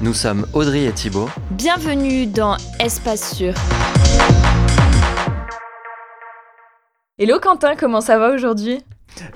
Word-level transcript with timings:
Nous 0.00 0.14
sommes 0.14 0.46
Audrey 0.52 0.84
et 0.84 0.92
Thibaut. 0.92 1.28
Bienvenue 1.50 2.26
dans 2.26 2.56
Espace 2.80 3.34
Sûr. 3.34 3.54
Hello 7.18 7.38
Quentin, 7.40 7.76
comment 7.76 8.00
ça 8.00 8.18
va 8.18 8.30
aujourd'hui? 8.32 8.82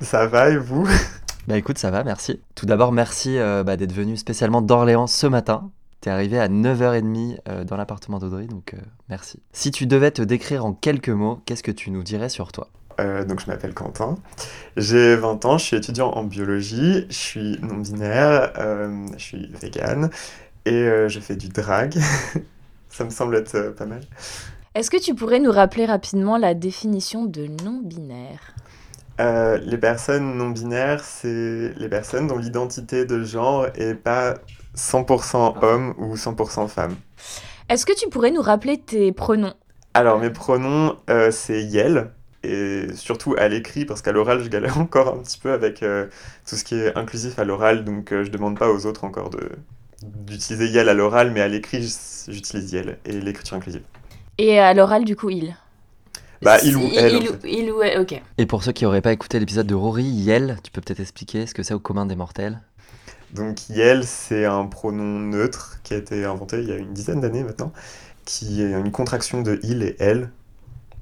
Ça 0.00 0.26
va 0.26 0.50
et 0.50 0.56
vous? 0.56 0.88
Bah 1.46 1.56
écoute, 1.56 1.78
ça 1.78 1.90
va, 1.90 2.04
merci. 2.04 2.40
Tout 2.54 2.66
d'abord, 2.66 2.92
merci 2.92 3.38
euh, 3.38 3.64
bah, 3.64 3.76
d'être 3.76 3.92
venu 3.92 4.16
spécialement 4.16 4.60
d'Orléans 4.60 5.06
ce 5.06 5.26
matin. 5.26 5.70
T'es 6.00 6.10
arrivé 6.10 6.38
à 6.38 6.48
9h30 6.48 7.38
euh, 7.48 7.64
dans 7.64 7.76
l'appartement 7.76 8.18
d'Audrey, 8.18 8.46
donc 8.46 8.74
euh, 8.74 8.78
merci. 9.08 9.40
Si 9.52 9.70
tu 9.70 9.86
devais 9.86 10.10
te 10.10 10.22
décrire 10.22 10.64
en 10.64 10.72
quelques 10.72 11.08
mots, 11.08 11.40
qu'est-ce 11.46 11.62
que 11.62 11.72
tu 11.72 11.90
nous 11.90 12.02
dirais 12.02 12.28
sur 12.28 12.52
toi? 12.52 12.68
Donc 12.98 13.40
je 13.40 13.46
m'appelle 13.46 13.74
Quentin, 13.74 14.16
j'ai 14.76 15.16
20 15.16 15.44
ans, 15.44 15.58
je 15.58 15.64
suis 15.64 15.76
étudiant 15.76 16.10
en 16.10 16.24
biologie, 16.24 17.06
je 17.08 17.16
suis 17.16 17.58
non-binaire, 17.62 18.52
je 19.16 19.22
suis 19.22 19.52
vegan 19.60 20.10
et 20.64 20.88
je 21.08 21.20
fais 21.20 21.36
du 21.36 21.48
drag. 21.48 21.98
Ça 22.88 23.04
me 23.04 23.10
semble 23.10 23.36
être 23.36 23.74
pas 23.76 23.86
mal. 23.86 24.00
Est-ce 24.74 24.90
que 24.90 25.00
tu 25.00 25.14
pourrais 25.14 25.40
nous 25.40 25.52
rappeler 25.52 25.86
rapidement 25.86 26.36
la 26.36 26.54
définition 26.54 27.24
de 27.24 27.46
non-binaire? 27.64 28.54
Euh, 29.20 29.58
les 29.58 29.78
personnes 29.78 30.36
non 30.36 30.50
binaires, 30.50 31.02
c'est 31.02 31.72
les 31.76 31.88
personnes 31.88 32.28
dont 32.28 32.38
l'identité 32.38 33.04
de 33.04 33.24
genre 33.24 33.66
est 33.74 33.94
pas 33.94 34.34
100% 34.76 35.64
homme 35.64 35.94
ou 35.98 36.14
100% 36.14 36.68
femme. 36.68 36.94
Est-ce 37.68 37.84
que 37.84 37.92
tu 37.98 38.08
pourrais 38.08 38.30
nous 38.30 38.42
rappeler 38.42 38.78
tes 38.78 39.10
pronoms? 39.10 39.54
Alors, 39.94 40.18
mes 40.20 40.30
pronoms, 40.30 40.96
euh, 41.10 41.32
c'est 41.32 41.62
Yel, 41.62 42.12
et 42.48 42.94
surtout 42.94 43.34
à 43.38 43.48
l'écrit, 43.48 43.84
parce 43.84 44.02
qu'à 44.02 44.12
l'oral, 44.12 44.42
je 44.42 44.48
galère 44.48 44.78
encore 44.80 45.14
un 45.14 45.18
petit 45.18 45.38
peu 45.38 45.52
avec 45.52 45.82
euh, 45.82 46.06
tout 46.48 46.56
ce 46.56 46.64
qui 46.64 46.74
est 46.74 46.96
inclusif 46.96 47.38
à 47.38 47.44
l'oral, 47.44 47.84
donc 47.84 48.10
je 48.10 48.28
demande 48.28 48.58
pas 48.58 48.70
aux 48.70 48.86
autres 48.86 49.04
encore 49.04 49.30
de 49.30 49.50
d'utiliser 50.02 50.68
Yel 50.68 50.88
à 50.88 50.94
l'oral, 50.94 51.32
mais 51.32 51.40
à 51.40 51.48
l'écrit, 51.48 51.80
j'utilise 52.28 52.72
Yel 52.72 52.98
et 53.04 53.12
l'écriture 53.12 53.56
inclusive. 53.56 53.82
Et 54.38 54.58
à 54.60 54.72
l'oral, 54.74 55.04
du 55.04 55.16
coup, 55.16 55.30
il? 55.30 55.56
Bah, 56.42 56.58
il 56.62 56.76
ou 56.76 56.88
elle. 56.94 57.20
Il, 57.44 57.72
ou 57.72 57.82
elle, 57.82 58.00
ok. 58.00 58.20
Et 58.38 58.46
pour 58.46 58.62
ceux 58.62 58.72
qui 58.72 58.84
n'auraient 58.84 59.02
pas 59.02 59.12
écouté 59.12 59.40
l'épisode 59.40 59.66
de 59.66 59.74
Rory, 59.74 60.04
Yel, 60.04 60.58
tu 60.62 60.70
peux 60.70 60.80
peut-être 60.80 61.00
expliquer 61.00 61.46
ce 61.46 61.54
que 61.54 61.64
c'est 61.64 61.74
au 61.74 61.80
commun 61.80 62.06
des 62.06 62.14
mortels? 62.14 62.60
Donc, 63.32 63.68
Yel, 63.68 64.04
c'est 64.04 64.44
un 64.44 64.66
pronom 64.66 65.18
neutre 65.18 65.80
qui 65.82 65.94
a 65.94 65.96
été 65.96 66.24
inventé 66.24 66.60
il 66.60 66.68
y 66.68 66.72
a 66.72 66.76
une 66.76 66.92
dizaine 66.92 67.20
d'années 67.20 67.42
maintenant, 67.42 67.72
qui 68.24 68.62
est 68.62 68.70
une 68.70 68.92
contraction 68.92 69.42
de 69.42 69.58
il 69.64 69.82
et 69.82 69.96
elle. 69.98 70.30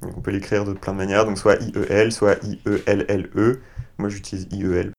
On 0.02 0.20
peut 0.20 0.30
l'écrire 0.30 0.64
de 0.64 0.72
plein 0.72 0.92
de 0.92 0.98
manières, 0.98 1.24
donc 1.24 1.38
soit 1.38 1.56
I-E-L, 1.56 2.12
soit 2.12 2.36
I-E-L-L-E. 2.44 3.52
-E. 3.52 3.58
Moi, 3.98 4.08
j'utilise 4.08 4.46
I-E-L. 4.50 4.92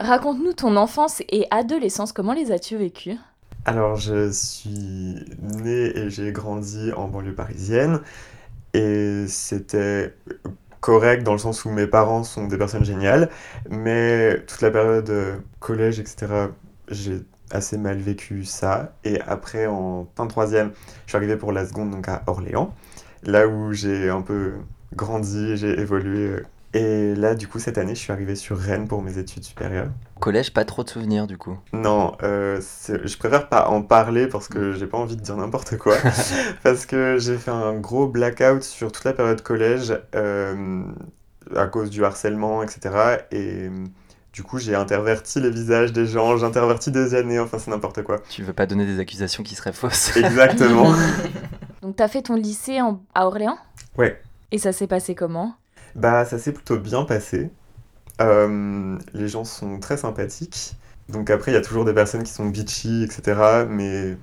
Raconte-nous 0.00 0.52
ton 0.52 0.76
enfance 0.76 1.22
et 1.30 1.46
adolescence, 1.50 2.12
comment 2.12 2.32
les 2.32 2.52
as-tu 2.52 2.76
vécues? 2.76 3.16
Alors, 3.64 3.96
je 3.96 4.30
suis 4.30 5.16
né 5.40 5.98
et 5.98 6.10
j'ai 6.10 6.30
grandi 6.30 6.92
en 6.92 7.08
banlieue 7.08 7.34
parisienne. 7.34 8.00
Et 8.72 9.24
c'était 9.26 10.14
correct 10.80 11.24
dans 11.24 11.32
le 11.32 11.38
sens 11.38 11.64
où 11.64 11.70
mes 11.70 11.88
parents 11.88 12.22
sont 12.22 12.46
des 12.46 12.56
personnes 12.56 12.84
géniales. 12.84 13.30
Mais 13.68 14.38
toute 14.46 14.60
la 14.60 14.70
période 14.70 15.42
collège, 15.58 15.98
etc., 15.98 16.26
j'ai 16.88 17.22
assez 17.50 17.78
mal 17.78 17.98
vécu 17.98 18.44
ça. 18.44 18.92
Et 19.04 19.20
après, 19.20 19.66
en 19.66 20.06
fin 20.16 20.24
de 20.24 20.30
troisième, 20.30 20.72
je 21.06 21.10
suis 21.10 21.16
arrivé 21.16 21.36
pour 21.36 21.52
la 21.52 21.66
seconde, 21.66 21.90
donc 21.90 22.08
à 22.08 22.22
Orléans. 22.26 22.74
Là 23.22 23.48
où 23.48 23.72
j'ai 23.72 24.08
un 24.10 24.22
peu 24.22 24.54
grandi, 24.94 25.56
j'ai 25.56 25.78
évolué 25.80 26.42
et 26.76 27.14
là, 27.14 27.34
du 27.34 27.48
coup, 27.48 27.58
cette 27.58 27.78
année, 27.78 27.94
je 27.94 28.00
suis 28.00 28.12
arrivé 28.12 28.36
sur 28.36 28.58
Rennes 28.58 28.86
pour 28.86 29.00
mes 29.00 29.16
études 29.16 29.44
supérieures. 29.44 29.88
Collège, 30.20 30.52
pas 30.52 30.66
trop 30.66 30.84
de 30.84 30.90
souvenirs, 30.90 31.26
du 31.26 31.38
coup. 31.38 31.56
Non, 31.72 32.12
euh, 32.22 32.60
je 32.86 33.16
préfère 33.16 33.48
pas 33.48 33.68
en 33.68 33.80
parler 33.80 34.26
parce 34.26 34.46
que 34.46 34.72
j'ai 34.72 34.86
pas 34.86 34.98
envie 34.98 35.16
de 35.16 35.22
dire 35.22 35.36
n'importe 35.36 35.78
quoi. 35.78 35.96
parce 36.62 36.84
que 36.84 37.16
j'ai 37.18 37.38
fait 37.38 37.50
un 37.50 37.72
gros 37.74 38.08
blackout 38.08 38.62
sur 38.62 38.92
toute 38.92 39.04
la 39.04 39.14
période 39.14 39.40
collège 39.40 39.98
euh, 40.14 40.82
à 41.56 41.66
cause 41.66 41.88
du 41.88 42.04
harcèlement, 42.04 42.62
etc. 42.62 43.20
Et 43.30 43.70
du 44.36 44.42
coup, 44.42 44.58
j'ai 44.58 44.74
interverti 44.74 45.40
les 45.40 45.48
visages 45.48 45.94
des 45.94 46.04
gens, 46.04 46.36
j'ai 46.36 46.44
interverti 46.44 46.90
des 46.90 47.14
années, 47.14 47.40
enfin, 47.40 47.58
c'est 47.58 47.70
n'importe 47.70 48.02
quoi. 48.02 48.20
Tu 48.28 48.42
veux 48.42 48.52
pas 48.52 48.66
donner 48.66 48.84
des 48.84 49.00
accusations 49.00 49.42
qui 49.42 49.54
seraient 49.54 49.72
fausses 49.72 50.14
Exactement. 50.16 50.92
Donc, 51.82 51.96
t'as 51.96 52.06
fait 52.06 52.20
ton 52.20 52.34
lycée 52.34 52.78
à 53.14 53.26
Orléans? 53.26 53.56
Ouais. 53.96 54.20
Et 54.52 54.58
ça 54.58 54.72
s'est 54.72 54.86
passé 54.86 55.14
comment? 55.14 55.54
Bah, 55.94 56.26
ça 56.26 56.38
s'est 56.38 56.52
plutôt 56.52 56.76
bien 56.76 57.04
passé. 57.04 57.50
Euh, 58.20 58.98
les 59.14 59.26
gens 59.26 59.44
sont 59.44 59.80
très 59.80 59.96
sympathiques. 59.96 60.74
Donc 61.08 61.30
après, 61.30 61.52
il 61.52 61.54
y 61.54 61.58
a 61.58 61.62
toujours 61.62 61.86
des 61.86 61.94
personnes 61.94 62.22
qui 62.22 62.32
sont 62.32 62.44
bitchy, 62.44 63.04
etc. 63.04 63.64
Mais 63.70 64.18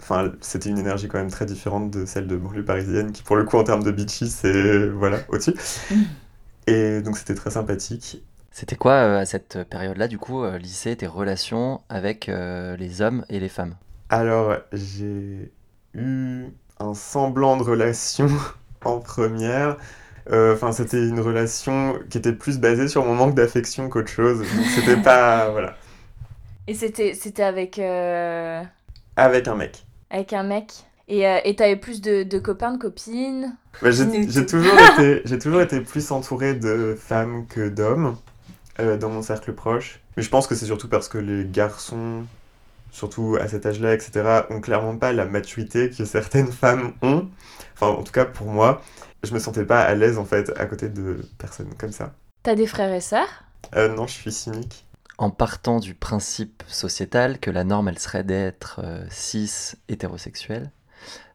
enfin, 0.00 0.30
c'était 0.40 0.70
une 0.70 0.78
énergie 0.78 1.08
quand 1.08 1.18
même 1.18 1.32
très 1.32 1.46
différente 1.46 1.90
de 1.90 2.06
celle 2.06 2.28
de 2.28 2.36
banlieue 2.36 2.64
parisienne, 2.64 3.10
qui 3.10 3.24
pour 3.24 3.34
le 3.34 3.42
coup, 3.42 3.56
en 3.56 3.64
termes 3.64 3.82
de 3.82 3.90
bitchy, 3.90 4.28
c'est 4.28 4.88
voilà, 4.88 5.18
au-dessus. 5.30 5.54
Et 6.68 7.00
donc 7.00 7.18
c'était 7.18 7.34
très 7.34 7.50
sympathique. 7.50 8.22
C'était 8.50 8.76
quoi 8.76 8.92
euh, 8.92 9.20
à 9.20 9.26
cette 9.26 9.64
période-là, 9.64 10.08
du 10.08 10.18
coup, 10.18 10.42
euh, 10.42 10.58
lycée, 10.58 10.96
tes 10.96 11.06
relations 11.06 11.80
avec 11.88 12.26
les 12.28 13.02
hommes 13.02 13.24
et 13.28 13.40
les 13.40 13.48
femmes? 13.48 13.74
Alors, 14.10 14.56
j'ai 14.72 15.52
eu 15.94 16.46
un 16.80 16.94
semblant 16.94 17.56
de 17.56 17.62
relation 17.62 18.28
en 18.84 19.00
première. 19.00 19.76
Euh, 20.30 20.54
enfin, 20.54 20.72
c'était 20.72 21.06
une 21.06 21.20
relation 21.20 21.98
qui 22.10 22.18
était 22.18 22.32
plus 22.32 22.58
basée 22.58 22.88
sur 22.88 23.04
mon 23.04 23.14
manque 23.14 23.34
d'affection 23.34 23.88
qu'autre 23.88 24.10
chose. 24.10 24.38
Donc 24.38 24.66
c'était 24.74 25.00
pas. 25.00 25.50
Voilà. 25.52 25.76
Et 26.66 26.74
c'était, 26.74 27.14
c'était 27.14 27.42
avec. 27.42 27.78
Euh, 27.78 28.62
avec 29.16 29.48
un 29.48 29.54
mec. 29.54 29.86
Avec 30.10 30.32
un 30.32 30.42
mec. 30.42 30.72
Et 31.10 31.26
euh, 31.26 31.38
t'avais 31.56 31.76
plus 31.76 32.02
de, 32.02 32.22
de, 32.22 32.38
copains, 32.38 32.72
de 32.72 32.78
copines? 32.78 33.56
Bah, 33.80 33.90
j'ai, 33.90 34.04
toujours 34.44 34.78
été, 34.92 35.22
j'ai 35.24 35.38
toujours 35.38 35.62
été 35.62 35.80
plus 35.80 36.10
entouré 36.10 36.52
de 36.52 36.94
femmes 36.98 37.46
que 37.46 37.70
d'hommes 37.70 38.16
dans 38.78 39.08
mon 39.10 39.22
cercle 39.22 39.52
proche. 39.52 40.00
Mais 40.16 40.22
je 40.22 40.30
pense 40.30 40.46
que 40.46 40.54
c'est 40.54 40.66
surtout 40.66 40.88
parce 40.88 41.08
que 41.08 41.18
les 41.18 41.44
garçons, 41.44 42.24
surtout 42.90 43.36
à 43.40 43.48
cet 43.48 43.66
âge-là, 43.66 43.94
etc., 43.94 44.42
ont 44.50 44.60
clairement 44.60 44.96
pas 44.96 45.12
la 45.12 45.24
maturité 45.24 45.90
que 45.90 46.04
certaines 46.04 46.52
femmes 46.52 46.92
ont. 47.02 47.28
Enfin, 47.74 47.88
en 47.88 48.02
tout 48.02 48.12
cas 48.12 48.24
pour 48.24 48.46
moi 48.48 48.82
je 49.24 49.34
me 49.34 49.38
sentais 49.38 49.64
pas 49.64 49.80
à 49.82 49.94
l'aise 49.94 50.18
en 50.18 50.24
fait 50.24 50.52
à 50.56 50.66
côté 50.66 50.88
de 50.88 51.20
personnes 51.38 51.74
comme 51.76 51.92
ça. 51.92 52.12
T'as 52.42 52.54
des 52.54 52.66
frères 52.66 52.92
et 52.92 53.00
sœurs? 53.00 53.44
Euh, 53.74 53.94
Non, 53.94 54.06
je 54.06 54.12
suis 54.12 54.32
cynique. 54.32 54.84
En 55.18 55.30
partant 55.30 55.80
du 55.80 55.94
principe 55.94 56.62
sociétal 56.68 57.40
que 57.40 57.50
la 57.50 57.64
norme 57.64 57.88
elle 57.88 57.98
serait 57.98 58.22
d'être 58.22 58.80
euh, 58.84 59.04
cis 59.10 59.74
hétérosexuel, 59.88 60.70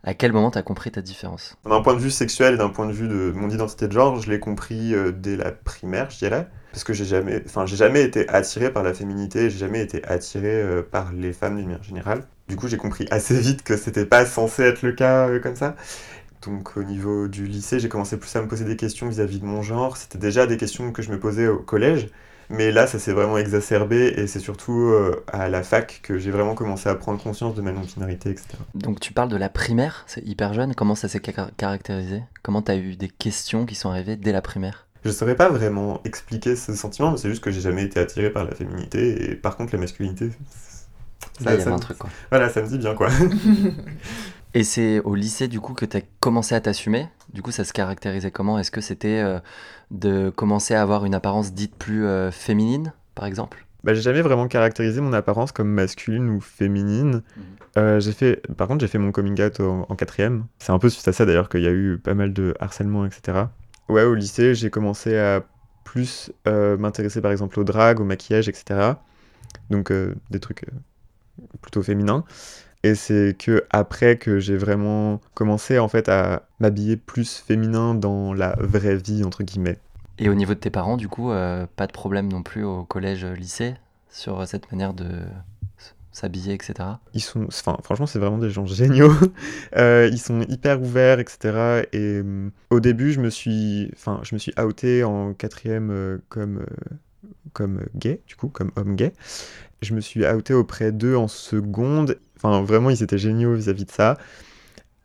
à 0.05 0.13
quel 0.13 0.31
moment 0.31 0.51
t'as 0.51 0.61
compris 0.61 0.91
ta 0.91 1.01
différence? 1.01 1.55
D'un 1.65 1.81
point 1.81 1.93
de 1.93 1.99
vue 1.99 2.11
sexuel 2.11 2.53
et 2.55 2.57
d'un 2.57 2.69
point 2.69 2.87
de 2.87 2.93
vue 2.93 3.07
de 3.07 3.31
mon 3.35 3.49
identité 3.49 3.87
de 3.87 3.93
genre, 3.93 4.19
je 4.21 4.29
l'ai 4.29 4.39
compris 4.39 4.93
euh, 4.93 5.11
dès 5.11 5.35
la 5.35 5.51
primaire, 5.51 6.09
je 6.09 6.17
dirais. 6.19 6.47
Parce 6.73 6.83
que 6.83 6.91
j'ai 6.91 7.05
jamais, 7.05 7.41
jamais 7.67 8.03
été 8.03 8.27
attiré 8.27 8.73
par 8.73 8.83
la 8.83 8.93
féminité, 8.93 9.49
j'ai 9.49 9.59
jamais 9.59 9.79
été 9.79 10.03
attiré 10.05 10.61
euh, 10.61 10.81
par 10.81 11.13
les 11.13 11.31
femmes 11.31 11.55
d'une 11.55 11.67
manière 11.67 11.83
générale. 11.83 12.23
Du 12.49 12.57
coup, 12.57 12.67
j'ai 12.67 12.77
compris 12.77 13.07
assez 13.11 13.39
vite 13.39 13.63
que 13.63 13.77
c'était 13.77 14.05
pas 14.05 14.25
censé 14.25 14.63
être 14.63 14.81
le 14.81 14.91
cas 14.91 15.39
comme 15.39 15.55
ça. 15.55 15.75
Donc 16.45 16.75
au 16.77 16.83
niveau 16.83 17.27
du 17.27 17.45
lycée, 17.45 17.79
j'ai 17.79 17.89
commencé 17.89 18.17
plus 18.17 18.35
à 18.35 18.41
me 18.41 18.47
poser 18.47 18.65
des 18.65 18.75
questions 18.75 19.07
vis-à-vis 19.07 19.39
de 19.39 19.45
mon 19.45 19.61
genre. 19.61 19.97
C'était 19.97 20.17
déjà 20.17 20.45
des 20.45 20.57
questions 20.57 20.91
que 20.91 21.01
je 21.01 21.11
me 21.11 21.19
posais 21.19 21.47
au 21.47 21.59
collège, 21.59 22.09
mais 22.49 22.71
là 22.71 22.85
ça 22.87 22.99
s'est 22.99 23.13
vraiment 23.13 23.37
exacerbé 23.37 24.13
et 24.17 24.27
c'est 24.27 24.39
surtout 24.39 24.89
euh, 24.89 25.23
à 25.31 25.47
la 25.47 25.63
fac 25.63 26.01
que 26.03 26.17
j'ai 26.17 26.31
vraiment 26.31 26.55
commencé 26.55 26.89
à 26.89 26.95
prendre 26.95 27.21
conscience 27.21 27.55
de 27.55 27.61
ma 27.61 27.71
non-binarité, 27.71 28.31
etc. 28.31 28.47
Donc 28.75 28.99
tu 28.99 29.13
parles 29.13 29.29
de 29.29 29.37
la 29.37 29.49
primaire, 29.49 30.03
c'est 30.07 30.25
hyper 30.25 30.53
jeune. 30.53 30.75
Comment 30.75 30.95
ça 30.95 31.07
s'est 31.07 31.21
caractérisé? 31.21 32.23
Comment 32.41 32.61
tu 32.61 32.71
as 32.71 32.75
eu 32.75 32.95
des 32.95 33.09
questions 33.09 33.65
qui 33.65 33.75
sont 33.75 33.89
arrivées 33.89 34.17
dès 34.17 34.31
la 34.31 34.41
primaire? 34.41 34.87
Je 35.05 35.11
saurais 35.11 35.35
pas 35.35 35.49
vraiment 35.49 36.01
expliquer 36.05 36.55
ce 36.55 36.73
sentiment, 36.73 37.11
mais 37.11 37.17
c'est 37.17 37.29
juste 37.29 37.43
que 37.43 37.51
j'ai 37.51 37.61
jamais 37.61 37.83
été 37.83 37.99
attiré 37.99 38.29
par 38.29 38.43
la 38.45 38.55
féminité 38.55 39.31
et 39.31 39.35
par 39.35 39.57
contre 39.57 39.73
la 39.73 39.79
masculinité. 39.79 40.31
Ça, 41.41 41.55
y 41.55 41.61
a 41.61 41.73
un 41.73 41.79
truc 41.79 41.97
quoi. 41.97 42.09
Voilà, 42.29 42.49
ça 42.49 42.61
me 42.61 42.67
dit 42.67 42.77
bien 42.77 42.93
quoi. 42.93 43.09
Et 44.55 44.63
c'est 44.63 44.99
au 44.99 45.15
lycée, 45.15 45.47
du 45.47 45.59
coup, 45.59 45.73
que 45.73 45.85
tu 45.85 45.97
as 45.97 46.01
commencé 46.19 46.53
à 46.53 46.61
t'assumer? 46.61 47.09
Du 47.33 47.41
coup, 47.41 47.51
ça 47.51 47.63
se 47.63 47.73
caractérisait 47.73 48.29
comment? 48.29 48.59
Est-ce 48.59 48.69
que 48.69 48.81
c'était 48.81 49.19
euh, 49.19 49.39
de 49.89 50.29
commencer 50.29 50.75
à 50.75 50.81
avoir 50.83 51.05
une 51.05 51.15
apparence 51.15 51.53
dite 51.53 51.75
plus 51.75 52.05
euh, 52.05 52.29
féminine, 52.29 52.93
par 53.15 53.25
exemple? 53.25 53.65
Bah, 53.83 53.95
j'ai 53.95 54.01
jamais 54.01 54.21
vraiment 54.21 54.47
caractérisé 54.47 55.01
mon 55.01 55.11
apparence 55.11 55.51
comme 55.51 55.69
masculine 55.69 56.29
ou 56.29 56.39
féminine. 56.39 57.23
Mhm. 57.35 57.43
Euh, 57.77 57.99
j'ai 57.99 58.11
fait, 58.11 58.47
par 58.55 58.67
contre, 58.67 58.81
j'ai 58.81 58.87
fait 58.87 58.99
mon 58.99 59.11
coming 59.11 59.41
out 59.41 59.59
en, 59.59 59.87
en 59.89 59.95
quatrième. 59.95 60.45
C'est 60.59 60.71
un 60.71 60.77
peu 60.77 60.89
suite 60.89 61.07
à 61.07 61.13
ça 61.13 61.25
d'ailleurs 61.25 61.49
qu'il 61.49 61.61
y 61.61 61.67
a 61.67 61.71
eu 61.71 61.97
pas 61.97 62.13
mal 62.13 62.31
de 62.31 62.53
harcèlement, 62.59 63.05
etc. 63.05 63.45
Ouais, 63.89 64.03
au 64.03 64.15
lycée, 64.15 64.55
j'ai 64.55 64.69
commencé 64.69 65.17
à 65.17 65.43
plus 65.83 66.31
euh, 66.47 66.77
m'intéresser 66.77 67.21
par 67.21 67.31
exemple 67.31 67.59
au 67.59 67.63
drag, 67.63 67.99
au 67.99 68.03
maquillage, 68.03 68.47
etc. 68.47 68.93
Donc 69.69 69.91
euh, 69.91 70.15
des 70.29 70.39
trucs 70.39 70.63
euh, 70.63 71.45
plutôt 71.61 71.83
féminins. 71.83 72.23
Et 72.83 72.95
c'est 72.95 73.35
que 73.37 73.63
après 73.69 74.17
que 74.17 74.39
j'ai 74.39 74.57
vraiment 74.57 75.21
commencé 75.33 75.79
en 75.79 75.87
fait 75.87 76.09
à 76.09 76.43
m'habiller 76.59 76.97
plus 76.97 77.37
féminin 77.37 77.95
dans 77.95 78.33
la 78.33 78.55
vraie 78.59 78.97
vie 78.97 79.23
entre 79.23 79.43
guillemets. 79.43 79.77
Et 80.19 80.29
au 80.29 80.33
niveau 80.33 80.53
de 80.53 80.59
tes 80.59 80.69
parents, 80.69 80.97
du 80.97 81.07
coup, 81.07 81.29
pas 81.29 81.87
de 81.87 81.91
problème 81.91 82.27
non 82.27 82.43
plus 82.43 82.63
au 82.63 82.83
collège-lycée 82.83 83.75
sur 84.13 84.39
euh, 84.39 84.45
cette 84.45 84.71
manière 84.71 84.93
de 84.93 85.07
s'habiller, 86.13 86.53
etc. 86.53 86.73
Ils 87.13 87.21
sont, 87.21 87.45
enfin, 87.47 87.77
franchement, 87.83 88.05
c'est 88.05 88.19
vraiment 88.19 88.37
des 88.37 88.49
gens 88.49 88.65
géniaux. 88.65 89.11
Euh, 89.75 90.07
ils 90.11 90.19
sont 90.19 90.41
hyper 90.41 90.81
ouverts, 90.81 91.19
etc. 91.19 91.87
Et 91.93 92.21
euh, 92.23 92.49
au 92.69 92.79
début, 92.79 93.11
je 93.11 93.19
me 93.19 93.29
suis, 93.29 93.89
enfin, 93.95 94.19
je 94.23 94.35
me 94.35 94.39
suis 94.39 94.53
outé 94.63 95.03
en 95.03 95.33
quatrième 95.33 95.89
euh, 95.91 96.17
comme, 96.29 96.59
euh, 96.59 96.95
comme 97.53 97.81
gay, 97.95 98.21
du 98.27 98.35
coup, 98.35 98.47
comme 98.49 98.71
homme 98.75 98.95
gay. 98.95 99.13
Je 99.81 99.93
me 99.95 99.99
suis 100.01 100.25
outé 100.27 100.53
auprès 100.53 100.91
d'eux 100.91 101.15
en 101.15 101.27
seconde. 101.27 102.17
Enfin, 102.37 102.61
vraiment, 102.61 102.89
ils 102.91 103.01
étaient 103.03 103.17
géniaux 103.17 103.53
vis-à-vis 103.55 103.85
de 103.85 103.91
ça. 103.91 104.17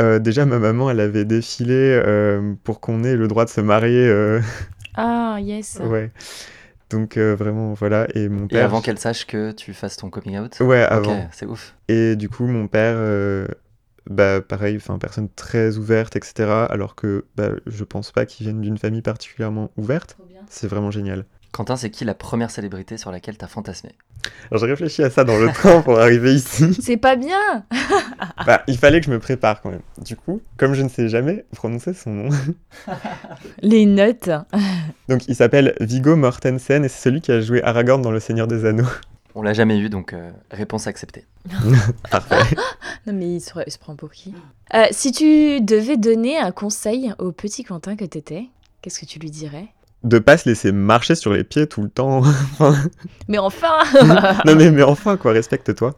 Euh, 0.00 0.18
déjà, 0.18 0.44
ma 0.46 0.58
maman, 0.58 0.90
elle 0.90 1.00
avait 1.00 1.24
défilé 1.24 1.74
euh, 1.74 2.54
pour 2.62 2.80
qu'on 2.80 3.02
ait 3.04 3.16
le 3.16 3.26
droit 3.26 3.44
de 3.46 3.50
se 3.50 3.60
marier. 3.60 4.06
euh, 4.06 4.40
Ah, 4.94 5.38
yes. 5.40 5.78
ouais. 5.84 6.12
Donc, 6.90 7.16
euh, 7.16 7.34
vraiment, 7.36 7.74
voilà. 7.74 8.06
Et 8.14 8.28
mon 8.28 8.44
Et 8.46 8.48
père. 8.48 8.64
avant 8.66 8.80
qu'elle 8.80 8.98
sache 8.98 9.26
que 9.26 9.52
tu 9.52 9.74
fasses 9.74 9.96
ton 9.96 10.10
coming 10.10 10.38
out 10.38 10.58
Ouais, 10.60 10.84
Ok, 10.84 10.90
avant. 10.90 11.28
c'est 11.32 11.46
ouf. 11.46 11.74
Et 11.88 12.16
du 12.16 12.28
coup, 12.28 12.46
mon 12.46 12.66
père, 12.66 12.94
euh, 12.96 13.46
bah, 14.08 14.40
pareil, 14.40 14.76
enfin, 14.76 14.98
personne 14.98 15.28
très 15.28 15.76
ouverte, 15.76 16.16
etc. 16.16 16.66
Alors 16.70 16.94
que 16.94 17.26
bah, 17.36 17.50
je 17.66 17.84
pense 17.84 18.10
pas 18.12 18.24
qu'il 18.26 18.44
vienne 18.46 18.60
d'une 18.60 18.78
famille 18.78 19.02
particulièrement 19.02 19.70
ouverte. 19.76 20.16
C'est 20.48 20.68
vraiment 20.68 20.90
génial. 20.90 21.26
Quentin, 21.52 21.76
c'est 21.76 21.90
qui 21.90 22.04
la 22.04 22.14
première 22.14 22.50
célébrité 22.50 22.96
sur 22.96 23.10
laquelle 23.12 23.36
t'as 23.36 23.48
fantasmé? 23.48 23.90
Alors 24.50 24.60
j'ai 24.60 24.66
réfléchi 24.70 25.02
à 25.02 25.10
ça 25.10 25.24
dans 25.24 25.36
le 25.38 25.48
train 25.52 25.82
pour 25.82 25.98
arriver 25.98 26.34
ici. 26.34 26.76
C'est 26.80 26.96
pas 26.96 27.16
bien 27.16 27.64
Bah, 28.46 28.62
il 28.66 28.78
fallait 28.78 29.00
que 29.00 29.06
je 29.06 29.10
me 29.10 29.18
prépare 29.18 29.60
quand 29.60 29.70
même. 29.70 29.82
Du 30.04 30.16
coup, 30.16 30.40
comme 30.56 30.74
je 30.74 30.82
ne 30.82 30.88
sais 30.88 31.08
jamais 31.08 31.44
prononcer 31.54 31.92
son 31.94 32.10
nom, 32.10 32.28
Les 33.62 33.86
notes. 33.86 34.30
donc 35.08 35.26
il 35.28 35.34
s'appelle 35.36 35.74
Viggo 35.80 36.16
Mortensen 36.16 36.84
et 36.84 36.88
c'est 36.88 37.02
celui 37.02 37.20
qui 37.20 37.32
a 37.32 37.40
joué 37.40 37.62
Aragorn 37.62 38.00
dans 38.02 38.10
Le 38.10 38.20
Seigneur 38.20 38.46
des 38.46 38.64
Anneaux. 38.64 38.88
On 39.34 39.42
l'a 39.42 39.52
jamais 39.52 39.78
eu, 39.78 39.88
donc 39.88 40.14
euh, 40.14 40.30
réponse 40.50 40.86
acceptée. 40.88 41.24
Parfait. 42.10 42.56
Non, 43.06 43.12
mais 43.12 43.36
il 43.36 43.40
se, 43.40 43.52
il 43.66 43.70
se 43.70 43.78
prend 43.78 43.94
pour 43.94 44.10
qui? 44.10 44.34
Euh, 44.74 44.86
Si 44.90 45.12
tu 45.12 45.60
devais 45.60 45.96
donner 45.96 46.38
un 46.38 46.50
conseil 46.50 47.12
au 47.18 47.30
petit 47.30 47.62
Quentin 47.62 47.94
que 47.94 48.04
t'étais, 48.04 48.46
qu'est-ce 48.82 48.98
que 48.98 49.06
tu 49.06 49.18
lui 49.20 49.30
dirais? 49.30 49.68
De 50.04 50.18
pas 50.20 50.36
se 50.36 50.48
laisser 50.48 50.70
marcher 50.72 51.14
sur 51.16 51.32
les 51.32 51.44
pieds 51.44 51.66
tout 51.66 51.82
le 51.82 51.88
temps. 51.88 52.22
Mais 53.28 53.38
enfin 53.38 53.78
non 54.46 54.54
mais, 54.56 54.70
mais 54.70 54.82
enfin 54.82 55.16
quoi, 55.16 55.32
respecte-toi. 55.32 55.96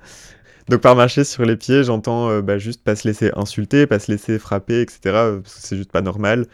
Donc 0.69 0.81
par 0.81 0.97
marcher 0.97 1.25
sur 1.25 1.45
les 1.45 1.57
pieds, 1.57 1.85
j'entends 1.85 2.31
euh, 2.31 2.43
bah, 2.43 2.59
juste 2.59 2.83
pas 2.85 2.97
se 2.97 3.07
laisser 3.09 3.31
insulter, 3.37 3.87
pas 3.87 3.99
se 3.99 4.11
laisser 4.11 4.39
frapper, 4.39 4.81
etc. 4.83 5.01
euh, 5.07 5.41
Parce 5.41 5.55
que 5.57 5.61
c'est 5.63 5.77
juste 5.77 5.93
pas 5.93 6.01
normal. 6.03 6.47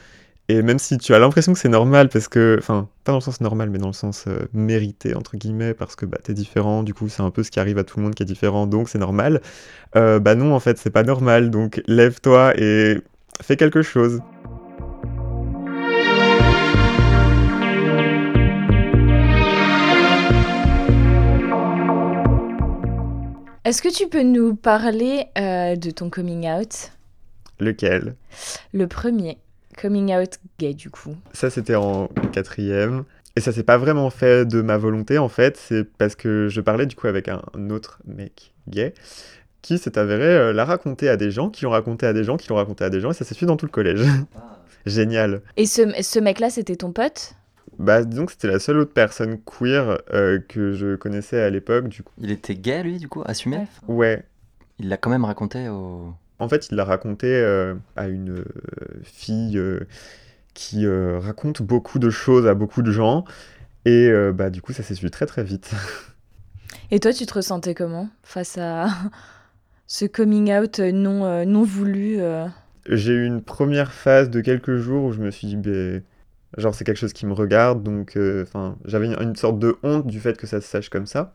Et 0.49 0.63
même 0.63 0.79
si 0.79 0.97
tu 0.99 1.13
as 1.13 1.19
l'impression 1.19 1.53
que 1.55 1.59
c'est 1.59 1.69
normal, 1.69 2.09
parce 2.09 2.29
que, 2.29 2.57
enfin, 2.61 2.89
pas 3.05 3.11
dans 3.13 3.19
le 3.19 3.23
sens 3.23 3.41
normal, 3.41 3.69
mais 3.71 3.79
dans 3.79 3.89
le 3.89 3.93
sens 3.93 4.27
euh, 4.29 4.47
mérité, 4.53 5.15
entre 5.17 5.37
guillemets, 5.37 5.75
parce 5.75 5.97
que 5.97 6.07
bah, 6.07 6.19
t'es 6.23 6.35
différent, 6.35 6.85
du 6.85 6.95
coup 6.95 7.09
c'est 7.09 7.23
un 7.23 7.31
peu 7.33 7.43
ce 7.43 7.51
qui 7.51 7.59
arrive 7.59 7.79
à 7.79 7.85
tout 7.85 7.99
le 7.99 8.05
monde 8.05 8.15
qui 8.15 8.23
est 8.23 8.27
différent, 8.27 8.67
donc 8.69 8.89
c'est 8.89 8.99
normal. 8.99 9.41
Euh, 9.97 10.21
bah 10.21 10.35
non, 10.37 10.55
en 10.55 10.61
fait, 10.61 10.79
c'est 10.79 10.91
pas 10.91 11.03
normal, 11.03 11.51
donc 11.51 11.83
lève-toi 11.89 12.55
et 12.61 12.99
fais 13.43 13.57
quelque 13.57 13.83
chose. 13.83 14.23
Est-ce 23.67 23.83
que 23.83 23.93
tu 23.93 24.07
peux 24.07 24.23
nous 24.23 24.55
parler 24.55 25.25
euh, 25.37 25.75
de 25.75 25.91
ton 25.91 26.09
coming 26.09 26.49
out? 26.49 26.93
Lequel? 27.59 28.15
Le 28.73 28.87
premier, 28.87 29.39
coming 29.77 30.15
out 30.15 30.39
gay 30.61 30.73
du 30.73 30.89
coup. 30.89 31.17
Ça, 31.33 31.51
c'était 31.51 31.75
en 31.75 32.07
quatrième. 32.33 33.03
Et 33.35 33.41
ça 33.41 33.51
s'est 33.51 33.65
pas 33.65 33.77
vraiment 33.77 34.09
fait 34.11 34.47
de 34.47 34.63
ma 34.63 34.77
volonté, 34.77 35.19
en 35.19 35.29
fait. 35.29 35.57
C'est 35.57 35.83
parce 35.83 36.15
que 36.15 36.47
je 36.49 36.61
parlais 36.61 36.87
du 36.87 36.95
coup 36.95 37.09
avec 37.09 37.27
un 37.27 37.43
autre 37.71 37.99
mec 38.07 38.53
gay 38.69 38.95
qui 39.63 39.79
s'est 39.79 39.99
avéré 39.99 40.29
euh, 40.29 40.53
la 40.53 40.65
raconter 40.65 41.09
à 41.09 41.17
des 41.17 41.33
gens, 41.33 41.51
qui 41.51 41.65
l'ont 41.65 41.73
raconté 41.73 42.07
à 42.07 42.13
des 42.13 42.23
gens, 42.23 42.37
qui 42.37 42.49
l'ont 42.49 42.55
raconté 42.55 42.85
à 42.85 42.89
des 42.89 43.01
gens, 43.01 43.11
et 43.11 43.15
ça 43.15 43.25
s'est 43.25 43.35
fait 43.35 43.47
dans 43.47 43.57
tout 43.57 43.67
le 43.67 43.73
collège. 43.73 44.07
Génial. 44.87 45.43
Et 45.57 45.67
ce, 45.67 45.83
ce 46.03 46.21
mec-là, 46.21 46.51
c'était 46.51 46.77
ton 46.77 46.93
pote? 46.93 47.35
Bah, 47.79 48.05
disons 48.05 48.27
que 48.27 48.33
c'était 48.33 48.49
la 48.49 48.59
seule 48.59 48.79
autre 48.79 48.93
personne 48.93 49.39
queer 49.45 49.99
euh, 50.13 50.39
que 50.49 50.73
je 50.73 50.97
connaissais 50.97 51.41
à 51.41 51.51
l'époque, 51.51 51.89
du 51.89 52.03
coup. 52.03 52.13
Il 52.19 52.31
était 52.31 52.55
gay, 52.55 52.83
lui, 52.83 52.99
du 52.99 53.09
coup, 53.09 53.23
assumé? 53.27 53.59
Ouais. 53.87 53.95
Ouais. 53.95 54.25
Il 54.79 54.89
l'a 54.89 54.97
quand 54.97 55.11
même 55.11 55.25
raconté 55.25 55.69
au... 55.69 56.13
En 56.39 56.49
fait, 56.49 56.69
il 56.71 56.77
l'a 56.77 56.85
raconté 56.85 57.29
euh, 57.29 57.75
à 57.97 58.09
une 58.09 58.39
euh, 58.39 58.45
fille 59.03 59.57
euh, 59.57 59.81
qui 60.53 60.87
euh, 60.87 61.19
raconte 61.19 61.63
beaucoup 61.63 61.99
de 61.99 62.11
choses 62.11 62.47
à 62.47 62.55
beaucoup 62.55 62.83
de 62.83 62.91
gens. 62.91 63.25
Et 63.85 64.09
euh, 64.09 64.33
bah, 64.33 64.51
du 64.51 64.61
coup, 64.61 64.73
ça 64.73 64.83
s'est 64.83 64.95
su 64.95 65.11
très 65.11 65.27
très 65.27 65.45
vite. 65.45 65.73
Et 66.91 67.01
toi, 67.01 67.13
tu 67.13 67.27
te 67.27 67.35
ressentais 67.35 67.75
comment 67.75 68.09
face 68.23 68.59
à 68.59 68.89
ce 69.87 70.05
coming 70.05 70.53
out 70.53 70.79
non, 70.79 71.25
euh, 71.25 71.45
non 71.45 71.63
voulu 71.63 72.21
euh? 72.21 72.47
J'ai 72.89 73.13
eu 73.13 73.27
une 73.27 73.43
première 73.43 73.93
phase 73.93 74.31
de 74.31 74.41
quelques 74.41 74.77
jours 74.77 75.05
où 75.05 75.13
je 75.13 75.21
me 75.21 75.31
suis 75.31 75.49
dit, 75.49 75.57
ben, 75.57 76.03
genre, 76.57 76.75
c'est 76.75 76.85
quelque 76.85 76.99
chose 76.99 77.13
qui 77.13 77.27
me 77.27 77.33
regarde. 77.35 77.83
Donc, 77.83 78.17
euh, 78.17 78.43
enfin, 78.45 78.77
j'avais 78.87 79.07
une, 79.07 79.17
une 79.21 79.37
sorte 79.37 79.59
de 79.59 79.77
honte 79.83 80.07
du 80.07 80.21
fait 80.21 80.37
que 80.39 80.47
ça 80.47 80.61
se 80.61 80.69
sache 80.69 80.89
comme 80.91 81.07
ça. 81.07 81.35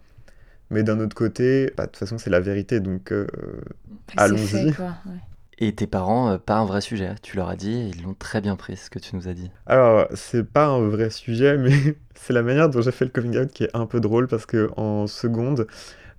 Mais 0.71 0.83
d'un 0.83 0.99
autre 0.99 1.15
côté, 1.15 1.73
bah, 1.77 1.85
de 1.85 1.91
toute 1.91 1.97
façon, 1.97 2.17
c'est 2.17 2.29
la 2.31 2.41
vérité. 2.41 2.79
Donc, 2.81 3.11
euh, 3.11 3.27
Allons-y. 4.17 4.67
ouais. 4.67 5.19
Et 5.59 5.75
tes 5.75 5.85
parents, 5.87 6.31
euh, 6.31 6.37
pas 6.37 6.57
un 6.57 6.65
vrai 6.65 6.81
sujet. 6.81 7.13
Tu 7.21 7.35
leur 7.37 7.49
as 7.49 7.55
dit 7.55 7.91
ils 7.95 8.03
l'ont 8.03 8.15
très 8.15 8.41
bien 8.41 8.55
pris, 8.55 8.77
ce 8.77 8.89
que 8.89 8.99
tu 8.99 9.15
nous 9.15 9.27
as 9.27 9.33
dit. 9.33 9.51
Alors, 9.67 10.07
c'est 10.15 10.43
pas 10.43 10.67
un 10.67 10.87
vrai 10.87 11.09
sujet, 11.09 11.57
mais 11.57 11.71
c'est 12.15 12.33
la 12.33 12.41
manière 12.43 12.69
dont 12.69 12.81
j'ai 12.81 12.91
fait 12.91 13.05
le 13.05 13.11
coming 13.11 13.37
out 13.37 13.51
qui 13.51 13.65
est 13.65 13.75
un 13.75 13.85
peu 13.85 13.99
drôle 13.99 14.27
parce 14.27 14.45
que 14.45 14.69
en 14.75 15.07
seconde, 15.07 15.67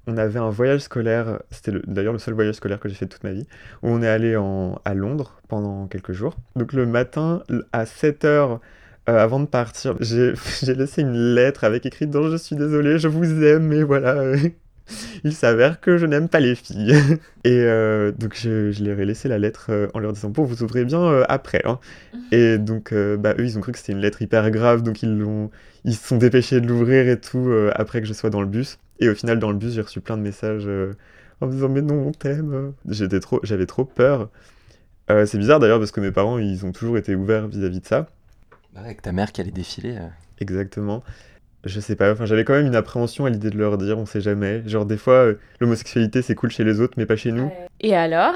on 0.07 0.17
avait 0.17 0.41
un 0.41 0.51
voyage 0.51 0.83
scolaire, 0.83 1.41
c'était 1.51 1.73
le- 1.73 1.83
d'ailleurs 1.87 2.13
le 2.15 2.21
seul 2.21 2.35
voyage 2.35 2.57
scolaire 2.57 2.81
que 2.81 2.89
j'ai 2.89 2.95
fait 2.97 3.07
de 3.07 3.13
toute 3.13 3.25
ma 3.25 3.33
vie, 3.33 3.47
où 3.83 3.89
on 3.91 4.03
est 4.03 4.09
allé 4.09 4.37
en, 4.37 4.81
à 4.85 4.95
Londres 4.95 5.41
pendant 5.49 5.87
quelques 5.89 6.13
jours. 6.13 6.37
Donc 6.57 6.73
le 6.73 6.87
matin, 6.87 7.43
à 7.73 7.87
7h, 9.09 9.17
avant 9.17 9.41
de 9.41 9.47
partir, 9.47 9.97
j'ai 10.01 10.35
laissé 10.75 11.03
une 11.03 11.35
lettre 11.35 11.65
avec 11.65 11.87
écrit 11.87 12.07
dedans 12.07 12.31
Je 12.31 12.37
suis 12.37 12.57
désolé, 12.57 12.99
je 12.99 13.09
vous 13.09 13.43
aime, 13.45 13.67
mais 13.69 13.83
voilà. 13.83 14.15
euh, 14.17 14.37
Il 15.25 15.33
s'avère 15.33 15.81
que 15.81 15.97
je 15.97 16.07
n'aime 16.07 16.29
pas 16.29 16.41
les 16.41 16.55
filles. 16.55 16.95
Et 17.45 17.51
euh, 17.61 18.13
donc 18.13 18.35
je, 18.37 18.73
je 18.73 18.85
leur 18.85 18.99
ai 19.01 19.05
laissé 19.05 19.29
la 19.29 19.39
lettre 19.39 19.67
euh, 19.71 19.89
en 19.95 19.99
leur 20.01 20.13
disant 20.13 20.31
Bon, 20.31 20.45
vous 20.45 20.63
ouvrez 20.63 20.85
bien 20.85 21.01
euh, 21.03 21.25
après. 21.29 21.63
hein. 21.65 21.79
Et 22.33 22.59
donc, 22.59 22.93
euh, 22.93 23.17
bah, 23.17 23.35
eux, 23.39 23.45
ils 23.45 23.59
ont 23.59 23.61
cru 23.61 23.73
que 23.73 23.79
c'était 23.79 23.93
une 23.93 24.01
lettre 24.01 24.23
hyper 24.23 24.51
grave, 24.51 24.83
donc 24.83 25.03
ils 25.03 25.17
l'ont, 25.19 25.51
ils 25.85 25.95
se 25.95 26.07
sont 26.09 26.17
dépêchés 26.19 26.61
de 26.61 26.67
l'ouvrir 26.67 27.09
et 27.09 27.19
tout 27.21 27.49
euh, 27.49 27.71
après 27.75 28.01
que 28.01 28.07
je 28.07 28.13
sois 28.13 28.31
dans 28.31 28.41
le 28.41 28.47
bus. 28.49 28.79
Et 29.01 29.09
au 29.09 29.15
final, 29.15 29.39
dans 29.39 29.51
le 29.51 29.57
bus, 29.57 29.73
j'ai 29.73 29.81
reçu 29.83 30.01
plein 30.01 30.17
de 30.17 30.23
messages 30.23 30.65
euh, 30.67 30.95
en 31.41 31.47
me 31.47 31.53
disant 31.53 31.69
mais 31.69 31.83
non, 31.83 32.09
on 32.09 32.13
t'aime. 32.13 32.73
J'étais 32.89 33.21
trop, 33.21 33.41
j'avais 33.45 33.67
trop 33.67 33.85
peur. 33.85 34.31
Euh, 35.11 35.27
c'est 35.27 35.39
bizarre 35.39 35.61
d'ailleurs 35.61 35.79
parce 35.79 35.93
que 35.93 36.01
mes 36.01 36.13
parents, 36.13 36.39
ils 36.39 36.65
ont 36.67 36.73
toujours 36.73 36.99
été 36.99 37.15
ouverts 37.15 37.49
vis-à-vis 37.49 37.81
de 37.81 37.87
ça. 37.87 38.09
Bah, 38.75 38.81
avec 38.85 39.03
ta 39.03 39.13
mère 39.13 39.33
qui 39.33 39.41
allait 39.41 39.51
défiler. 39.51 39.97
euh. 39.97 40.09
Exactement. 40.41 41.03
Je 41.65 41.79
sais 41.79 41.95
pas, 41.95 42.11
enfin 42.13 42.25
j'avais 42.27 42.45
quand 42.45 42.55
même 42.55 42.67
une 42.67 42.75
appréhension 42.75 43.25
à 43.25 43.31
l'idée 43.31 43.51
de 43.51 43.57
leur 43.57 43.79
dire, 43.79 43.97
on 43.97 44.07
sait 44.07 44.21
jamais. 44.21 44.67
Genre 44.67 44.85
des 44.85 44.97
fois, 44.97 45.15
euh, 45.15 45.35
l'homosexualité 45.61 46.21
c'est 46.21 46.35
cool 46.35 46.51
chez 46.51 46.65
les 46.65 46.81
autres, 46.81 46.95
mais 46.97 47.07
pas 47.07 47.15
chez 47.15 47.31
nous. 47.31 47.53
Et 47.81 47.95
alors, 47.95 48.35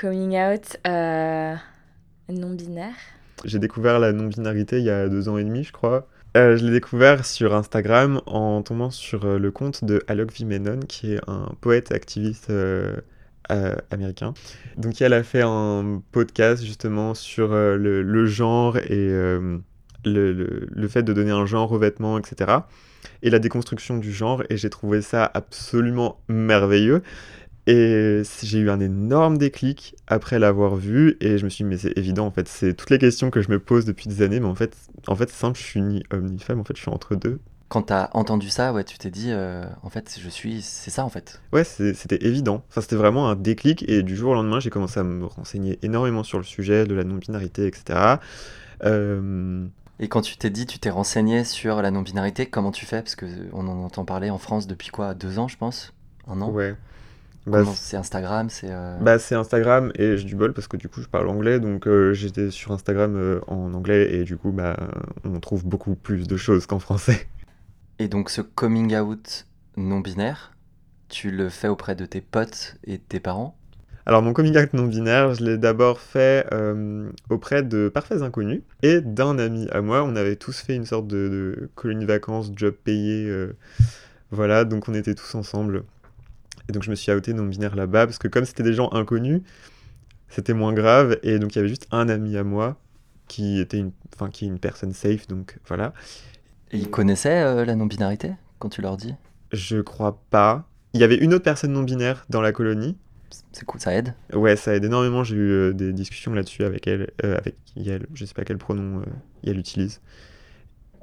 coming 0.00 0.36
out 0.38 0.76
euh, 0.86 1.54
non-binaire? 2.28 2.94
J'ai 3.44 3.58
découvert 3.58 3.98
la 3.98 4.12
non-binarité 4.12 4.78
il 4.78 4.84
y 4.84 4.90
a 4.90 5.08
deux 5.08 5.28
ans 5.28 5.36
et 5.36 5.42
demi, 5.44 5.64
je 5.64 5.72
crois. 5.72 6.06
Euh, 6.36 6.56
je 6.56 6.64
l'ai 6.64 6.70
découvert 6.70 7.26
sur 7.26 7.56
Instagram 7.56 8.20
en 8.26 8.62
tombant 8.62 8.90
sur 8.90 9.24
euh, 9.24 9.38
le 9.38 9.50
compte 9.50 9.84
de 9.84 10.04
Alok 10.06 10.32
Vimenon, 10.32 10.78
qui 10.86 11.14
est 11.14 11.20
un 11.26 11.48
poète 11.60 11.90
activiste 11.90 12.50
euh, 12.50 12.98
euh, 13.50 13.74
américain. 13.90 14.32
Donc 14.76 15.02
elle 15.02 15.12
a 15.12 15.24
fait 15.24 15.42
un 15.42 16.00
podcast 16.12 16.62
justement 16.64 17.14
sur 17.14 17.52
euh, 17.52 17.76
le, 17.76 18.02
le 18.02 18.26
genre 18.26 18.76
et 18.76 18.84
euh, 18.90 19.58
le, 20.04 20.32
le- 20.32 20.66
le 20.70 20.88
fait 20.88 21.02
de 21.02 21.12
donner 21.12 21.30
un 21.32 21.46
genre 21.46 21.72
aux 21.72 21.78
vêtements, 21.78 22.18
etc. 22.18 22.68
Et 23.22 23.30
la 23.30 23.38
déconstruction 23.38 23.98
du 23.98 24.12
genre, 24.12 24.42
et 24.50 24.56
j'ai 24.56 24.70
trouvé 24.70 25.02
ça 25.02 25.30
absolument 25.34 26.20
merveilleux. 26.28 27.02
Et 27.66 28.22
j'ai 28.42 28.58
eu 28.58 28.70
un 28.70 28.80
énorme 28.80 29.38
déclic 29.38 29.94
après 30.06 30.38
l'avoir 30.38 30.76
vu, 30.76 31.16
et 31.20 31.38
je 31.38 31.44
me 31.44 31.50
suis 31.50 31.62
dit, 31.64 31.70
mais 31.70 31.76
c'est 31.76 31.96
évident, 31.96 32.26
en 32.26 32.30
fait, 32.30 32.48
c'est 32.48 32.74
toutes 32.74 32.90
les 32.90 32.98
questions 32.98 33.30
que 33.30 33.42
je 33.42 33.50
me 33.50 33.58
pose 33.60 33.84
depuis 33.84 34.08
des 34.08 34.22
années, 34.22 34.40
mais 34.40 34.46
en 34.46 34.54
fait, 34.54 34.76
en 35.06 35.14
fait 35.14 35.28
c'est 35.30 35.36
simple, 35.36 35.58
je 35.58 35.64
suis 35.64 35.80
ni 35.82 36.02
homme 36.10 36.26
ni 36.26 36.38
femme, 36.40 36.58
en 36.60 36.64
fait, 36.64 36.74
je 36.76 36.82
suis 36.82 36.90
entre 36.90 37.14
deux. 37.14 37.38
Quand 37.68 37.82
t'as 37.82 38.08
entendu 38.14 38.48
ça, 38.50 38.72
ouais, 38.72 38.82
tu 38.82 38.98
t'es 38.98 39.10
dit, 39.10 39.28
euh, 39.30 39.64
en 39.84 39.90
fait, 39.90 40.18
je 40.20 40.28
suis, 40.28 40.60
c'est 40.62 40.90
ça 40.90 41.04
en 41.04 41.08
fait. 41.08 41.40
Ouais, 41.52 41.62
c'était 41.62 42.26
évident. 42.26 42.64
Enfin, 42.68 42.80
c'était 42.80 42.96
vraiment 42.96 43.28
un 43.28 43.36
déclic 43.36 43.88
et 43.88 44.02
du 44.02 44.16
jour 44.16 44.32
au 44.32 44.34
lendemain, 44.34 44.58
j'ai 44.58 44.70
commencé 44.70 44.98
à 44.98 45.04
me 45.04 45.24
renseigner 45.26 45.78
énormément 45.82 46.24
sur 46.24 46.38
le 46.38 46.44
sujet 46.44 46.84
de 46.86 46.94
la 46.94 47.04
non-binarité, 47.04 47.66
etc. 47.68 48.18
Euh, 48.84 49.66
Et 50.00 50.08
quand 50.08 50.22
tu 50.22 50.36
t'es 50.36 50.50
dit, 50.50 50.66
tu 50.66 50.78
t'es 50.78 50.90
renseigné 50.90 51.44
sur 51.44 51.82
la 51.82 51.90
non-binarité, 51.90 52.46
comment 52.46 52.72
tu 52.72 52.86
fais? 52.86 53.02
Parce 53.02 53.16
que 53.16 53.26
on 53.52 53.68
en 53.68 53.84
entend 53.84 54.04
parler 54.04 54.30
en 54.30 54.38
France 54.38 54.66
depuis 54.66 54.88
quoi? 54.88 55.14
Deux 55.14 55.38
ans, 55.38 55.46
je 55.46 55.56
pense? 55.56 55.92
Un 56.26 56.40
an? 56.40 56.50
Ouais. 56.50 56.74
Bah, 57.46 57.64
C'est 57.74 57.96
Instagram, 57.96 58.50
c'est. 58.50 58.68
euh, 58.70 58.98
Bah, 59.00 59.18
c'est 59.18 59.34
Instagram 59.34 59.92
et 59.96 60.16
j'ai 60.16 60.24
du 60.24 60.36
bol 60.36 60.52
parce 60.52 60.68
que 60.68 60.76
du 60.76 60.88
coup 60.88 61.00
je 61.00 61.08
parle 61.08 61.28
anglais 61.28 61.58
donc 61.58 61.86
euh, 61.86 62.12
j'étais 62.12 62.50
sur 62.50 62.72
Instagram 62.72 63.16
euh, 63.16 63.40
en 63.46 63.72
anglais 63.72 64.14
et 64.14 64.24
du 64.24 64.36
coup 64.36 64.52
bah 64.52 64.76
on 65.24 65.40
trouve 65.40 65.64
beaucoup 65.64 65.94
plus 65.94 66.28
de 66.28 66.36
choses 66.36 66.66
qu'en 66.66 66.78
français. 66.78 67.26
Et 68.00 68.08
donc 68.08 68.30
ce 68.30 68.40
coming 68.40 68.96
out 68.96 69.46
non 69.76 70.00
binaire, 70.00 70.52
tu 71.08 71.30
le 71.30 71.48
fais 71.50 71.68
auprès 71.68 71.94
de 71.94 72.06
tes 72.06 72.20
potes 72.22 72.76
et 72.84 72.98
de 72.98 73.02
tes 73.02 73.20
parents? 73.20 73.56
Alors 74.06 74.22
mon 74.22 74.32
coming 74.32 74.56
out 74.56 74.72
non 74.72 74.86
binaire, 74.86 75.34
je 75.34 75.44
l'ai 75.44 75.58
d'abord 75.58 76.00
fait 76.00 76.46
euh, 76.52 77.10
auprès 77.28 77.62
de 77.62 77.88
parfaits 77.88 78.22
inconnus 78.22 78.62
et 78.82 79.00
d'un 79.00 79.38
ami 79.38 79.68
à 79.70 79.82
moi. 79.82 80.02
On 80.02 80.16
avait 80.16 80.36
tous 80.36 80.58
fait 80.60 80.74
une 80.74 80.86
sorte 80.86 81.06
de, 81.06 81.16
de 81.60 81.70
colonie 81.74 82.02
de 82.02 82.06
vacances, 82.06 82.50
job 82.56 82.74
payé, 82.82 83.26
euh, 83.28 83.56
voilà 84.30 84.64
donc 84.64 84.88
on 84.88 84.94
était 84.94 85.14
tous 85.14 85.34
ensemble. 85.34 85.84
Et 86.68 86.72
donc 86.72 86.82
je 86.82 86.90
me 86.90 86.94
suis 86.94 87.12
outé 87.12 87.34
non 87.34 87.44
binaire 87.44 87.76
là-bas 87.76 88.06
parce 88.06 88.18
que 88.18 88.28
comme 88.28 88.44
c'était 88.44 88.62
des 88.62 88.72
gens 88.72 88.90
inconnus, 88.92 89.42
c'était 90.28 90.54
moins 90.54 90.72
grave 90.72 91.18
et 91.22 91.38
donc 91.38 91.54
il 91.54 91.56
y 91.56 91.60
avait 91.60 91.68
juste 91.68 91.86
un 91.90 92.08
ami 92.08 92.36
à 92.36 92.44
moi 92.44 92.76
qui 93.28 93.60
était 93.60 93.78
une, 93.78 93.92
enfin 94.14 94.30
qui 94.30 94.44
est 94.44 94.48
une 94.48 94.58
personne 94.58 94.92
safe 94.92 95.28
donc 95.28 95.58
voilà. 95.66 95.92
Et 96.72 96.78
ils 96.78 96.90
connaissaient 96.90 97.42
euh, 97.42 97.64
la 97.64 97.74
non-binarité 97.74 98.32
quand 98.58 98.68
tu 98.68 98.80
leur 98.80 98.96
dis? 98.96 99.14
Je 99.52 99.80
crois 99.80 100.20
pas. 100.30 100.68
Il 100.94 101.00
y 101.00 101.04
avait 101.04 101.16
une 101.16 101.34
autre 101.34 101.44
personne 101.44 101.72
non 101.72 101.82
binaire 101.82 102.24
dans 102.30 102.40
la 102.40 102.52
colonie. 102.52 102.96
C'est 103.52 103.64
cool, 103.64 103.80
ça 103.80 103.94
aide 103.94 104.14
Ouais, 104.32 104.56
ça 104.56 104.74
aide 104.74 104.84
énormément. 104.84 105.24
J'ai 105.24 105.36
eu 105.36 105.50
euh, 105.50 105.72
des 105.72 105.92
discussions 105.92 106.32
là-dessus 106.32 106.64
avec 106.64 106.86
elle, 106.86 107.10
euh, 107.24 107.38
avec 107.38 107.56
Yael. 107.76 108.06
Je 108.14 108.24
sais 108.24 108.34
pas 108.34 108.44
quel 108.44 108.58
pronom 108.58 109.00
euh, 109.00 109.04
Yael 109.44 109.58
utilise. 109.58 110.00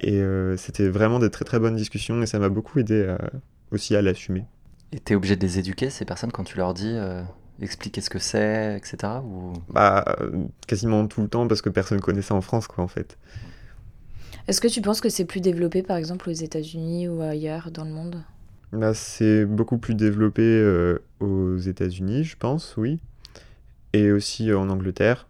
Et 0.01 0.21
euh, 0.21 0.57
c'était 0.57 0.87
vraiment 0.89 1.19
des 1.19 1.29
très 1.29 1.45
très 1.45 1.59
bonnes 1.59 1.75
discussions 1.75 2.21
et 2.21 2.25
ça 2.27 2.39
m'a 2.39 2.49
beaucoup 2.49 2.79
aidé 2.79 3.05
à- 3.05 3.31
aussi 3.71 3.95
à 3.95 4.01
l'assumer. 4.01 4.45
Et 4.91 4.99
t'es 4.99 5.15
obligé 5.15 5.35
de 5.35 5.41
les 5.41 5.59
éduquer, 5.59 5.89
ces 5.89 6.05
personnes, 6.05 6.31
quand 6.31 6.43
tu 6.43 6.57
leur 6.57 6.73
dis 6.73 6.93
euh, 6.93 7.23
expliquer 7.61 8.01
ce 8.01 8.09
que 8.09 8.19
c'est, 8.19 8.77
etc. 8.77 9.21
Ou... 9.23 9.53
Bah, 9.69 10.05
quasiment 10.67 11.07
tout 11.07 11.21
le 11.21 11.27
temps 11.27 11.47
parce 11.47 11.61
que 11.61 11.69
personne 11.69 11.99
connaît 11.99 12.21
ça 12.21 12.35
en 12.35 12.41
France, 12.41 12.67
quoi, 12.67 12.83
en 12.83 12.87
fait. 12.87 13.17
Est-ce 14.47 14.61
que 14.61 14.67
tu 14.67 14.81
penses 14.81 15.01
que 15.01 15.09
c'est 15.09 15.25
plus 15.25 15.41
développé, 15.41 15.83
par 15.83 15.97
exemple, 15.97 16.29
aux 16.29 16.33
États-Unis 16.33 17.07
ou 17.09 17.21
ailleurs 17.21 17.71
dans 17.71 17.83
le 17.83 17.91
monde? 17.91 18.23
Bah, 18.73 18.93
c'est 18.93 19.45
beaucoup 19.45 19.77
plus 19.77 19.95
développé 19.95 20.41
euh, 20.43 20.99
aux 21.19 21.57
États-Unis, 21.57 22.23
je 22.25 22.37
pense, 22.37 22.75
oui. 22.77 22.99
Et 23.93 24.11
aussi 24.11 24.51
euh, 24.51 24.59
en 24.59 24.69
Angleterre. 24.69 25.27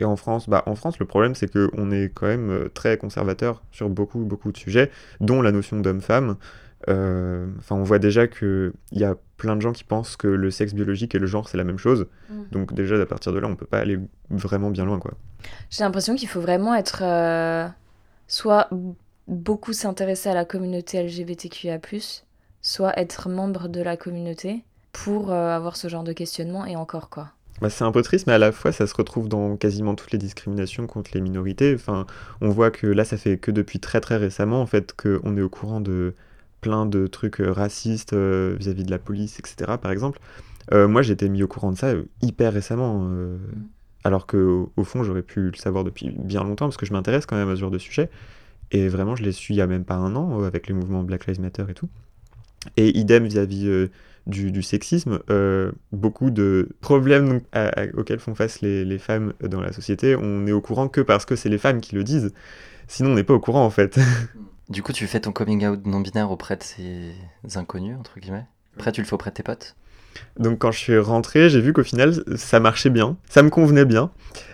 Et 0.00 0.04
en 0.04 0.16
France, 0.16 0.48
bah, 0.48 0.62
en 0.66 0.74
France, 0.76 0.98
le 0.98 1.06
problème, 1.06 1.34
c'est 1.34 1.50
qu'on 1.52 1.90
est 1.90 2.10
quand 2.14 2.26
même 2.26 2.50
euh, 2.50 2.68
très 2.68 2.98
conservateur 2.98 3.62
sur 3.72 3.88
beaucoup, 3.90 4.20
beaucoup 4.20 4.52
de 4.52 4.56
sujets, 4.58 4.90
dont 5.20 5.42
la 5.42 5.52
notion 5.52 5.80
d'homme-femme. 5.80 6.36
Euh, 6.88 7.46
Enfin, 7.58 7.76
on 7.76 7.82
voit 7.84 7.98
déjà 7.98 8.28
qu'il 8.28 8.72
y 8.92 9.04
a 9.04 9.16
plein 9.36 9.56
de 9.56 9.62
gens 9.62 9.72
qui 9.72 9.84
pensent 9.84 10.16
que 10.16 10.28
le 10.28 10.50
sexe 10.50 10.74
biologique 10.74 11.14
et 11.14 11.18
le 11.18 11.26
genre, 11.26 11.48
c'est 11.48 11.58
la 11.58 11.64
même 11.64 11.78
chose. 11.78 12.06
Donc 12.52 12.74
déjà, 12.74 12.96
à 13.00 13.06
partir 13.06 13.32
de 13.32 13.38
là, 13.40 13.48
on 13.48 13.56
peut 13.56 13.66
pas 13.66 13.78
aller 13.80 13.98
vraiment 14.30 14.70
bien 14.70 14.84
loin, 14.84 14.98
quoi. 15.00 15.14
J'ai 15.70 15.84
l'impression 15.84 16.14
qu'il 16.16 16.28
faut 16.28 16.40
vraiment 16.40 16.74
être. 16.74 17.02
euh, 17.02 17.68
soit 18.28 18.68
beaucoup 19.26 19.72
s'intéresser 19.72 20.28
à 20.30 20.34
la 20.34 20.44
communauté 20.44 21.02
LGBTQIA, 21.02 21.78
soit 22.68 22.92
être 22.98 23.30
membre 23.30 23.68
de 23.68 23.80
la 23.80 23.96
communauté 23.96 24.62
pour 24.92 25.32
euh, 25.32 25.56
avoir 25.56 25.76
ce 25.76 25.88
genre 25.88 26.04
de 26.04 26.12
questionnement 26.12 26.66
et 26.66 26.76
encore 26.76 27.08
quoi. 27.08 27.28
Bah, 27.62 27.70
c'est 27.70 27.82
un 27.82 27.90
peu 27.90 28.02
triste, 28.02 28.26
mais 28.26 28.34
à 28.34 28.38
la 28.38 28.52
fois, 28.52 28.72
ça 28.72 28.86
se 28.86 28.94
retrouve 28.94 29.28
dans 29.28 29.56
quasiment 29.56 29.94
toutes 29.94 30.12
les 30.12 30.18
discriminations 30.18 30.86
contre 30.86 31.10
les 31.14 31.20
minorités. 31.20 31.74
Enfin, 31.74 32.06
on 32.40 32.50
voit 32.50 32.70
que 32.70 32.86
là, 32.86 33.04
ça 33.04 33.16
fait 33.16 33.38
que 33.38 33.50
depuis 33.50 33.80
très 33.80 34.00
très 34.00 34.16
récemment, 34.16 34.60
en 34.60 34.66
fait, 34.66 34.94
qu'on 34.94 35.36
est 35.36 35.40
au 35.40 35.48
courant 35.48 35.80
de 35.80 36.14
plein 36.60 36.84
de 36.84 37.06
trucs 37.06 37.40
euh, 37.40 37.50
racistes 37.50 38.12
euh, 38.12 38.54
vis-à-vis 38.60 38.84
de 38.84 38.90
la 38.90 38.98
police, 38.98 39.38
etc., 39.38 39.72
par 39.80 39.90
exemple. 39.90 40.20
Euh, 40.72 40.86
moi, 40.86 41.00
j'ai 41.02 41.14
été 41.14 41.28
mis 41.28 41.42
au 41.42 41.48
courant 41.48 41.72
de 41.72 41.78
ça 41.78 41.94
hyper 42.20 42.52
récemment, 42.52 43.08
euh, 43.10 43.38
alors 44.04 44.26
que 44.26 44.36
au, 44.36 44.72
au 44.76 44.84
fond, 44.84 45.02
j'aurais 45.02 45.22
pu 45.22 45.50
le 45.50 45.56
savoir 45.56 45.84
depuis 45.84 46.10
bien 46.10 46.44
longtemps, 46.44 46.66
parce 46.66 46.76
que 46.76 46.86
je 46.86 46.92
m'intéresse 46.92 47.24
quand 47.26 47.36
même 47.36 47.48
à 47.48 47.56
ce 47.56 47.60
genre 47.60 47.70
de 47.70 47.78
sujet. 47.78 48.10
Et 48.70 48.88
vraiment, 48.88 49.16
je 49.16 49.24
l'ai 49.24 49.32
su 49.32 49.54
il 49.54 49.56
y 49.56 49.62
a 49.62 49.66
même 49.66 49.84
pas 49.84 49.96
un 49.96 50.14
an, 50.16 50.44
avec 50.44 50.68
les 50.68 50.74
mouvements 50.74 51.02
Black 51.02 51.26
Lives 51.26 51.40
Matter 51.40 51.64
et 51.68 51.74
tout. 51.74 51.88
Et 52.76 52.98
idem 52.98 53.24
vis-à-vis 53.24 53.66
euh, 53.68 53.90
du, 54.26 54.62
sexisme, 54.62 55.20
euh, 55.30 55.72
beaucoup 55.92 56.30
de 56.30 56.68
problèmes 56.80 57.40
auxquels 57.96 58.18
font 58.18 58.34
face 58.34 58.60
les, 58.60 58.84
les 58.84 58.98
femmes 58.98 59.32
dans 59.40 59.60
la 59.60 59.72
société, 59.72 60.16
on 60.16 60.46
est 60.46 60.52
au 60.52 60.60
courant 60.60 60.88
que 60.88 61.00
parce 61.00 61.24
que 61.24 61.36
c'est 61.36 61.48
les 61.48 61.58
femmes 61.58 61.80
qui 61.80 61.94
le 61.94 62.04
disent. 62.04 62.32
Sinon, 62.88 63.10
on 63.10 63.14
n'est 63.14 63.24
pas 63.24 63.34
au 63.34 63.40
courant 63.40 63.64
en 63.64 63.70
fait. 63.70 63.98
Du 64.68 64.82
coup, 64.82 64.92
tu 64.92 65.06
fais 65.06 65.20
ton 65.20 65.32
coming 65.32 65.66
out 65.66 65.86
non-binaire 65.86 66.30
auprès 66.30 66.54
de 66.56 66.62
ces 66.62 67.14
inconnus, 67.54 67.96
entre 67.98 68.20
guillemets? 68.20 68.44
Après, 68.76 68.92
tu 68.92 69.00
le 69.00 69.06
fais 69.06 69.14
auprès 69.14 69.30
de 69.30 69.36
tes 69.36 69.42
potes? 69.42 69.76
Donc, 70.38 70.58
quand 70.58 70.70
je 70.72 70.78
suis 70.78 70.98
rentré, 70.98 71.50
j'ai 71.50 71.60
vu 71.60 71.72
qu'au 71.72 71.82
final, 71.82 72.22
ça 72.36 72.60
marchait 72.60 72.90
bien, 72.90 73.16
ça 73.28 73.42
me 73.42 73.50
convenait 73.50 73.84
bien. 73.84 74.10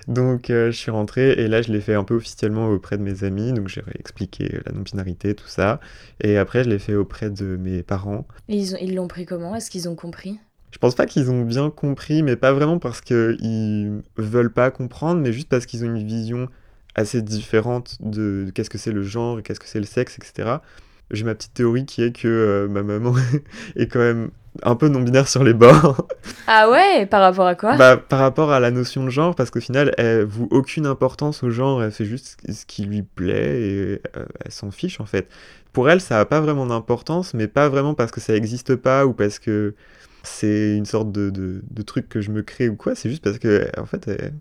Donc, 0.09 0.51
euh, 0.51 0.71
je 0.71 0.77
suis 0.77 0.91
rentré 0.91 1.33
et 1.33 1.49
là, 1.49 1.63
je 1.63 1.73
l'ai 1.73 1.81
fait 1.81 1.95
un 1.95 2.05
peu 2.05 2.15
officiellement 2.15 2.69
auprès 2.69 2.97
de 2.99 3.03
mes 3.03 3.25
amis. 3.25 3.53
Donc, 3.53 3.69
j'ai 3.69 3.83
expliqué 3.99 4.61
la 4.67 4.73
non-binarité, 4.73 5.35
tout 5.35 5.49
ça. 5.49 5.81
Et 6.21 6.37
après, 6.39 6.65
je 6.65 6.71
l'ai 6.71 6.79
fait 6.79 6.95
auprès 6.95 7.31
de 7.31 7.57
mes 7.57 7.83
parents. 7.83 8.27
Et 8.49 8.57
ils 8.57 8.75
ont- 8.75 8.79
ils 8.81 8.95
l'ont 8.95 9.09
pris 9.09 9.27
comment? 9.27 9.55
Est-ce 9.55 9.71
qu'ils 9.71 9.89
ont 9.89 9.95
compris? 9.97 10.39
Je 10.71 10.79
pense 10.79 10.95
pas 10.95 11.07
qu'ils 11.07 11.31
ont 11.31 11.43
bien 11.43 11.71
compris, 11.71 12.23
mais 12.23 12.35
pas 12.37 12.53
vraiment 12.53 12.79
parce 12.79 13.01
qu'ils 13.01 14.03
veulent 14.17 14.53
pas 14.53 14.71
comprendre, 14.71 15.21
mais 15.21 15.33
juste 15.33 15.49
parce 15.49 15.67
qu'ils 15.67 15.85
ont 15.85 15.95
une 15.95 16.05
vision 16.07 16.49
assez 16.97 17.23
différente 17.23 17.97
de, 18.01 18.45
de 18.47 18.51
qu'est-ce 18.53 18.71
que 18.71 18.79
c'est 18.79 18.93
le 18.93 19.03
genre, 19.03 19.43
qu'est-ce 19.43 19.61
que 19.61 19.69
c'est 19.69 19.79
le 19.81 19.87
sexe, 19.87 20.19
etc. 20.19 20.63
J'ai 21.11 21.25
ma 21.25 21.35
petite 21.35 21.55
théorie 21.55 21.87
qui 21.87 22.03
est 22.03 22.13
que 22.13 22.27
euh, 22.29 22.69
ma 22.69 22.83
maman 22.83 23.15
est 23.77 23.87
quand 23.87 24.01
même 24.01 24.31
un 24.63 24.77
peu 24.77 24.89
non-binaire 24.89 25.29
sur 25.29 25.45
les 25.45 25.55
bords. 25.55 26.07
Ah 26.47 26.71
ouais 26.71 27.07
Par 27.07 27.23
rapport 27.23 27.47
à 27.47 27.55
quoi? 27.55 27.77
Bah, 27.77 27.97
par 27.97 28.19
rapport 28.19 28.53
à 28.53 28.61
la 28.61 28.71
notion 28.71 29.03
de 29.03 29.09
genre, 29.09 29.35
parce 29.35 29.51
qu'au 29.51 29.61
final, 29.61 29.95
elle 29.97 30.25
voue 30.25 30.47
aucune 30.51 30.85
importance 30.85 31.43
au 31.43 31.49
genre, 31.49 31.83
elle 31.83 31.91
fait 31.91 32.05
juste 32.05 32.37
ce 32.47 32.67
qui 32.67 32.85
lui 32.85 33.03
plaît 33.03 33.61
et 33.63 34.03
euh, 34.17 34.27
elle 34.45 34.51
s'en 34.51 34.71
fiche 34.71 35.01
en 35.01 35.07
fait. 35.07 35.27
Pour 35.73 35.89
elle, 35.89 36.03
ça 36.03 36.17
n'a 36.17 36.27
pas 36.27 36.41
vraiment 36.41 36.67
d'importance, 36.67 37.33
mais 37.33 37.49
pas 37.49 37.71
vraiment 37.71 37.95
parce 37.95 38.13
que 38.13 38.21
ça 38.21 38.35
n'existe 38.35 38.77
pas 38.77 39.07
ou 39.07 39.15
parce 39.15 39.39
que 39.39 39.75
c'est 40.23 40.77
une 40.77 40.85
sorte 40.85 41.13
de, 41.13 41.31
de, 41.31 41.63
de 41.69 41.83
truc 41.83 42.11
que 42.11 42.21
je 42.21 42.31
me 42.31 42.43
crée 42.43 42.69
ou 42.69 42.77
quoi, 42.77 42.95
c'est 42.95 43.09
juste 43.09 43.25
parce 43.25 43.39
que 43.39 43.67
en 43.79 43.87
fait, 43.87 44.07
elle, 44.07 44.17
elle 44.21 44.33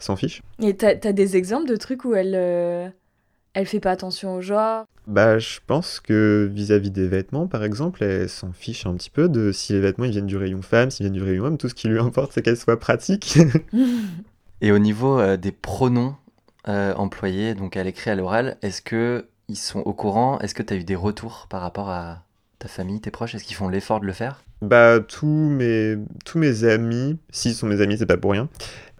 s'en 0.00 0.16
fiche. 0.16 0.42
Et 0.60 0.74
t'as 0.76 0.96
t'as 0.96 1.12
des 1.12 1.36
exemples 1.36 1.68
de 1.68 1.76
trucs 1.76 2.04
où 2.04 2.14
elle, 2.16 2.34
euh, 2.34 2.88
elle 3.54 3.66
fait 3.66 3.80
pas 3.80 3.92
attention 3.92 4.34
au 4.34 4.40
genre. 4.40 4.84
Bah, 5.06 5.38
je 5.38 5.58
pense 5.66 6.00
que 6.00 6.50
vis-à-vis 6.52 6.90
des 6.90 7.06
vêtements, 7.06 7.46
par 7.46 7.62
exemple, 7.62 8.02
elle 8.02 8.28
s'en 8.28 8.52
fiche 8.52 8.86
un 8.86 8.94
petit 8.94 9.10
peu 9.10 9.28
de 9.28 9.52
si 9.52 9.72
les 9.72 9.80
vêtements 9.80 10.06
ils 10.06 10.10
viennent 10.10 10.26
du 10.26 10.36
rayon 10.36 10.62
femme, 10.62 10.90
s'ils 10.90 11.04
viennent 11.04 11.14
du 11.14 11.22
rayon 11.22 11.44
homme, 11.44 11.58
tout 11.58 11.68
ce 11.68 11.74
qui 11.74 11.88
lui 11.88 11.98
importe, 11.98 12.32
c'est 12.32 12.42
qu'elles 12.42 12.56
soient 12.56 12.78
pratiques. 12.78 13.38
Et 14.60 14.72
au 14.72 14.78
niveau 14.78 15.18
euh, 15.20 15.36
des 15.36 15.52
pronoms 15.52 16.16
euh, 16.68 16.94
employés, 16.94 17.54
donc 17.54 17.76
à 17.76 17.84
l'écrit, 17.84 18.10
à 18.10 18.14
l'oral, 18.14 18.56
est-ce 18.62 18.80
que 18.80 19.26
ils 19.48 19.56
sont 19.56 19.80
au 19.80 19.92
courant? 19.92 20.38
Est-ce 20.38 20.54
que 20.54 20.62
tu 20.62 20.72
as 20.72 20.76
eu 20.78 20.84
des 20.84 20.96
retours 20.96 21.46
par 21.50 21.60
rapport 21.60 21.90
à 21.90 22.22
ta 22.58 22.68
famille, 22.68 23.00
tes 23.00 23.10
proches? 23.10 23.34
Est-ce 23.34 23.44
qu'ils 23.44 23.56
font 23.56 23.68
l'effort 23.68 24.00
de 24.00 24.06
le 24.06 24.12
faire? 24.14 24.42
Bah, 24.68 25.00
tous 25.00 25.26
mes, 25.26 25.96
tous 26.24 26.38
mes 26.38 26.64
amis, 26.64 27.18
s'ils 27.30 27.54
sont 27.54 27.66
mes 27.66 27.80
amis, 27.80 27.98
c'est 27.98 28.06
pas 28.06 28.16
pour 28.16 28.32
rien. 28.32 28.48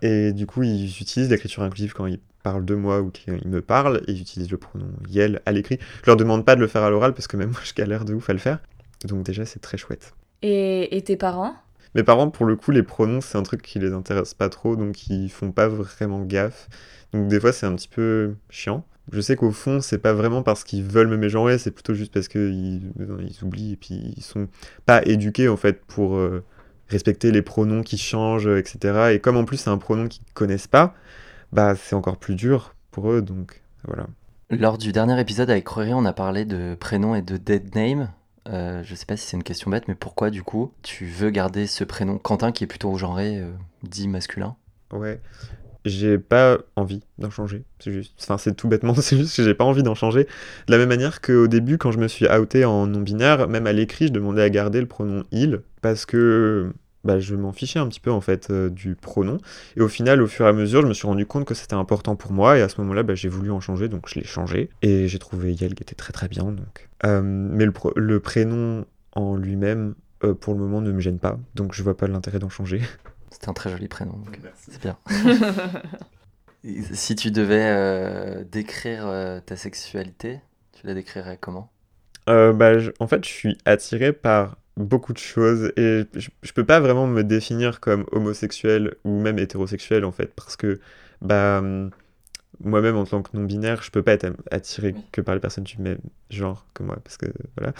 Et 0.03 0.33
du 0.33 0.47
coup, 0.47 0.63
ils 0.63 0.87
utilisent 1.01 1.31
l'écriture 1.31 1.63
inclusive 1.63 1.93
quand 1.95 2.07
ils 2.07 2.21
parlent 2.43 2.65
de 2.65 2.75
moi 2.75 3.01
ou 3.01 3.11
qu'ils 3.11 3.49
me 3.49 3.63
parlent, 3.63 4.03
et 4.07 4.13
ils 4.13 4.21
utilisent 4.21 4.51
le 4.51 4.59
pronom 4.59 4.89
Yel 5.09 5.41
à 5.47 5.53
l'écrit. 5.53 5.79
Je 6.03 6.07
leur 6.07 6.17
demande 6.17 6.45
pas 6.45 6.57
de 6.57 6.61
le 6.61 6.67
faire 6.67 6.83
à 6.83 6.91
l'oral 6.91 7.15
parce 7.15 7.27
que 7.27 7.37
même 7.37 7.51
moi, 7.51 7.61
je 7.65 7.73
galère 7.73 8.05
de 8.05 8.15
ouf 8.15 8.29
à 8.29 8.33
le 8.35 8.39
faire. 8.39 8.59
Donc, 9.05 9.25
déjà, 9.25 9.45
c'est 9.47 9.61
très 9.61 9.79
chouette. 9.79 10.15
et, 10.43 10.97
et 10.97 11.03
tes 11.03 11.17
parents? 11.17 11.55
Mes 11.95 12.03
parents, 12.03 12.29
pour 12.29 12.45
le 12.45 12.57
coup, 12.57 12.71
les 12.71 12.83
pronoms, 12.83 13.21
c'est 13.21 13.39
un 13.39 13.43
truc 13.43 13.63
qui 13.63 13.79
les 13.79 13.93
intéresse 13.93 14.35
pas 14.35 14.49
trop, 14.49 14.77
donc 14.77 15.09
ils 15.09 15.31
font 15.31 15.53
pas 15.53 15.69
vraiment 15.69 16.21
gaffe. 16.21 16.69
Donc, 17.13 17.29
des 17.29 17.41
fois, 17.41 17.53
c'est 17.53 17.67
un 17.67 17.75
petit 17.75 17.89
peu 17.89 18.35
chiant. 18.51 18.85
Je 19.13 19.21
sais 19.21 19.37
qu'au 19.37 19.51
fond, 19.51 19.81
c'est 19.81 19.99
pas 19.99 20.15
vraiment 20.15 20.43
parce 20.43 20.65
qu'ils 20.65 20.83
veulent 20.83 21.09
me 21.09 21.17
mégenrer, 21.17 21.59
c'est 21.59 21.71
plutôt 21.71 21.95
juste 21.95 22.13
parce 22.13 22.29
qu'ils 22.29 22.93
ils 22.97 23.45
oublient 23.45 23.73
et 23.73 23.77
puis 23.77 24.15
ils 24.17 24.23
sont 24.23 24.49
pas 24.87 25.03
éduqués 25.05 25.49
en 25.49 25.57
fait 25.57 25.85
pour 25.85 26.17
euh, 26.17 26.43
respecter 26.89 27.31
les 27.31 27.43
pronoms 27.43 27.83
qui 27.83 27.99
changent, 27.99 28.47
etc. 28.47 29.13
Et 29.13 29.21
comme 29.21 29.37
en 29.37 29.45
plus 29.45 29.59
c'est 29.59 29.71
un 29.71 29.79
pronom 29.79 30.09
qu'ils 30.09 30.25
connaissent 30.33 30.69
pas, 30.69 30.95
bah 31.53 31.75
c'est 31.77 31.95
encore 31.95 32.17
plus 32.17 32.35
dur 32.35 32.75
pour 32.91 33.11
eux, 33.11 33.21
donc 33.21 33.63
voilà. 33.87 34.07
Lors 34.51 34.79
du 34.79 34.93
dernier 34.93 35.19
épisode 35.21 35.51
avec 35.51 35.67
Rory, 35.69 35.93
on 35.93 36.05
a 36.05 36.13
parlé 36.13 36.45
de 36.45 36.75
prénom 36.75 37.15
et 37.15 37.23
de 37.23 37.37
dead 37.37 37.75
name. 37.75 38.11
Euh, 38.49 38.83
je 38.85 38.95
sais 38.95 39.07
pas 39.07 39.17
si 39.17 39.27
c'est 39.27 39.37
une 39.37 39.43
question 39.43 39.71
bête, 39.71 39.89
mais 39.89 39.95
pourquoi 39.95 40.31
du 40.31 40.43
coup 40.43 40.73
tu 40.83 41.07
veux 41.07 41.31
garder 41.31 41.67
ce 41.67 41.83
prénom 41.83 42.19
Quentin 42.19 42.53
qui 42.53 42.65
est 42.65 42.67
plutôt 42.67 42.95
genré, 42.97 43.39
euh, 43.39 43.51
dit 43.83 44.07
masculin? 44.07 44.57
Ouais. 44.93 45.21
J'ai 45.85 46.19
pas 46.19 46.59
envie 46.77 47.01
d'en 47.19 47.31
changer. 47.31 47.65
C'est 47.79 47.93
juste, 47.93 48.15
enfin, 48.21 48.39
c'est 48.39 48.55
tout 48.55 48.69
bêtement, 48.69 48.95
c'est 49.01 49.17
juste 49.17 49.37
que 49.37 49.43
j'ai 49.43 49.55
pas 49.55 49.65
envie 49.65 49.83
d'en 49.83 49.95
changer. 49.95 50.25
De 50.67 50.73
la 50.73 50.79
même 50.79 50.89
manière 50.89 51.21
qu'au 51.21 51.47
début, 51.47 51.79
quand 51.79 51.93
je 51.93 51.99
me 51.99 52.09
suis 52.09 52.27
outé 52.29 52.65
en 52.65 52.87
non-binaire, 52.87 53.49
même 53.49 53.67
à 53.67 53.73
l'écrit, 53.73 54.09
je 54.09 54.13
demandais 54.13 54.43
à 54.43 54.51
garder 54.51 54.81
le 54.81 54.87
pronom 54.87 55.25
il 55.31 55.61
parce 55.83 56.07
que 56.07 56.73
bah, 57.05 57.21
je 57.21 57.37
m'en 57.37 57.53
fichais 57.53 57.79
un 57.79 57.87
petit 57.87 58.01
peu 58.01 58.11
en 58.11 58.21
fait 58.21 58.51
euh, 58.51 58.71
du 58.71 58.95
pronom. 58.95 59.39
Et 59.77 59.83
au 59.83 59.89
final, 59.89 60.23
au 60.23 60.27
fur 60.27 60.47
et 60.47 60.49
à 60.49 60.53
mesure, 60.53 60.81
je 60.81 60.87
me 60.87 60.95
suis 60.95 61.07
rendu 61.07 61.27
compte 61.27 61.45
que 61.45 61.55
c'était 61.55 61.75
important 61.75 62.17
pour 62.17 62.33
moi. 62.33 62.59
Et 62.59 62.63
à 62.63 62.69
ce 62.69 62.81
moment-là, 62.81 63.03
bah, 63.03 63.15
j'ai 63.15 63.29
voulu 63.29 63.51
en 63.51 63.61
changer, 63.61 63.89
donc 63.89 64.09
je 64.09 64.19
l'ai 64.19 64.25
changé. 64.25 64.71
Et 64.83 65.07
j'ai 65.07 65.19
trouvé 65.19 65.53
Yel 65.53 65.73
était 65.73 65.95
très 65.95 66.13
très 66.13 66.29
bien. 66.29 66.45
Donc. 66.45 66.89
Euh, 67.05 67.21
mais 67.23 67.67
le, 67.67 67.73
le, 67.97 68.21
prénom 68.21 68.87
en 69.13 69.37
lui-même, 69.37 69.95
euh, 70.25 70.35
pour 70.35 70.55
le 70.55 70.61
moment, 70.61 70.81
ne 70.81 70.93
me 70.93 71.01
gêne 71.01 71.19
pas. 71.19 71.39
Donc 71.55 71.75
je 71.75 71.83
vois 71.83 71.97
pas 71.97 72.09
l'intérêt 72.09 72.39
d'en 72.39 72.49
changer. 72.49 72.81
C'est 73.41 73.49
un 73.49 73.53
très 73.53 73.71
joli 73.71 73.89
prénom, 73.89 74.23
c'est 74.57 74.81
bien. 74.81 74.97
si 76.93 77.15
tu 77.17 77.31
devais 77.31 78.45
décrire 78.45 79.07
ta 79.45 79.57
sexualité, 79.57 80.41
tu 80.73 80.87
la 80.87 80.95
décrirais 80.95 81.39
comment? 81.41 81.71
Bah, 82.27 82.73
En 83.01 83.07
fait, 83.07 83.25
je 83.25 83.31
suis 83.31 83.59
attiré 83.67 84.13
par 84.13 84.57
beaucoup 84.77 85.13
de 85.13 85.19
choses 85.19 85.73
et 85.77 86.05
je, 86.15 86.31
je, 86.43 86.53
peux 86.53 86.65
pas 86.65 86.81
vraiment 86.81 87.07
me 87.07 87.23
définir 87.23 87.81
comme 87.81 88.07
homosexuel 88.13 88.95
ou 89.05 89.21
même 89.21 89.39
hétérosexuel 89.39 90.05
en 90.05 90.13
fait 90.13 90.35
parce 90.35 90.57
que 90.57 90.81
bah 91.23 91.63
moi-même 92.61 92.97
en 92.97 93.05
tant 93.05 93.23
que 93.23 93.37
non 93.37 93.45
binaire 93.45 93.83
je 93.83 93.91
peux 93.91 94.03
pas 94.03 94.13
être 94.13 94.27
attiré 94.51 94.95
que 95.13 95.21
par 95.21 95.35
les 95.35 95.41
personnes 95.41 95.65
du 95.65 95.79
même 95.79 95.99
genre 96.31 96.67
que 96.75 96.83
moi 96.83 96.99
parce 97.03 97.17
que 97.17 97.27
voilà 97.57 97.73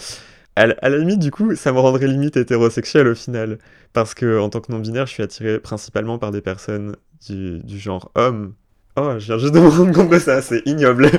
à, 0.55 0.67
la 0.67 0.97
limite 0.97 1.19
du 1.19 1.31
coup 1.31 1.55
ça 1.55 1.71
me 1.71 1.79
rendrait 1.79 2.07
limite 2.07 2.37
hétérosexuel 2.37 3.07
au 3.07 3.15
final 3.15 3.57
parce 3.93 4.13
que 4.13 4.39
en 4.39 4.49
tant 4.49 4.61
que 4.61 4.71
non 4.71 4.79
binaire 4.79 5.05
je 5.05 5.11
suis 5.11 5.23
attiré 5.23 5.59
principalement 5.59 6.17
par 6.17 6.31
des 6.31 6.41
personnes 6.41 6.95
du, 7.27 7.59
du 7.59 7.77
genre 7.77 8.11
homme 8.15 8.53
oh 8.95 9.15
je 9.17 9.25
viens 9.25 9.37
juste 9.37 9.53
de 9.53 9.59
me 9.59 9.67
rendre 9.67 9.91
compte 9.93 10.09
de 10.09 10.19
ça 10.19 10.41
c'est 10.41 10.65
ignoble 10.65 11.09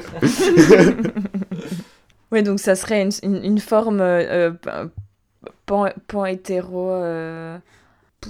oui 2.33 2.43
donc 2.43 2.61
ça 2.61 2.75
serait 2.75 3.03
une, 3.03 3.11
une, 3.23 3.45
une 3.45 3.59
forme 3.59 4.01
euh, 4.01 4.53
pan, 5.67 6.25
hétéro. 6.27 6.91
Euh... 6.91 7.59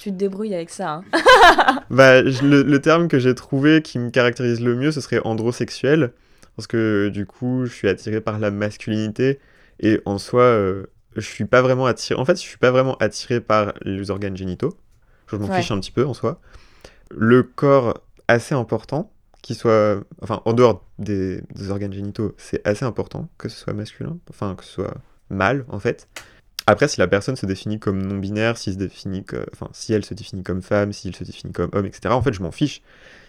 tu 0.00 0.10
te 0.10 0.16
débrouilles 0.16 0.54
avec 0.54 0.70
ça. 0.70 1.02
Hein. 1.14 1.82
bah, 1.90 2.22
le, 2.22 2.62
le, 2.62 2.80
terme 2.80 3.08
que 3.08 3.18
j'ai 3.18 3.34
trouvé 3.34 3.82
qui 3.82 3.98
me 3.98 4.10
caractérise 4.10 4.60
le 4.60 4.74
mieux, 4.74 4.92
ce 4.92 5.00
serait 5.00 5.20
androsexuel. 5.24 6.12
Parce 6.56 6.66
que 6.66 7.08
du 7.08 7.26
coup, 7.26 7.66
je 7.66 7.72
suis 7.72 7.88
attiré 7.88 8.20
par 8.20 8.38
la 8.38 8.50
masculinité. 8.50 9.38
Et 9.80 10.00
en 10.06 10.18
soi, 10.18 10.42
euh, 10.42 10.86
je 11.14 11.20
suis 11.20 11.44
pas 11.44 11.62
vraiment 11.62 11.86
attiré. 11.86 12.18
En 12.18 12.24
fait, 12.24 12.36
je 12.36 12.40
suis 12.40 12.58
pas 12.58 12.70
vraiment 12.70 12.96
attiré 12.96 13.40
par 13.40 13.74
les 13.82 14.10
organes 14.10 14.36
génitaux. 14.36 14.76
Je 15.28 15.36
m'en 15.36 15.52
fiche 15.52 15.70
un 15.70 15.80
petit 15.80 15.90
peu 15.90 16.06
en 16.06 16.14
soi. 16.14 16.40
Le 17.10 17.42
corps 17.42 18.00
assez 18.28 18.54
important, 18.54 19.12
qui 19.42 19.54
soit. 19.54 20.02
Enfin, 20.22 20.40
en 20.44 20.52
dehors 20.52 20.84
des, 20.98 21.42
des 21.54 21.70
organes 21.70 21.92
génitaux, 21.92 22.34
c'est 22.38 22.66
assez 22.66 22.84
important 22.84 23.28
que 23.38 23.48
ce 23.48 23.58
soit 23.58 23.72
masculin. 23.74 24.18
Enfin, 24.30 24.54
que 24.54 24.64
ce 24.64 24.70
soit 24.70 24.94
mal, 25.28 25.64
en 25.68 25.78
fait. 25.78 26.08
Après, 26.68 26.88
si 26.88 26.98
la 26.98 27.06
personne 27.06 27.36
se 27.36 27.46
définit 27.46 27.78
comme 27.78 28.02
non-binaire, 28.02 28.56
si, 28.56 28.72
se 28.72 28.78
définit 28.78 29.24
enfin, 29.52 29.68
si 29.72 29.92
elle 29.92 30.04
se 30.04 30.14
définit 30.14 30.42
comme 30.42 30.62
femme, 30.62 30.92
si 30.92 31.08
il 31.08 31.14
se 31.14 31.22
définit 31.22 31.52
comme 31.52 31.70
homme, 31.72 31.86
etc., 31.86 32.08
en 32.12 32.22
fait, 32.22 32.32
je 32.32 32.42
m'en 32.42 32.50
fiche. 32.50 32.82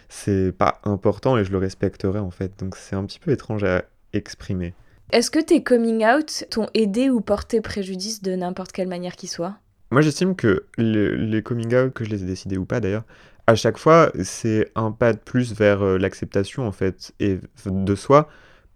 C'est 0.08 0.52
pas 0.52 0.80
important 0.84 1.36
et 1.36 1.44
je 1.44 1.52
le 1.52 1.58
respecterai, 1.58 2.18
en 2.18 2.30
fait. 2.30 2.58
Donc, 2.58 2.76
c'est 2.76 2.96
un 2.96 3.04
petit 3.04 3.18
peu 3.18 3.30
étrange 3.30 3.64
à 3.64 3.84
exprimer. 4.12 4.74
Est-ce 5.10 5.30
que 5.30 5.38
tes 5.38 5.62
coming 5.62 6.04
out 6.04 6.44
t'ont 6.50 6.68
aidé 6.74 7.10
ou 7.10 7.20
porté 7.20 7.60
préjudice 7.60 8.22
de 8.22 8.34
n'importe 8.34 8.72
quelle 8.72 8.88
manière 8.88 9.16
qu'il 9.16 9.28
soit? 9.28 9.56
Moi, 9.90 10.02
j'estime 10.02 10.36
que 10.36 10.66
les, 10.76 11.16
les, 11.16 11.42
coming 11.42 11.74
out, 11.74 11.94
que 11.94 12.04
je 12.04 12.10
les 12.10 12.22
ai 12.22 12.26
décidés 12.26 12.58
ou 12.58 12.66
pas 12.66 12.80
d'ailleurs, 12.80 13.04
à 13.46 13.54
chaque 13.54 13.78
fois, 13.78 14.12
c'est 14.22 14.70
un 14.74 14.92
pas 14.92 15.14
de 15.14 15.18
plus 15.18 15.54
vers 15.54 15.82
euh, 15.82 15.96
l'acceptation, 15.96 16.66
en 16.66 16.72
fait, 16.72 17.12
et 17.20 17.38
de 17.64 17.94
soi 17.94 18.28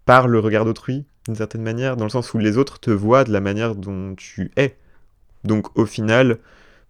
par 0.07 0.29
le 0.29 0.39
regard 0.39 0.65
d'autrui, 0.65 1.05
d'une 1.27 1.37
certaine 1.37 1.63
manière, 1.63 1.97
dans 1.97 2.05
le 2.05 2.11
sens 2.11 2.33
où 2.35 2.39
les 2.39 2.57
autres 2.57 2.81
te 2.81 2.91
voient 2.91 3.25
de 3.25 3.33
la 3.33 3.41
manière 3.41 3.75
dont 3.75 4.15
tu 4.15 4.51
es. 4.57 4.77
Donc 5.45 5.77
au 5.79 5.87
final, 5.87 6.39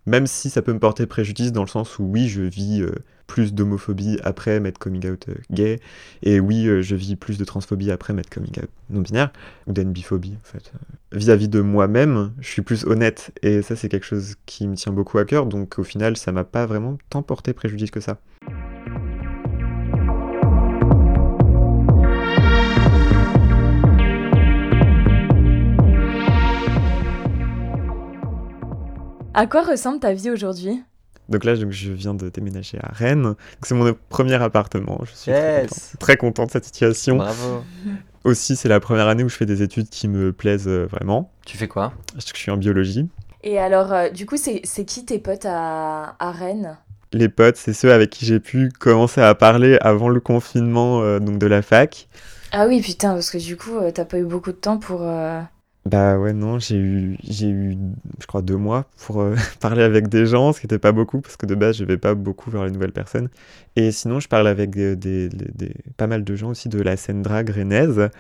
même 0.06 0.26
si 0.26 0.50
ça 0.50 0.62
peut 0.62 0.73
me 0.73 0.78
porter 0.78 1.06
préjudice 1.06 1.53
dans 1.53 1.62
le 1.62 1.68
sens 1.68 1.98
où 1.98 2.05
oui, 2.05 2.29
je 2.29 2.42
vis 2.42 2.83
euh, 2.83 2.92
plus 3.27 3.55
d'homophobie 3.55 4.18
après 4.22 4.61
m'être 4.61 4.79
coming 4.79 5.09
out 5.09 5.27
euh, 5.29 5.35
gay, 5.50 5.81
et 6.22 6.40
oui, 6.40 6.66
euh, 6.66 6.83
je 6.83 6.96
vis 6.96 7.16
plus 7.16 7.38
de 7.38 7.44
transphobie 7.44 7.90
après 7.90 8.12
m'être 8.12 8.31
coming 8.31 8.53
out 8.59 8.70
non-binaire, 8.90 9.33
ou 9.66 9.72
d'NBiphobie 9.72 10.35
en 10.35 10.46
fait. 10.46 10.72
Vis-à-vis 11.12 11.48
de 11.48 11.61
moi-même, 11.61 12.33
je 12.40 12.48
suis 12.48 12.62
plus 12.62 12.85
honnête, 12.85 13.33
et 13.42 13.62
ça 13.62 13.77
c'est 13.77 13.88
quelque 13.88 14.07
chose 14.07 14.35
qui 14.46 14.66
me 14.66 14.74
tient 14.74 14.92
beaucoup 14.92 15.18
à 15.18 15.24
cœur, 15.24 15.46
donc 15.46 15.79
au 15.79 15.85
final, 15.85 16.16
ça 16.16 16.33
m'a 16.33 16.44
pas 16.44 16.66
vraiment 16.66 16.98
tant 17.11 17.22
porté 17.22 17.53
préjudice 17.53 17.90
que 17.90 18.00
ça. 18.00 18.18
À 29.35 29.47
quoi 29.47 29.62
ressemble 29.62 29.99
ta 29.99 30.12
vie 30.12 30.31
aujourd'hui? 30.31 30.83
Donc 31.31 31.45
là, 31.45 31.55
je 31.55 31.92
viens 31.92 32.12
de 32.12 32.29
déménager 32.29 32.79
à 32.83 32.92
Rennes. 32.92 33.35
C'est 33.62 33.75
mon 33.75 33.95
premier 34.11 34.35
appartement. 34.35 35.01
Je 35.05 35.14
suis 35.14 35.33
très, 35.99 36.16
content, 36.16 36.45
de 36.45 36.51
cette 36.51 36.66
situation. 36.66 37.16
Bravo. 37.16 37.64
Aussi, 38.25 38.57
c'est 38.57 38.68
la 38.68 38.79
première 38.79 39.09
année 39.09 39.25
où 39.25 39.29
je 39.29 39.35
fais 39.35 39.47
des 39.47 39.62
études 39.62 39.88
qui 39.88 40.07
me 40.07 40.33
plaisent 40.33 40.68
euh, 40.68 40.87
vraiment. 40.87 41.33
Tu 41.47 41.57
fais 41.57 41.66
quoi? 41.66 41.92
Je 42.14 42.21
suis 42.35 42.51
en 42.51 42.57
biologie. 42.57 43.09
Et 43.42 43.59
alors, 43.59 43.92
euh, 43.92 44.11
du 44.11 44.27
coup, 44.27 44.37
c'est 44.37 44.85
qui 44.85 45.05
tes 45.05 45.18
potes 45.18 45.47
à, 45.47 46.14
à 46.18 46.31
Rennes? 46.31 46.77
Les 47.12 47.29
potes, 47.29 47.57
c'est 47.57 47.73
ceux 47.73 47.92
avec 47.92 48.11
qui 48.11 48.27
j'ai 48.27 48.38
pu 48.38 48.71
commencer 48.79 49.23
à 49.23 49.35
parler 49.35 49.79
avant 49.81 50.09
le 50.09 50.21
confinement 50.21 51.03
euh, 51.03 51.18
donc 51.18 51.38
de 51.38 51.47
la 51.47 51.62
fac. 51.62 52.07
Ah 52.53 52.66
oui, 52.68 52.81
putain, 52.83 53.14
parce 53.14 53.31
que 53.31 53.38
du 53.38 53.57
coup, 53.57 53.79
t'as 53.95 54.05
pas 54.05 54.18
eu 54.18 54.25
beaucoup 54.25 54.53
de 54.53 54.57
temps 54.57 54.79
pour... 54.79 55.01
Bah 55.85 56.16
ouais, 56.16 56.33
non, 56.33 56.61
j'ai 56.61 56.77
eu, 56.77 57.16
j'ai 57.25 57.49
eu, 57.49 57.77
je 58.21 58.27
crois, 58.27 58.40
deux 58.40 58.57
mois 58.57 58.87
pour 59.05 59.21
euh, 59.21 59.35
parler 59.61 59.83
avec 59.83 60.09
des 60.09 60.27
gens, 60.27 60.53
ce 60.53 60.61
qui 60.61 60.66
n'était 60.66 60.79
pas 60.79 60.92
beaucoup, 60.92 61.21
parce 61.21 61.37
que 61.37 61.47
de 61.47 61.57
base, 61.57 61.77
je 61.77 61.85
vais 61.85 61.99
pas 61.99 62.14
beaucoup 62.14 62.51
vers 62.51 62.64
les 62.64 62.71
nouvelles 62.71 62.92
personnes. 62.92 63.29
Et 63.75 63.90
sinon, 63.90 64.21
je 64.21 64.29
parle 64.29 64.47
avec 64.47 64.71
des, 64.71 64.95
des, 64.95 65.29
des, 65.29 65.75
pas 65.97 66.07
mal 66.07 66.23
de 66.23 66.37
gens 66.37 66.51
aussi 66.51 66.68
de 66.68 66.81
la 66.81 66.97
scène 66.97 67.23
drag 67.23 67.51
rennaise, 67.51 68.11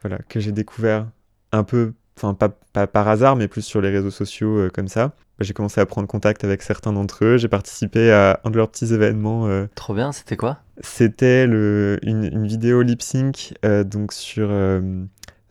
voilà, 0.00 0.18
que 0.28 0.40
j'ai 0.40 0.52
découvert 0.52 1.06
un 1.52 1.62
peu, 1.62 1.92
enfin, 2.16 2.32
pas, 2.32 2.48
pas, 2.72 2.86
par 2.86 3.06
hasard, 3.06 3.36
mais 3.36 3.48
plus 3.48 3.62
sur 3.62 3.82
les 3.82 3.90
réseaux 3.90 4.10
sociaux 4.10 4.56
euh, 4.58 4.70
comme 4.70 4.88
ça. 4.88 5.12
J'ai 5.40 5.52
commencé 5.52 5.80
à 5.80 5.86
prendre 5.86 6.06
contact 6.08 6.44
avec 6.44 6.62
certains 6.62 6.92
d'entre 6.92 7.24
eux, 7.24 7.36
j'ai 7.36 7.48
participé 7.48 8.12
à 8.12 8.40
un 8.44 8.50
de 8.50 8.56
leurs 8.56 8.70
petits 8.70 8.94
événements. 8.94 9.46
Euh, 9.46 9.66
Trop 9.74 9.92
bien, 9.92 10.12
c'était 10.12 10.36
quoi? 10.36 10.60
C'était 10.80 11.44
une, 11.44 11.98
une, 12.02 12.46
vidéo 12.46 12.82
lip 12.82 13.02
sync, 13.02 13.52
donc 13.84 14.12
sur 14.12 14.48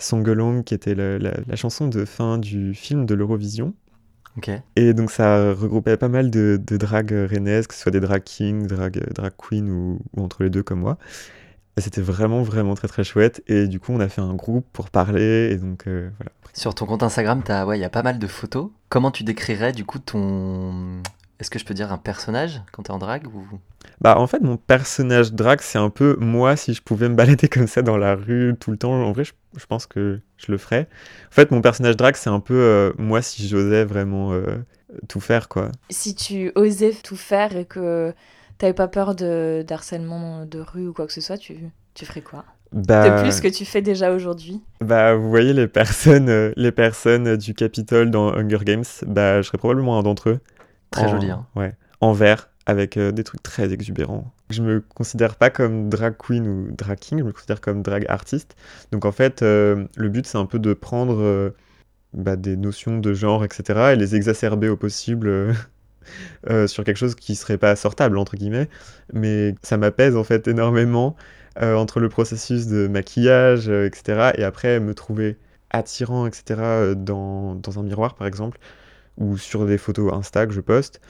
Songalong, 0.04 0.63
qui 0.63 0.74
était 0.74 0.96
la, 0.96 1.56
chanson 1.56 1.88
de 1.88 2.06
fin 2.06 2.38
du 2.38 2.74
film 2.74 3.06
de 3.06 3.16
l'Eurovision. 3.16 3.74
Et 4.76 4.94
donc 4.94 5.12
ça 5.12 5.54
regroupait 5.54 5.96
pas 5.96 6.08
mal 6.08 6.32
de, 6.32 6.60
de 6.66 6.78
drag 6.78 7.12
rennaises, 7.12 7.68
que 7.68 7.76
ce 7.76 7.82
soit 7.82 7.92
des 7.92 8.00
drag 8.00 8.24
kings, 8.24 8.66
drag, 8.66 9.00
drag 9.13 9.34
queen 9.38 9.70
ou, 9.70 10.00
entre 10.18 10.44
les 10.44 10.50
deux 10.50 10.63
comme 10.63 10.80
moi. 10.80 10.98
C'était 11.78 12.02
vraiment, 12.02 12.44
vraiment 12.44 12.76
très, 12.76 12.88
très 12.88 13.04
chouette. 13.04 13.44
Et 13.48 13.68
du 13.68 13.80
coup, 13.80 13.94
on 13.94 14.00
a 14.00 14.08
fait 14.08 14.22
un 14.22 14.36
groupe 14.36 14.66
pour 14.74 14.92
parler. 14.92 15.50
Et 15.52 15.58
donc, 15.58 15.88
euh, 15.88 16.10
voilà. 16.20 16.32
Sur 16.54 16.76
ton 16.76 16.86
compte 16.86 17.02
Instagram, 17.02 17.42
il 17.48 17.63
ouais, 17.66 17.80
y 17.80 17.84
a 17.84 17.89
pas 17.89 18.04
mal 18.04 18.20
de 18.20 18.28
photos. 18.28 18.70
Comment 18.89 19.10
tu 19.10 19.24
décrirais 19.24 19.72
du 19.72 19.84
coup 19.84 19.98
ton... 19.98 21.02
Est-ce 21.39 21.50
que 21.50 21.60
je 21.60 21.65
peux 21.65 21.74
dire 21.74 21.91
un 21.91 21.98
personnage 21.98 22.62
quand 22.72 22.84
tu 22.84 22.91
es 22.91 22.93
en 22.93 23.00
drag 23.00 23.28
ou... 23.28 23.46
Bah 24.00 24.17
en 24.17 24.28
fait 24.28 24.41
mon 24.41 24.58
personnage 24.58 25.34
drag 25.34 25.60
c'est 25.62 25.78
un 25.78 25.89
peu 25.89 26.15
moi 26.19 26.56
si 26.56 26.74
je 26.74 26.82
pouvais 26.82 27.10
me 27.10 27.15
balader 27.15 27.48
comme 27.50 27.67
ça 27.67 27.82
dans 27.82 27.98
la 27.98 28.15
rue 28.15 28.56
tout 28.60 28.72
le 28.72 28.78
temps. 28.78 28.93
En 28.93 29.12
vrai 29.12 29.24
je, 29.26 29.65
pense 29.65 29.86
que 29.86 30.22
je 30.38 30.52
le 30.52 30.58
ferais. 30.58 30.88
En 31.28 31.34
fait 31.34 31.52
mon 31.52 31.62
personnage 31.62 31.98
drag 31.98 32.15
c'est 32.15 32.30
un 32.30 32.39
peu 32.39 32.56
euh, 32.56 32.93
moi 32.98 33.22
si 33.22 33.48
j'osais 33.48 33.84
vraiment 33.84 34.32
euh, 34.34 34.58
tout 35.08 35.19
faire 35.19 35.50
quoi. 35.50 35.72
Si 35.89 36.15
tu 36.15 36.52
osais 36.56 36.93
tout 37.04 37.17
faire 37.17 37.56
et 37.56 37.65
que 37.65 38.13
t'avais 38.58 38.74
pas 38.74 38.88
peur 38.88 39.15
de 39.15 39.63
d'harcèlement 39.67 40.46
de 40.46 40.60
rue 40.60 40.88
ou 40.88 40.93
quoi 40.93 41.08
que 41.08 41.13
ce 41.13 41.22
soit, 41.22 41.38
tu, 41.38 41.58
tu 41.93 42.06
ferais 42.06 42.22
quoi? 42.22 42.46
Bah, 42.72 43.08
de 43.08 43.22
plus 43.22 43.39
que 43.39 43.48
tu 43.48 43.65
fais 43.65 43.84
déjà 43.84 44.12
aujourd'hui? 44.12 44.60
Bah, 44.82 45.13
vous 45.13 45.30
voyez 45.30 45.54
les 45.54 45.67
personnes, 45.67 46.30
euh, 46.30 46.52
les 46.56 46.72
personnes 46.72 47.38
du 47.38 47.54
Capitole 47.54 48.10
dans 48.10 48.34
Hunger 48.34 48.63
Games, 48.63 48.84
bah, 49.06 49.41
je 49.41 49.48
serais 49.48 49.60
probablement 49.60 50.00
un 50.00 50.04
d'entre 50.04 50.30
eux. 50.30 50.39
Très 50.93 51.10
joli. 51.10 51.29
Hein. 51.29 51.45
Ouais. 51.56 51.73
En 52.01 52.13
vert, 52.13 52.49
avec 52.65 52.97
euh, 52.97 53.12
des 53.12 53.23
trucs 53.23 53.43
très 53.43 53.73
exubérants. 53.73 54.32
Je 54.49 54.62
me 54.62 54.82
considère 54.82 55.36
pas 55.36 55.49
comme 55.49 55.89
drag 55.89 56.15
queen 56.17 56.47
ou 56.47 56.71
drag 56.71 56.99
king, 56.99 57.19
je 57.19 57.23
me 57.23 57.32
considère 57.32 57.62
comme 57.62 57.82
drag 57.82 58.06
artiste. 58.08 58.56
Donc 58.91 59.06
en 59.06 59.12
fait, 59.12 59.41
euh, 59.41 59.86
le 59.95 60.10
but 60.10 60.25
c'est 60.25 60.38
un 60.38 60.45
peu 60.45 60.60
de 60.60 60.73
prendre 60.73 61.21
euh, 61.21 61.49
bah, 62.13 62.36
des 62.36 62.56
notions 62.56 62.99
de 62.99 63.13
genre, 63.13 63.43
etc., 63.43 63.91
et 63.93 63.95
les 63.95 64.15
exacerber 64.15 64.69
au 64.69 64.77
possible. 64.77 65.53
sur 66.67 66.84
quelque 66.84 66.97
chose 66.97 67.15
qui 67.15 67.34
serait 67.34 67.58
pas 67.58 67.77
sortable 67.77 68.17
entre 68.17 68.36
guillemets 68.36 68.67
mais 69.13 69.56
ça 69.62 69.77
m'apaise 69.77 70.17
en 70.17 70.25
fait 70.25 70.49
énormément 70.49 71.15
entre 71.62 72.01
le 72.01 72.10
processus 72.10 72.67
de 72.67 72.89
maquillage 72.89 73.69
etc 73.69 74.32
et 74.36 74.43
après 74.43 74.82
me 74.82 74.93
trouver 74.95 75.38
attirant 75.69 76.27
etc 76.27 76.93
dans, 76.97 77.56
dans 77.56 77.79
un 77.79 77.84
miroir 77.84 78.15
par 78.15 78.27
exemple 78.27 78.60
ou 79.17 79.38
sur 79.38 79.65
des 79.65 79.78
photos 79.78 80.13
Insta 80.13 80.47
que 80.47 80.54
je 80.54 80.62
poste, 80.62 81.02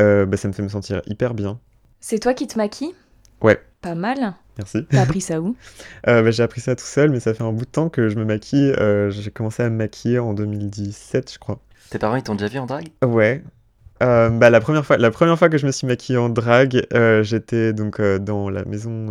euh, 0.00 0.26
bah, 0.26 0.36
ça 0.36 0.48
me 0.48 0.52
fait 0.52 0.62
me 0.62 0.68
sentir 0.68 1.02
hyper 1.06 1.34
bien. 1.34 1.58
C'est 2.00 2.18
toi 2.18 2.34
qui 2.34 2.46
te 2.46 2.56
maquilles? 2.56 2.94
Ouais. 3.40 3.60
Pas 3.80 3.94
mal. 3.94 4.34
Merci. 4.56 4.86
T'as 4.90 5.02
appris 5.02 5.20
ça 5.20 5.40
où? 5.40 5.56
Euh, 6.06 6.22
bah, 6.22 6.30
j'ai 6.30 6.42
appris 6.42 6.60
ça 6.60 6.76
tout 6.76 6.84
seul, 6.84 7.10
mais 7.10 7.20
ça 7.20 7.34
fait 7.34 7.42
un 7.42 7.52
bout 7.52 7.64
de 7.64 7.70
temps 7.70 7.88
que 7.88 8.08
je 8.08 8.16
me 8.16 8.24
maquille. 8.24 8.72
Euh, 8.78 9.10
j'ai 9.10 9.30
commencé 9.30 9.62
à 9.62 9.70
me 9.70 9.76
maquiller 9.76 10.18
en 10.18 10.32
2017, 10.32 11.32
je 11.32 11.38
crois. 11.38 11.60
Tes 11.90 11.98
parents, 11.98 12.16
ils 12.16 12.22
t'ont 12.22 12.34
déjà 12.34 12.48
vu 12.48 12.58
en 12.58 12.66
drague? 12.66 12.88
Ouais. 13.04 13.42
Euh, 14.02 14.28
bah, 14.30 14.50
la, 14.50 14.60
première 14.60 14.84
fois, 14.84 14.96
la 14.96 15.10
première 15.10 15.38
fois 15.38 15.48
que 15.48 15.58
je 15.58 15.66
me 15.66 15.72
suis 15.72 15.86
maquillée 15.86 16.18
en 16.18 16.28
drague, 16.28 16.86
euh, 16.94 17.22
j'étais 17.22 17.72
donc 17.72 18.00
euh, 18.00 18.18
dans 18.18 18.48
la 18.50 18.64
maison 18.64 19.06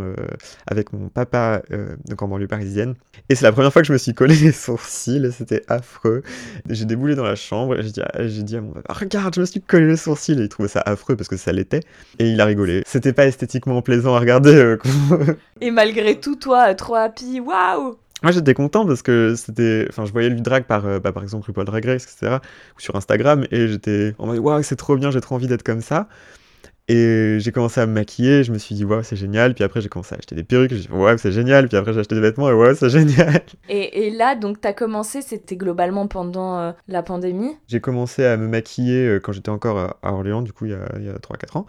avec 0.67 0.93
mon 0.93 1.09
papa, 1.09 1.61
donc 2.07 2.21
en 2.21 2.27
banlieue 2.27 2.47
parisienne. 2.47 2.95
Et 3.29 3.35
c'est 3.35 3.43
la 3.43 3.51
première 3.51 3.73
fois 3.73 3.81
que 3.81 3.87
je 3.87 3.93
me 3.93 3.97
suis 3.97 4.13
collé 4.13 4.35
les 4.41 4.51
sourcils, 4.51 5.31
c'était 5.31 5.63
affreux. 5.67 6.23
J'ai 6.69 6.85
déboulé 6.85 7.15
dans 7.15 7.25
la 7.25 7.35
chambre, 7.35 7.77
et 7.77 7.83
j'ai 7.83 7.91
dit, 7.91 8.01
à- 8.01 8.23
dit 8.23 8.57
à 8.57 8.61
mon 8.61 8.71
papa, 8.71 8.93
regarde, 8.93 9.35
je 9.35 9.41
me 9.41 9.45
suis 9.45 9.61
collé 9.61 9.87
les 9.87 9.97
sourcils, 9.97 10.33
et 10.33 10.43
il 10.43 10.49
trouvait 10.49 10.69
ça 10.69 10.81
affreux 10.85 11.15
parce 11.15 11.27
que 11.27 11.37
ça 11.37 11.51
l'était. 11.51 11.81
Et 12.19 12.29
il 12.29 12.39
a 12.41 12.45
rigolé. 12.45 12.83
C'était 12.85 13.13
pas 13.13 13.25
esthétiquement 13.25 13.81
plaisant 13.81 14.15
à 14.15 14.19
regarder. 14.19 14.75
Et 15.61 15.71
malgré 15.71 16.19
tout, 16.19 16.35
toi, 16.35 16.73
trop 16.75 16.95
happy, 16.95 17.39
waouh 17.39 17.97
Moi 18.23 18.31
j'étais 18.31 18.53
content 18.53 18.85
parce 18.85 19.01
que 19.01 19.35
c'était. 19.35 19.85
Enfin, 19.89 20.05
je 20.05 20.11
voyais 20.11 20.29
lui 20.29 20.41
drag 20.41 20.63
par, 20.63 20.85
euh, 20.85 20.99
bah, 20.99 21.11
par 21.11 21.23
exemple, 21.23 21.45
RuPaul 21.45 21.65
Drag 21.65 21.85
Race, 21.85 22.03
etc. 22.03 22.37
ou 22.75 22.79
sur 22.79 22.95
Instagram, 22.95 23.45
et 23.51 23.67
j'étais 23.67 24.15
en 24.17 24.27
mode 24.27 24.39
waouh, 24.39 24.63
c'est 24.63 24.75
trop 24.75 24.95
bien, 24.97 25.11
j'ai 25.11 25.21
trop 25.21 25.35
envie 25.35 25.47
d'être 25.47 25.63
comme 25.63 25.81
ça. 25.81 26.07
Et 26.89 27.37
j'ai 27.41 27.51
commencé 27.51 27.81
à 27.81 27.85
me 27.85 27.91
maquiller, 27.91 28.45
je 28.45 28.53
me 28.53 28.57
suis 28.57 28.73
dit 28.73 28.85
waouh, 28.85 29.03
c'est 29.03 29.17
génial. 29.17 29.53
Puis 29.53 29.63
après, 29.65 29.81
j'ai 29.81 29.89
commencé 29.89 30.15
à 30.15 30.19
acheter 30.19 30.35
des 30.35 30.45
perruques, 30.45 30.71
j'ai 30.71 30.87
dit 30.87 30.89
waouh, 30.89 31.17
c'est 31.17 31.33
génial. 31.33 31.67
Puis 31.67 31.77
après, 31.77 31.93
j'ai 31.93 31.99
acheté 31.99 32.15
des 32.15 32.21
vêtements, 32.21 32.49
et 32.49 32.53
waouh, 32.53 32.75
c'est 32.75 32.89
génial. 32.89 33.41
et, 33.69 34.07
et 34.07 34.09
là, 34.09 34.35
donc, 34.35 34.61
t'as 34.61 34.71
commencé, 34.71 35.21
c'était 35.21 35.57
globalement 35.57 36.07
pendant 36.07 36.57
euh, 36.57 36.71
la 36.87 37.03
pandémie? 37.03 37.57
J'ai 37.67 37.81
commencé 37.81 38.23
à 38.23 38.37
me 38.37 38.47
maquiller 38.47 39.05
euh, 39.05 39.19
quand 39.19 39.33
j'étais 39.33 39.49
encore 39.49 39.77
à 39.77 39.97
à 40.01 40.13
Orléans, 40.13 40.41
du 40.41 40.53
coup, 40.53 40.65
il 40.65 40.71
y 40.71 40.75
a, 40.75 40.87
il 40.97 41.05
y 41.05 41.09
a 41.09 41.15
3-4 41.15 41.57
ans. 41.57 41.65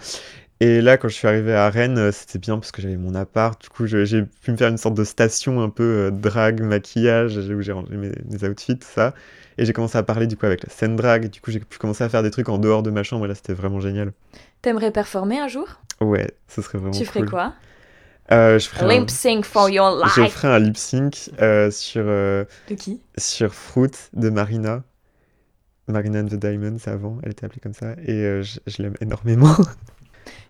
Et 0.60 0.80
là, 0.80 0.96
quand 0.98 1.08
je 1.08 1.14
suis 1.14 1.28
arrivé 1.28 1.54
à 1.54 1.70
Rennes, 1.70 1.98
euh, 1.98 2.12
c'était 2.12 2.38
bien 2.40 2.58
parce 2.58 2.72
que 2.72 2.82
j'avais 2.82 2.96
mon 2.96 3.14
appart. 3.14 3.60
Du 3.62 3.68
coup, 3.68 3.86
je- 3.86 4.04
j'ai 4.04 4.22
pu 4.24 4.50
me 4.50 4.56
faire 4.56 4.68
une 4.68 4.76
sorte 4.78 4.96
de 4.96 5.04
station 5.04 5.60
un 5.62 5.70
peu 5.70 5.84
euh, 5.84 6.10
drag, 6.10 6.60
maquillage, 6.62 7.36
où 7.38 7.60
j'ai 7.62 7.72
rangé 7.72 7.96
mes, 7.96 8.10
mes 8.28 8.48
outfits, 8.48 8.76
tout 8.78 8.88
ça. 8.92 9.14
Et 9.56 9.64
j'ai 9.64 9.72
commencé 9.72 9.96
à 9.98 10.02
parler 10.02 10.26
du 10.26 10.36
coup 10.36 10.46
avec 10.46 10.64
la 10.64 10.70
scène 10.70 10.96
drag. 10.96 11.24
Et 11.26 11.28
du 11.28 11.40
coup, 11.40 11.50
j'ai 11.52 11.60
pu 11.60 11.78
commencer 11.78 12.02
à 12.04 12.08
faire 12.08 12.22
des 12.24 12.30
trucs 12.32 12.48
en 12.48 12.58
dehors 12.58 12.82
de 12.82 12.90
ma 12.90 13.04
chambre. 13.04 13.24
Et 13.24 13.28
là, 13.28 13.34
c'était 13.36 13.52
vraiment 13.54 13.80
génial. 13.80 14.12
T'aimerais 14.62 14.90
performer 14.90 15.38
un 15.38 15.48
jour? 15.48 15.68
Ouais, 16.00 16.28
ce 16.48 16.62
serait 16.62 16.78
vraiment 16.78 16.98
Tu 16.98 17.04
ferais 17.04 17.20
cool. 17.20 17.30
quoi? 17.30 17.52
Euh, 18.32 18.58
je 18.58 18.68
ferais 18.68 18.86
un, 18.86 18.88
Limp 18.88 19.10
sync 19.10 19.44
for 19.44 19.70
your 19.70 19.96
je 20.04 20.22
life. 20.22 20.34
ferais 20.34 20.48
un 20.48 20.58
lip 20.58 20.76
sync 20.76 21.30
euh, 21.40 21.70
sur, 21.70 22.02
De 22.04 22.74
qui? 22.74 23.00
sur 23.18 23.54
Fruit 23.54 23.90
de 24.14 24.30
Marina. 24.30 24.82
Marina 25.88 26.20
and 26.20 26.28
the 26.28 26.36
Diamonds 26.38 26.86
avant, 26.86 27.18
elle 27.24 27.32
était 27.32 27.46
appelée 27.46 27.60
comme 27.60 27.74
ça. 27.74 27.94
Et 28.06 28.42
je, 28.42 28.60
je 28.66 28.82
l'aime 28.82 28.94
énormément. 29.00 29.56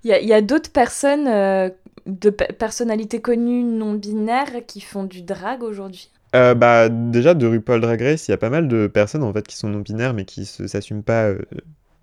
Il 0.05 0.11
y 0.11 0.33
a, 0.33 0.41
d'autres 0.43 0.71
personnes, 0.71 1.27
euh, 1.27 1.71
de 2.07 2.31
pe- 2.31 2.53
personnalités 2.53 3.21
connues 3.21 3.65
non 3.65 3.95
binaires 3.95 4.65
qui 4.67 4.81
font 4.81 5.05
du 5.05 5.23
drag 5.23 5.63
aujourd'hui? 5.63 6.11
Euh, 6.37 6.55
bah, 6.55 6.89
déjà, 6.89 7.35
de 7.35 7.47
RuPaul 7.47 7.81
Drag 7.81 8.01
Race, 8.03 8.29
il 8.29 8.33
y 8.33 8.35
a 8.35 8.39
pas 8.39 8.51
mal 8.51 8.69
de 8.69 8.87
personnes 8.87 9.23
en 9.23 9.33
fait 9.33 9.47
qui 9.47 9.57
sont 9.57 9.69
non-binaires 9.69 10.13
mais 10.13 10.25
qui 10.27 10.45
se 10.45 10.67
s'assument 10.67 11.03
pas. 11.03 11.25
euh, 11.29 11.39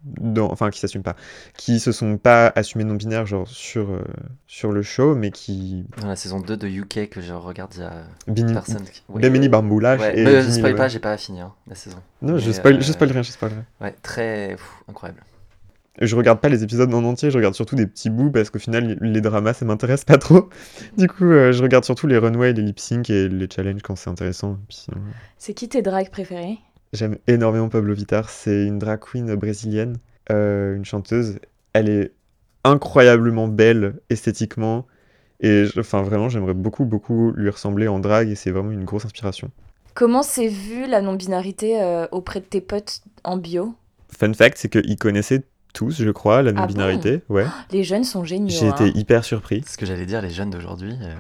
dans... 0.04 0.52
Enfin, 0.52 0.70
qui 0.70 0.80
s'assument 0.80 1.04
pas. 1.04 1.16
Qui 1.58 1.80
se 1.80 1.92
sont 1.92 2.18
pas 2.18 2.52
assumés 2.56 2.84
non-binaires, 2.84 3.26
genre 3.26 3.48
sur, 3.48 3.90
euh, 3.92 4.04
sur 4.48 4.72
le 4.72 4.82
show, 4.82 5.16
mais 5.16 5.32
qui. 5.32 5.86
Dans 6.02 6.08
la 6.08 6.16
saison 6.16 6.40
2 6.40 6.58
de 6.58 6.68
UK 6.68 7.10
que 7.10 7.22
je 7.22 7.34
regarde, 7.34 7.74
il 7.76 7.82
y 7.82 7.84
a 7.84 8.04
Bini... 8.28 8.54
personne 8.54 8.84
qui. 8.84 9.04
Oui. 9.10 9.22
Ouais, 9.24 9.30
mais 9.30 10.42
je 10.42 10.42
Jimmy 10.42 10.54
spoil 10.58 10.76
pas, 10.76 10.88
j'ai 10.88 11.00
pas 11.00 11.18
fini 11.18 11.42
hein, 11.42 11.54
la 11.68 11.76
saison. 11.76 11.98
Non, 12.22 12.38
je 12.38 12.48
Mais, 12.48 12.54
spoil, 12.54 12.76
euh, 12.76 12.82
je 12.82 12.92
spoil 12.92 13.12
rien, 13.12 13.24
je 13.24 13.32
spoil 13.32 13.52
rien. 13.52 13.66
Ouais, 13.82 13.96
très 14.02 14.50
pff, 14.52 14.84
incroyable. 14.88 15.22
Je 16.02 16.16
regarde 16.16 16.40
pas 16.42 16.50
les 16.50 16.64
épisodes 16.64 16.94
en 16.94 17.04
entier, 17.06 17.32
je 17.32 17.38
regarde 17.38 17.54
surtout 17.56 17.76
des 17.76 17.88
petits 17.88 18.10
bouts 18.10 18.30
parce 18.32 18.50
qu'au 18.50 18.60
final, 18.60 18.98
les 19.02 19.22
dramas, 19.22 19.54
ça 19.54 19.66
m'intéresse 19.66 20.04
pas 20.04 20.18
trop. 20.18 20.50
Du 20.98 21.08
coup, 21.08 21.26
euh, 21.26 21.52
je 21.54 21.64
regarde 21.64 21.86
surtout 21.86 22.08
les 22.08 22.18
runways, 22.18 22.54
les 22.54 22.62
lip 22.62 22.80
sync 22.80 23.10
et 23.10 23.30
les 23.30 23.48
challenges 23.54 23.82
quand 23.82 23.96
c'est 23.96 24.10
intéressant. 24.10 24.58
Puis 24.68 24.78
sinon, 24.84 24.98
C'est 25.38 25.54
qui 25.54 25.70
tes 25.70 25.82
drags 25.82 26.10
préférés 26.10 26.58
J'aime 26.94 27.18
énormément 27.28 27.70
Pablo 27.70 27.94
Vittar. 27.94 28.30
C'est 28.30 28.66
une 28.66 28.78
drag 28.80 29.00
queen 29.00 29.36
brésilienne, 29.36 29.98
euh, 30.32 30.76
une 30.76 30.86
chanteuse. 30.86 31.40
Elle 31.74 31.90
est 31.90 32.12
incroyablement 32.64 33.48
belle 33.48 34.00
esthétiquement. 34.10 34.86
Et 35.40 35.66
je- 35.66 35.80
enfin, 35.80 36.02
vraiment, 36.02 36.30
j'aimerais 36.30 36.54
beaucoup, 36.54 36.86
beaucoup 36.86 37.32
lui 37.36 37.50
ressembler 37.50 37.88
en 37.88 38.00
drag. 38.00 38.30
Et 38.30 38.36
c'est 38.36 38.52
vraiment 38.52 38.72
une 38.72 38.86
grosse 38.86 39.06
inspiration. 39.06 39.50
Comment 39.94 40.24
s'est 40.24 40.48
vue 40.50 40.88
la 40.88 41.02
non-binarité 41.02 41.82
euh, 41.82 42.06
auprès 42.12 42.40
de 42.42 42.46
tes 42.46 42.62
potes 42.62 43.02
en 43.24 43.38
bio? 43.38 43.74
Fun 44.18 44.34
fact, 44.34 44.58
c'est 44.58 44.70
qu'ils 44.70 44.98
connaissaient 44.98 45.44
tous, 45.76 46.02
je 46.02 46.10
crois, 46.10 46.42
la 46.42 46.50
Ah 46.56 46.62
non-binarité. 46.62 47.22
ouais. 47.30 47.46
Les 47.72 47.84
jeunes 47.84 48.04
sont 48.06 48.24
géniaux. 48.24 48.50
J'ai 48.50 48.70
hein. 48.70 48.76
été 48.80 48.98
hyper 48.98 49.24
surpris. 49.24 49.62
C'est 49.66 49.74
ce 49.74 49.78
que 49.78 49.86
j'allais 49.86 50.06
dire, 50.08 50.22
les 50.22 50.30
jeunes 50.32 50.50
d'aujourd'hui. 50.50 50.94
euh, 51.04 51.14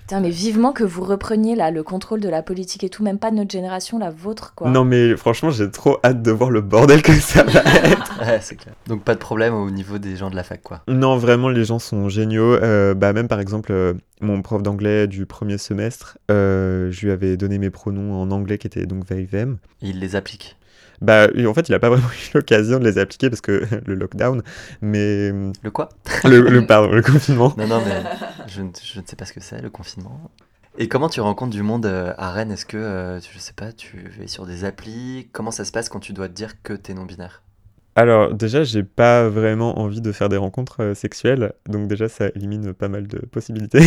Putain, 0.00 0.20
mais 0.20 0.28
vivement 0.28 0.72
que 0.72 0.84
vous 0.84 1.02
repreniez 1.02 1.56
là 1.56 1.70
le 1.70 1.82
contrôle 1.82 2.20
de 2.20 2.28
la 2.28 2.42
politique 2.42 2.84
et 2.84 2.90
tout, 2.90 3.02
même 3.02 3.18
pas 3.18 3.30
de 3.30 3.36
notre 3.36 3.50
génération, 3.52 3.98
la 3.98 4.10
vôtre 4.10 4.52
quoi. 4.54 4.68
Non, 4.68 4.84
mais 4.84 5.16
franchement, 5.16 5.48
j'ai 5.50 5.70
trop 5.70 5.96
hâte 6.04 6.20
de 6.20 6.30
voir 6.30 6.50
le 6.50 6.60
bordel 6.60 7.00
que 7.00 7.14
ça 7.14 7.42
va 7.42 7.60
être. 7.84 8.10
Ouais, 8.20 8.38
c'est 8.42 8.56
clair. 8.56 8.74
Donc 8.86 9.02
pas 9.02 9.14
de 9.14 9.18
problème 9.18 9.54
au 9.54 9.70
niveau 9.70 9.96
des 9.96 10.16
gens 10.16 10.28
de 10.30 10.36
la 10.36 10.42
fac, 10.44 10.62
quoi. 10.62 10.82
Non, 10.88 11.16
vraiment, 11.16 11.48
les 11.48 11.64
gens 11.64 11.78
sont 11.78 12.10
géniaux. 12.10 12.52
Euh, 12.52 12.92
bah, 12.92 13.14
même 13.14 13.28
par 13.28 13.40
exemple, 13.40 13.72
euh, 13.72 13.94
mon 14.20 14.42
prof 14.42 14.62
d'anglais 14.62 15.06
du 15.06 15.24
premier 15.24 15.56
semestre, 15.56 16.18
euh, 16.30 16.90
je 16.90 17.06
lui 17.06 17.10
avais 17.12 17.38
donné 17.38 17.56
mes 17.58 17.70
pronoms 17.70 18.12
en 18.20 18.30
anglais 18.30 18.58
qui 18.58 18.66
étaient 18.66 18.84
donc 18.86 19.06
they, 19.06 19.26
them. 19.26 19.56
Ils 19.80 20.00
les 20.00 20.16
appliquent. 20.16 20.56
Bah, 21.04 21.28
en 21.46 21.54
fait, 21.54 21.68
il 21.68 21.72
n'a 21.72 21.78
pas 21.78 21.90
vraiment 21.90 22.08
eu 22.08 22.30
l'occasion 22.34 22.78
de 22.78 22.84
les 22.84 22.98
appliquer 22.98 23.28
parce 23.30 23.40
que 23.40 23.62
le 23.86 23.94
lockdown, 23.94 24.42
mais 24.80 25.30
Le 25.62 25.70
quoi? 25.70 25.88
Le, 26.24 26.40
le- 26.40 26.64
pardon, 26.66 26.90
le 26.92 27.02
confinement. 27.02 27.52
Non, 27.56 27.66
non, 27.66 27.80
mais 27.84 27.92
je, 28.46 28.62
ne- 28.62 28.70
je 28.82 29.00
ne 29.00 29.06
sais 29.06 29.16
pas 29.16 29.24
ce 29.26 29.32
que 29.32 29.40
c'est, 29.40 29.60
le 29.60 29.70
confinement. 29.70 30.30
Et 30.78 30.88
comment 30.88 31.08
tu 31.08 31.20
rencontres 31.20 31.52
du 31.52 31.62
monde 31.62 31.86
euh, 31.86 32.12
à 32.18 32.30
Rennes? 32.32 32.50
Est-ce 32.52 32.66
que, 32.66 32.76
euh, 32.76 33.20
tu- 33.20 33.30
je 33.32 33.38
sais 33.38 33.52
pas, 33.52 33.72
tu 33.72 34.10
es 34.20 34.26
sur 34.26 34.46
des 34.46 34.64
applis? 34.64 35.28
Comment 35.32 35.50
ça 35.50 35.64
se 35.64 35.72
passe 35.72 35.88
quand 35.88 36.00
tu 36.00 36.12
dois 36.12 36.28
te 36.28 36.32
dire 36.34 36.62
que 36.62 36.72
t'es 36.72 36.94
non-binaire? 36.94 37.42
Alors, 37.96 38.34
déjà, 38.34 38.64
j'ai 38.64 38.82
pas 38.82 39.28
vraiment 39.28 39.78
envie 39.78 40.00
de 40.00 40.10
faire 40.10 40.28
des 40.28 40.36
rencontres 40.36 40.82
euh, 40.82 40.94
sexuelles, 40.94 41.52
donc 41.68 41.86
déjà, 41.86 42.08
ça 42.08 42.28
élimine 42.34 42.72
pas 42.74 42.88
mal 42.88 43.06
de 43.06 43.18
possibilités. 43.18 43.78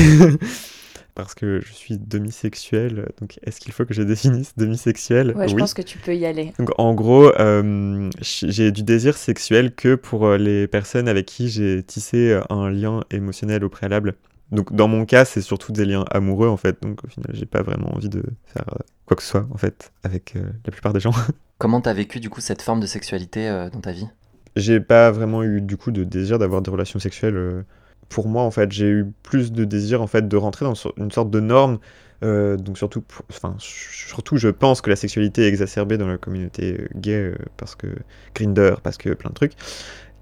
Parce 1.17 1.33
que 1.33 1.61
je 1.65 1.73
suis 1.73 1.97
demi-sexuel, 1.97 3.07
donc 3.19 3.39
est-ce 3.41 3.59
qu'il 3.59 3.73
faut 3.73 3.85
que 3.85 3.93
je 3.95 4.03
définisse 4.03 4.53
demi-sexuel? 4.55 5.35
Ouais, 5.35 5.47
je 5.47 5.55
Oui. 5.55 5.59
pense 5.61 5.73
que 5.73 5.81
tu 5.81 5.97
peux 5.97 6.15
y 6.15 6.27
aller. 6.27 6.53
Donc 6.59 6.69
en 6.77 6.93
gros, 6.93 7.31
euh, 7.39 8.11
j'ai 8.21 8.71
du 8.71 8.83
désir 8.83 9.17
sexuel 9.17 9.73
que 9.73 9.95
pour 9.95 10.27
euh, 10.27 10.37
les 10.37 10.67
personnes 10.67 11.07
avec 11.07 11.25
qui 11.25 11.49
j'ai 11.49 11.81
tissé 11.81 12.33
euh, 12.33 12.41
un 12.51 12.69
lien 12.69 12.99
émotionnel 13.09 13.63
au 13.63 13.69
préalable. 13.69 14.13
Donc 14.51 14.73
dans 14.75 14.87
mon 14.87 15.05
cas, 15.05 15.25
c'est 15.25 15.41
surtout 15.41 15.71
des 15.71 15.85
liens 15.85 16.05
amoureux 16.11 16.49
en 16.49 16.57
fait. 16.57 16.83
Donc 16.83 17.03
au 17.03 17.07
final, 17.07 17.31
j'ai 17.33 17.47
pas 17.47 17.63
vraiment 17.63 17.95
envie 17.95 18.09
de 18.09 18.21
faire 18.45 18.65
quoi 19.07 19.17
que 19.17 19.23
ce 19.23 19.29
soit 19.29 19.47
en 19.51 19.57
fait 19.57 19.91
avec 20.03 20.35
euh, 20.35 20.43
la 20.65 20.71
plupart 20.71 20.93
des 20.93 20.99
gens. 20.99 21.13
Comment 21.57 21.81
t'as 21.81 21.93
vécu 21.93 22.19
du 22.19 22.29
coup 22.29 22.41
cette 22.41 22.61
forme 22.61 22.79
de 22.79 22.85
sexualité 22.85 23.49
euh, 23.49 23.71
dans 23.71 23.81
ta 23.81 23.91
vie? 23.91 24.07
J'ai 24.55 24.79
pas 24.79 25.09
vraiment 25.09 25.41
eu 25.43 25.61
du 25.61 25.77
coup 25.77 25.89
de 25.89 26.03
désir 26.03 26.37
d'avoir 26.37 26.61
des 26.61 26.69
relations 26.69 26.99
sexuelles. 26.99 27.63
Pour 28.09 28.27
moi, 28.27 28.43
en 28.43 28.51
fait, 28.51 28.71
j'ai 28.71 28.87
eu 28.87 29.05
plus 29.23 29.51
de 29.51 29.65
désir 29.65 30.01
en 30.01 30.07
fait 30.07 30.27
de 30.27 30.37
rentrer 30.37 30.65
dans 30.65 30.75
une 30.97 31.11
sorte 31.11 31.29
de 31.29 31.39
norme. 31.39 31.79
euh, 32.23 32.57
donc 32.57 32.77
surtout, 32.77 33.03
enfin 33.29 33.55
surtout, 33.59 34.37
je 34.37 34.49
pense 34.49 34.81
que 34.81 34.89
la 34.89 34.95
sexualité 34.95 35.43
est 35.43 35.49
exacerbée 35.49 35.97
dans 35.97 36.07
la 36.07 36.17
communauté 36.17 36.77
euh, 36.79 36.87
gay 36.95 37.13
euh, 37.13 37.35
parce 37.57 37.75
que 37.75 37.87
Grinder, 38.35 38.75
parce 38.83 38.97
que 38.97 39.13
plein 39.13 39.29
de 39.29 39.35
trucs. 39.35 39.53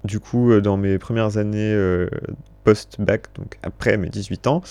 Du 0.04 0.20
coup, 0.20 0.60
dans 0.60 0.76
mes 0.76 0.98
premières 0.98 1.36
années 1.36 1.74
post-bac, 2.64 3.26
donc 3.34 3.58
après 3.62 3.96
mes 3.96 4.08
18 4.08 4.46
ans, 4.46 4.62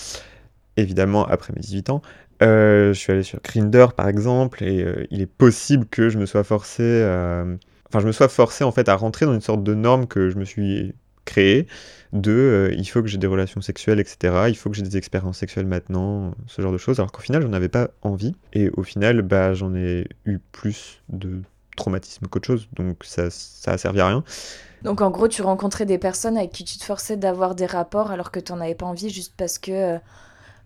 évidemment 0.76 1.26
après 1.26 1.52
mes 1.54 1.60
18 1.60 1.90
ans, 1.90 2.02
je 2.40 2.92
suis 2.94 3.12
allé 3.12 3.22
sur 3.22 3.40
Grinder 3.42 3.86
par 3.96 4.08
exemple, 4.08 4.64
et 4.64 4.86
il 5.10 5.20
est 5.20 5.26
possible 5.26 5.86
que 5.86 6.08
je 6.08 6.18
me 6.18 6.26
sois 6.26 6.44
forcé 6.44 7.02
enfin 7.88 8.00
je 8.00 8.06
me 8.06 8.12
sois 8.12 8.28
forcé 8.28 8.64
en 8.64 8.72
fait 8.72 8.88
à 8.88 8.96
rentrer 8.96 9.26
dans 9.26 9.34
une 9.34 9.40
sorte 9.40 9.62
de 9.62 9.74
norme 9.74 10.06
que 10.06 10.30
je 10.30 10.38
me 10.38 10.44
suis 10.44 10.94
créée 11.26 11.66
de 12.14 12.32
euh, 12.32 12.74
il 12.74 12.86
faut 12.86 13.02
que 13.02 13.08
j'ai 13.08 13.18
des 13.18 13.26
relations 13.26 13.60
sexuelles 13.60 14.00
etc 14.00 14.46
il 14.48 14.56
faut 14.56 14.70
que 14.70 14.76
j'ai 14.76 14.82
des 14.82 14.96
expériences 14.96 15.38
sexuelles 15.38 15.66
maintenant 15.66 16.32
ce 16.46 16.62
genre 16.62 16.72
de 16.72 16.78
choses 16.78 16.98
alors 16.98 17.12
qu'au 17.12 17.20
final 17.20 17.42
j'en 17.42 17.52
avais 17.52 17.68
pas 17.68 17.90
envie 18.00 18.34
et 18.54 18.70
au 18.70 18.82
final 18.82 19.20
bah 19.20 19.52
j'en 19.52 19.74
ai 19.74 20.08
eu 20.24 20.38
plus 20.52 21.02
de 21.10 21.42
traumatisme 21.76 22.26
qu'autre 22.26 22.46
chose 22.46 22.68
donc 22.74 23.04
ça 23.04 23.28
ça 23.30 23.72
a 23.72 23.78
servi 23.78 24.00
à 24.00 24.08
rien 24.08 24.24
Donc 24.82 25.00
en 25.02 25.10
gros, 25.10 25.28
tu 25.28 25.42
rencontrais 25.42 25.84
des 25.84 25.98
personnes 25.98 26.36
avec 26.38 26.52
qui 26.52 26.64
tu 26.64 26.78
te 26.78 26.84
forçais 26.84 27.16
d'avoir 27.16 27.54
des 27.54 27.66
rapports 27.66 28.10
alors 28.10 28.30
que 28.30 28.40
tu 28.40 28.52
n'en 28.52 28.60
avais 28.60 28.74
pas 28.74 28.86
envie 28.86 29.10
juste 29.10 29.34
parce 29.36 29.58
que 29.58 29.72
euh, 29.72 29.98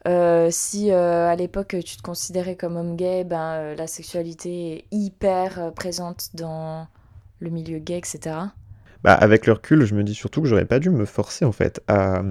euh, 0.07 0.49
si 0.51 0.90
à 0.92 1.35
l'époque 1.37 1.77
tu 1.85 1.96
te 1.96 2.03
considérais 2.03 2.55
comme 2.55 2.77
homme 2.77 2.96
gay, 2.96 3.25
ben, 3.25 3.75
la 3.75 3.87
sexualité 3.87 4.73
est 4.75 4.85
hyper 4.92 5.73
présente 5.75 6.31
dans 6.35 6.87
le 7.40 7.51
milieu 7.51 7.79
gay, 7.79 7.99
etc. 7.99 8.37
bah, 9.03 9.15
avec 9.15 9.47
le 9.47 9.55
recul, 9.55 9.85
je 9.87 9.95
me 9.95 10.05
dis 10.05 10.15
surtout 10.15 10.43
que 10.43 10.49
j'aurais 10.49 10.67
pas 10.67 10.79
dû 10.79 10.91
me 10.91 11.07
forcer 11.07 11.45
en 11.45 11.53
fait 11.53 11.81
à, 11.89 12.23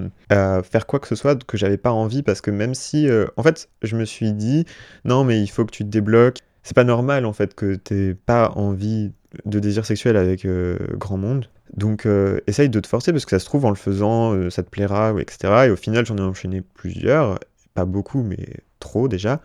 faire 0.62 0.86
quoi 0.86 1.00
que 1.00 1.08
ce 1.08 1.16
soit 1.16 1.42
que 1.44 1.56
j'avais 1.56 1.76
pas 1.76 1.90
envie 1.90 2.22
parce 2.22 2.40
que 2.40 2.50
même 2.50 2.74
si, 2.74 3.08
euh, 3.08 3.26
en 3.36 3.42
fait, 3.42 3.68
je 3.82 3.96
me 3.96 4.04
suis 4.04 4.32
dit 4.32 4.64
non 5.04 5.24
mais 5.24 5.40
il 5.40 5.48
faut 5.48 5.64
que 5.64 5.72
tu 5.72 5.84
te 5.84 5.88
débloques. 5.88 6.38
C'est 6.62 6.74
pas 6.74 6.84
normal 6.84 7.24
en 7.26 7.32
fait 7.32 7.54
que 7.54 7.74
t'aies 7.74 8.14
pas 8.14 8.50
envie 8.54 9.12
de 9.44 9.58
désir 9.58 9.84
sexuel 9.86 10.16
avec 10.16 10.44
euh, 10.44 10.76
grand 10.94 11.16
monde. 11.16 11.48
Donc, 11.74 12.04
euh, 12.04 12.40
essaye 12.46 12.68
de 12.68 12.80
te 12.80 12.88
forcer 12.88 13.12
parce 13.12 13.24
que 13.24 13.30
ça 13.30 13.38
se 13.38 13.44
trouve 13.44 13.64
en 13.64 13.70
le 13.70 13.76
faisant, 13.76 14.50
ça 14.50 14.62
te 14.62 14.68
plaira, 14.68 15.12
ou 15.12 15.20
etc. 15.20 15.66
Et 15.66 15.70
au 15.70 15.76
final, 15.76 16.04
j'en 16.04 16.16
ai 16.16 16.22
enchaîné 16.22 16.62
plusieurs, 16.62 17.38
pas 17.74 17.84
beaucoup, 17.84 18.22
mais 18.22 18.56
trop 18.80 19.06
déjà. 19.06 19.40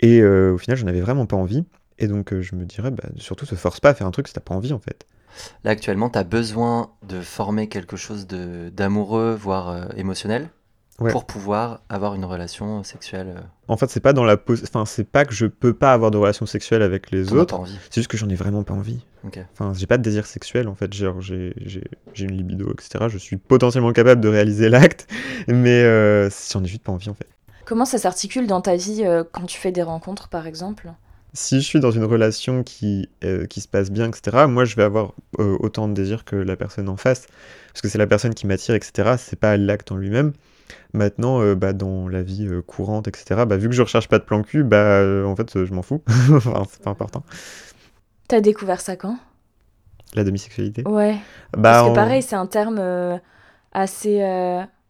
Et 0.00 0.24
au 0.24 0.56
final, 0.58 0.78
j'en 0.78 0.86
avais 0.86 1.02
vraiment 1.02 1.26
pas 1.26 1.36
envie. 1.36 1.64
Et 1.98 2.08
donc, 2.08 2.34
je 2.40 2.56
me 2.56 2.64
dirais, 2.64 2.90
bah, 2.90 3.04
surtout, 3.18 3.44
te 3.44 3.54
force 3.56 3.78
pas 3.80 3.90
à 3.90 3.94
faire 3.94 4.06
un 4.06 4.10
truc 4.10 4.26
si 4.26 4.34
t'as 4.34 4.40
pas 4.40 4.54
envie 4.54 4.72
en 4.72 4.78
fait. 4.78 5.06
Là, 5.64 5.70
actuellement, 5.72 6.10
tu 6.10 6.18
as 6.18 6.24
besoin 6.24 6.90
de 7.06 7.20
former 7.20 7.68
quelque 7.68 7.96
chose 7.96 8.26
de- 8.26 8.70
d'amoureux, 8.70 9.34
voire 9.34 9.68
euh, 9.70 9.84
émotionnel, 9.96 10.48
Ouais. 11.00 11.10
pour 11.10 11.24
pouvoir 11.26 11.80
avoir 11.88 12.14
une 12.14 12.24
relation 12.24 12.84
sexuelle. 12.84 13.34
euh, 13.36 13.40
En 13.66 13.76
fait, 13.76 13.90
c'est 13.90 13.98
pas 13.98 14.12
dans 14.12 14.22
la 14.22 14.36
enfin, 14.62 14.84
c'est 14.86 15.02
pas 15.02 15.24
que 15.24 15.34
je 15.34 15.46
peux 15.46 15.74
pas 15.74 15.92
avoir 15.92 16.12
de 16.12 16.18
relations 16.18 16.46
sexuelles 16.46 16.82
avec 16.82 17.10
les 17.10 17.24
t'en 17.26 17.36
autres, 17.38 17.60
c'est 17.90 17.94
juste 17.96 18.06
que 18.08 18.16
j'en 18.16 18.28
ai 18.28 18.36
vraiment 18.36 18.62
pas 18.62 18.74
envie. 18.74 19.04
Enfin, 19.54 19.72
j'ai 19.74 19.86
pas 19.88 19.98
de 19.98 20.02
désir 20.04 20.24
sexuel 20.26 20.68
en 20.68 20.76
fait, 20.76 20.92
j'ai 20.92 21.10
j'ai- 21.20 21.84
j'ai 22.12 22.24
une 22.26 22.36
libido, 22.36 22.70
etc. 22.72 23.06
Je 23.08 23.18
suis 23.18 23.36
potentiellement 23.38 23.92
capable 23.92 24.20
de 24.20 24.28
réaliser 24.28 24.68
l'acte, 24.68 25.08
mais 25.48 25.82
euh, 25.82 26.30
j'en 26.52 26.62
ai 26.62 26.66
juste 26.68 26.84
pas 26.84 26.92
envie 26.92 27.08
en 27.10 27.14
fait. 27.14 27.26
Comment 27.64 27.86
ça 27.86 27.98
s'articule 27.98 28.46
dans 28.46 28.60
ta 28.60 28.76
vie 28.76 29.02
euh, 29.04 29.24
quand 29.32 29.46
tu 29.46 29.58
fais 29.58 29.72
des 29.72 29.82
rencontres, 29.82 30.28
par 30.28 30.46
exemple? 30.46 30.92
Si 31.36 31.60
je 31.60 31.66
suis 31.66 31.80
dans 31.80 31.90
une 31.90 32.04
relation 32.04 32.62
qui, 32.62 33.08
euh, 33.24 33.46
qui 33.46 33.60
se 33.60 33.66
passe 33.66 33.90
bien, 33.90 34.08
etc., 34.08 34.46
moi 34.48 34.64
je 34.64 34.76
vais 34.76 34.84
avoir 34.84 35.14
euh, 35.40 35.56
autant 35.58 35.88
de 35.88 35.92
désir 35.92 36.24
que 36.24 36.36
la 36.36 36.56
personne 36.56 36.88
en 36.88 36.96
face, 36.96 37.26
parce 37.72 37.82
que 37.82 37.88
c'est 37.88 37.98
la 37.98 38.06
personne 38.06 38.34
qui 38.34 38.46
m'attire, 38.46 38.76
etc. 38.76 39.16
C'est 39.18 39.38
pas 39.38 39.56
l'acte 39.56 39.90
en 39.90 39.96
lui-même. 39.96 40.32
Maintenant, 40.92 41.42
euh, 41.42 41.56
bah, 41.56 41.72
dans 41.72 42.08
la 42.08 42.22
vie 42.22 42.48
courante, 42.66 43.08
etc., 43.08 43.44
bah, 43.48 43.56
vu 43.56 43.68
que 43.68 43.74
je 43.74 43.82
recherche 43.82 44.08
pas 44.08 44.20
de 44.20 44.24
plan 44.24 44.42
cul, 44.42 44.62
bah, 44.62 45.02
en 45.26 45.34
fait, 45.34 45.64
je 45.64 45.74
m'en 45.74 45.82
fous. 45.82 46.02
enfin, 46.32 46.62
c'est 46.70 46.82
pas 46.82 46.90
important. 46.90 47.24
T'as 48.28 48.40
découvert 48.40 48.80
ça 48.80 48.94
quand? 48.94 49.18
La 50.14 50.22
demisexualité? 50.22 50.86
Ouais. 50.86 51.16
Bah, 51.52 51.72
Parce 51.72 51.88
que 51.88 51.94
pareil, 51.96 52.22
c'est 52.22 52.36
un 52.36 52.46
terme 52.46 52.80
assez 53.72 54.20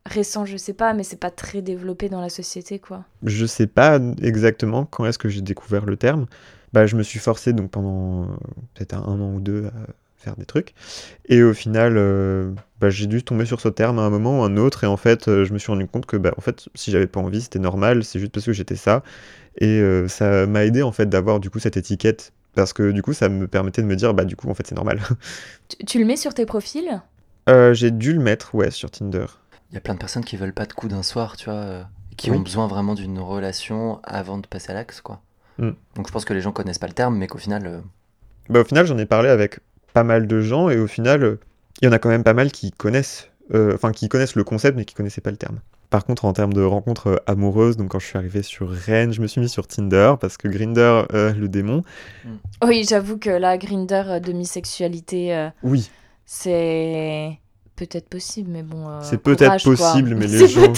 récent, 0.07 0.45
je 0.45 0.57
sais 0.57 0.73
pas, 0.75 0.93
mais 0.95 1.03
c'est 1.03 1.19
pas 1.19 1.31
très 1.31 1.62
développé 1.62 2.09
dans 2.09 2.21
la 2.21 2.29
société, 2.29 2.79
quoi. 2.79 3.05
Je 3.23 3.47
sais 3.47 3.67
pas 3.67 3.99
exactement 4.23 4.85
quand 4.85 5.07
est-ce 5.07 5.19
que 5.19 5.29
j'ai 5.29 5.40
découvert 5.40 5.87
le 5.87 5.97
terme. 5.97 6.27
Bah, 6.73 6.87
je 6.87 6.97
me 6.97 7.03
suis 7.03 7.19
forcé 7.19 7.53
donc 7.53 7.71
pendant 7.71 8.27
peut-être 8.75 8.95
un, 8.95 9.21
an 9.21 9.33
ou 9.33 9.40
deux 9.40 9.67
à 9.67 9.73
faire 10.19 10.37
des 10.37 10.45
trucs. 10.45 10.75
Et 11.29 11.43
au 11.43 11.55
final, 11.55 11.95
euh, 11.97 12.51
bah, 12.81 12.90
j'ai 12.90 13.07
dû 13.07 13.23
tomber 13.23 13.47
sur 13.47 13.61
ce 13.61 13.69
terme 13.69 13.99
à 13.99 14.03
un 14.03 14.11
moment 14.11 14.40
ou 14.40 14.43
un 14.43 14.57
autre. 14.57 14.85
Et 14.85 14.87
en 14.87 14.97
fait, 14.97 15.29
euh, 15.29 15.45
je 15.45 15.53
me 15.53 15.59
suis 15.59 15.71
rendu 15.71 15.87
compte 15.87 16.07
que 16.07 16.17
bah, 16.17 16.35
en 16.37 16.40
fait, 16.40 16.69
si 16.75 16.90
j'avais 16.90 17.07
pas 17.07 17.21
envie, 17.21 17.40
c'était 17.40 17.61
normal. 17.61 18.03
C'est 18.05 18.19
juste 18.19 18.33
parce 18.33 18.45
que 18.47 18.53
j'étais 18.53 18.77
ça. 18.77 19.03
Et 19.59 19.81
euh, 19.81 20.09
ça 20.09 20.47
m'a 20.47 20.64
aidé 20.64 20.83
en 20.83 20.90
fait 20.90 21.09
d'avoir 21.09 21.38
du 21.38 21.49
coup 21.49 21.61
cette 21.61 21.77
étiquette. 21.77 22.33
Parce 22.55 22.73
que 22.73 22.90
du 22.90 23.03
coup, 23.03 23.12
ça 23.12 23.29
me 23.29 23.47
permettait 23.47 23.83
de 23.83 23.87
me 23.87 23.97
dire, 23.97 24.14
bah 24.14 24.25
du 24.25 24.37
coup, 24.37 24.49
en 24.49 24.55
fait, 24.55 24.67
c'est 24.67 24.77
normal. 24.77 25.01
Tu, 25.69 25.87
tu 25.87 25.99
le 25.99 26.05
mets 26.05 26.17
sur 26.17 26.35
tes 26.35 26.45
profils? 26.45 27.01
Euh, 27.49 27.75
j'ai 27.75 27.90
dû 27.90 28.12
le 28.12 28.21
mettre, 28.21 28.55
ouais, 28.55 28.71
sur 28.71 28.90
Tinder. 28.90 29.27
Il 29.70 29.74
y 29.74 29.79
a 29.79 29.81
plein 29.81 29.94
de 29.94 29.98
personnes 29.98 30.24
qui 30.24 30.37
veulent 30.37 30.53
pas 30.53 30.66
de 30.66 30.72
coups 30.72 30.92
d'un 30.92 31.03
soir, 31.03 31.37
tu 31.37 31.46
vois, 31.46 31.55
euh, 31.59 31.83
qui 32.16 32.31
Oui. 32.31 32.37
ont 32.37 32.40
besoin 32.40 32.66
vraiment 32.66 32.94
d'une 32.94 33.18
relation 33.18 34.00
avant 34.05 34.38
de 34.38 34.46
passer 34.46 34.70
à 34.70 34.74
l'axe, 34.74 35.00
quoi. 35.00 35.20
Mm. 35.59 35.70
Donc 35.96 36.07
je 36.07 36.12
pense 36.12 36.24
que 36.24 36.33
les 36.35 36.40
gens 36.40 36.53
connaissent 36.53 36.79
pas 36.79 36.87
le 36.87 36.92
terme, 36.94 37.16
mais 37.16 37.27
qu'au 37.27 37.38
final, 37.38 37.66
euh, 37.66 37.81
Bah, 38.48 38.61
au 38.61 38.64
final, 38.64 38.87
j'en 38.87 38.98
ai 38.98 39.07
parlé 39.07 39.29
avec 39.29 39.61
pas 39.92 40.05
mal 40.05 40.27
de 40.27 40.40
gens 40.40 40.68
et 40.68 40.79
au 40.79 40.87
final, 40.87 41.22
euh, 41.24 41.40
il 41.83 41.87
y 41.87 41.88
en 41.88 41.92
a 41.92 41.98
quand 41.98 42.09
même 42.09 42.24
pas 42.24 42.35
mal 42.35 42.53
qui 42.53 42.70
connaissent, 42.72 43.31
euh, 43.53 43.72
enfin 43.74 43.90
qui 43.92 44.09
connaissent 44.09 44.37
le 44.37 44.44
concept 44.44 44.77
mais 44.77 44.85
qui 44.85 44.94
connaissaient 44.94 45.20
pas 45.20 45.31
le 45.31 45.37
terme. 45.37 45.61
Par 45.90 46.05
contre, 46.05 46.24
en 46.24 46.33
termes 46.33 46.53
de 46.53 46.62
rencontres 46.62 47.22
amoureuses, 47.27 47.77
donc 47.77 47.90
quand 47.90 48.00
je 48.00 48.07
suis 48.07 48.18
arrivé 48.18 48.42
sur 48.42 48.68
Rennes, 48.68 49.12
je 49.12 49.20
me 49.20 49.27
suis 49.29 49.40
mis 49.40 49.48
sur 49.48 49.66
Tinder 49.68 50.14
parce 50.20 50.37
que 50.37 50.48
Grinder, 50.48 51.05
euh, 51.12 51.33
le 51.33 51.48
démon, 51.48 51.83
Oui, 52.64 52.85
j'avoue 52.88 53.16
que 53.18 53.31
la 53.31 53.57
Grinder 53.59 54.03
euh, 54.07 54.18
demi-sexualité, 54.20 55.35
euh, 55.37 55.50
oui, 55.62 55.90
c'est 56.27 57.38
peut-être 57.76 58.08
possible, 58.08 58.50
mais 58.50 58.62
bon. 58.62 58.88
euh, 58.88 59.00
C'est 59.02 59.18
peut-être 59.18 59.62
quoi. 59.62 59.74
possible, 59.76 60.14
mais 60.14 60.26
les 60.28 60.46
C'est 60.46 60.48
gens- 60.48 60.72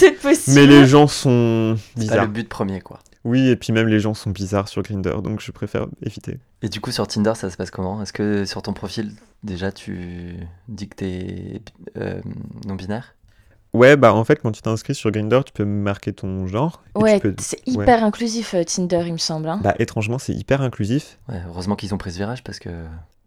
mais 0.53 0.65
les 0.65 0.85
gens 0.85 1.07
sont 1.07 1.75
c'est 1.77 1.93
pas 1.95 1.99
bizarres. 2.01 2.25
le 2.25 2.31
but 2.31 2.49
premier, 2.49 2.81
quoi. 2.81 2.99
Oui, 3.23 3.49
et 3.49 3.55
puis 3.57 3.73
même 3.73 3.87
les 3.87 3.99
gens 3.99 4.13
sont 4.13 4.29
bizarres 4.29 4.69
sur 4.69 4.81
Grinder, 4.83 5.15
donc 5.21 5.41
je 5.41 5.51
préfère 5.51 5.87
éviter. 6.01 6.39
Et 6.61 6.69
du 6.69 6.79
coup, 6.79 6.91
sur 6.91 7.07
Tinder, 7.07 7.33
ça 7.35 7.49
se 7.49 7.57
passe 7.57 7.71
comment? 7.71 8.01
Est-ce 8.01 8.13
que 8.13 8.45
sur 8.45 8.61
ton 8.61 8.71
profil, 8.73 9.11
déjà, 9.43 9.71
tu 9.71 10.37
dis 10.69 10.87
que 10.87 10.95
t'es 10.95 11.61
euh, 11.97 12.21
non-binaire 12.65 13.15
Ouais, 13.73 13.95
bah 13.97 14.13
en 14.13 14.23
fait, 14.23 14.37
quand 14.41 14.51
tu 14.51 14.61
t'inscris 14.61 14.95
sur 14.95 15.11
Grinder, 15.11 15.41
tu 15.45 15.51
peux 15.51 15.65
marquer 15.65 16.13
ton 16.13 16.47
genre. 16.47 16.83
et 16.95 16.99
Ouais, 16.99 17.19
peux- 17.19 17.35
c'est 17.39 17.61
hyper 17.67 18.03
inclusif 18.03 18.53
euh, 18.55 18.63
Tinder, 18.63 19.03
il 19.05 19.13
me 19.13 19.17
semble. 19.17 19.49
hein. 19.49 19.59
Bah 19.63 19.75
étrangement, 19.79 20.17
c'est 20.17 20.33
hyper 20.33 20.61
inclusif. 20.61 21.19
Ouais, 21.29 21.41
heureusement 21.47 21.75
qu'ils 21.75 21.93
ont 21.93 21.97
pris 21.97 22.11
ce 22.11 22.17
virage 22.17 22.43
parce 22.43 22.59
que. 22.59 22.69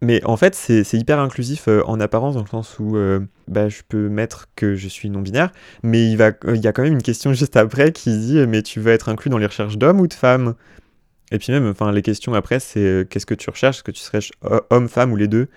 Mais 0.01 0.23
en 0.25 0.35
fait, 0.35 0.55
c'est 0.55 0.83
c'est 0.83 0.97
hyper 0.97 1.19
inclusif 1.19 1.67
euh, 1.67 1.83
en 1.85 1.99
apparence, 1.99 2.33
dans 2.33 2.41
le 2.41 2.47
sens 2.47 2.79
où 2.79 2.97
euh, 2.97 3.19
bah, 3.47 3.69
je 3.69 3.81
peux 3.87 4.09
mettre 4.09 4.47
que 4.55 4.75
je 4.75 4.87
suis 4.87 5.09
non-binaire, 5.11 5.51
mais 5.83 6.09
il, 6.09 6.17
va, 6.17 6.31
il 6.47 6.57
y 6.59 6.67
a 6.67 6.73
quand 6.73 6.81
même 6.81 6.93
une 6.93 7.03
question 7.03 7.33
juste 7.35 7.55
après 7.55 7.91
qui 7.91 8.17
dit 8.17 8.45
Mais 8.47 8.63
tu 8.63 8.79
veux 8.79 8.91
être 8.91 9.09
inclus 9.09 9.29
dans 9.29 9.37
les 9.37 9.45
recherches 9.45 9.77
d'hommes 9.77 9.99
ou 10.01 10.07
de 10.07 10.13
femmes? 10.13 10.55
Et 11.31 11.37
puis 11.37 11.53
même, 11.53 11.69
enfin, 11.69 11.91
les 11.93 12.01
questions 12.01 12.33
après, 12.33 12.59
c'est 12.59 12.79
euh, 12.79 13.03
Qu'est-ce 13.05 13.25
que 13.27 13.35
tu 13.35 13.49
recherches? 13.49 13.77
Est-ce 13.77 13.83
que 13.83 13.91
tu 13.91 14.01
serais 14.01 14.19
homme, 14.71 14.89
femme 14.89 15.13
ou 15.13 15.15
les 15.15 15.27
deux? 15.29 15.47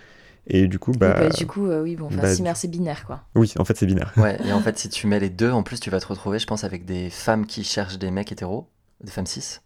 Et 0.47 0.69
du 0.69 0.79
coup, 0.79 0.93
bah. 0.93 1.15
bah, 1.21 1.29
du 1.31 1.47
coup, 1.47 1.67
euh, 1.67 1.83
oui, 1.83 1.97
bon, 1.97 2.07
enfin, 2.07 2.23
bah, 2.23 2.31
si, 2.31 2.39
du- 2.39 2.43
merci, 2.43 2.69
binaire, 2.69 3.07
quoi. 3.07 3.23
Oui, 3.35 3.53
en 3.59 3.65
fait, 3.65 3.77
c'est 3.77 3.87
binaire. 3.87 4.13
Ouais, 4.17 4.39
et 4.47 4.53
en 4.53 4.61
fait, 4.61 4.79
si 4.79 4.89
tu 4.89 5.07
mets 5.07 5.21
les 5.21 5.31
deux, 5.31 5.51
en 5.51 5.63
plus, 5.63 5.81
tu 5.81 5.91
vas 5.91 6.01
te 6.01 6.07
retrouver, 6.07 6.39
je 6.39 6.47
pense, 6.47 6.65
avec 6.65 6.85
des 6.85 7.11
femmes 7.11 7.47
qui 7.47 7.65
cherchent 7.65 7.99
des 7.99 8.11
mecs 8.11 8.31
hétéros, 8.31 8.69
des 9.03 9.11
femmes 9.11 9.27
cis, 9.27 9.61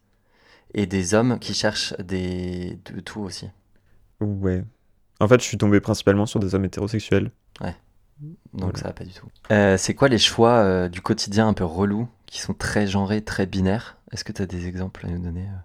et 0.75 0.87
des 0.87 1.15
hommes 1.15 1.39
qui 1.39 1.55
cherchent 1.55 1.95
des. 1.99 2.79
de 2.93 3.01
tout 3.01 3.21
aussi. 3.21 3.49
Ouais. 4.21 4.65
En 5.21 5.27
fait, 5.27 5.41
je 5.41 5.45
suis 5.47 5.59
tombé 5.59 5.81
principalement 5.81 6.27
sur 6.27 6.39
des 6.41 6.55
hommes 6.55 6.65
hétérosexuels. 6.65 7.33
Donc 8.53 8.73
Voilà. 8.73 8.79
ça 8.79 8.85
va 8.89 8.93
pas 8.93 9.05
du 9.05 9.13
tout. 9.13 9.29
Euh, 9.53 9.77
c'est 9.77 9.95
quoi 9.95 10.09
les 10.09 10.19
choix 10.19 10.55
euh, 10.57 10.89
du 10.89 11.01
quotidien 11.01 11.47
un 11.47 11.53
peu 11.53 11.65
relous 11.65 12.09
qui 12.27 12.41
sont 12.41 12.55
très 12.55 12.87
genrés, 12.87 13.23
très 13.23 13.47
binaires? 13.47 13.97
Est-ce 14.11 14.25
que 14.25 14.33
tu 14.33 14.43
as 14.43 14.47
des 14.47 14.67
exemples 14.67 15.07
à 15.07 15.11
nous 15.11 15.23
donner 15.23 15.43
euh? 15.43 15.59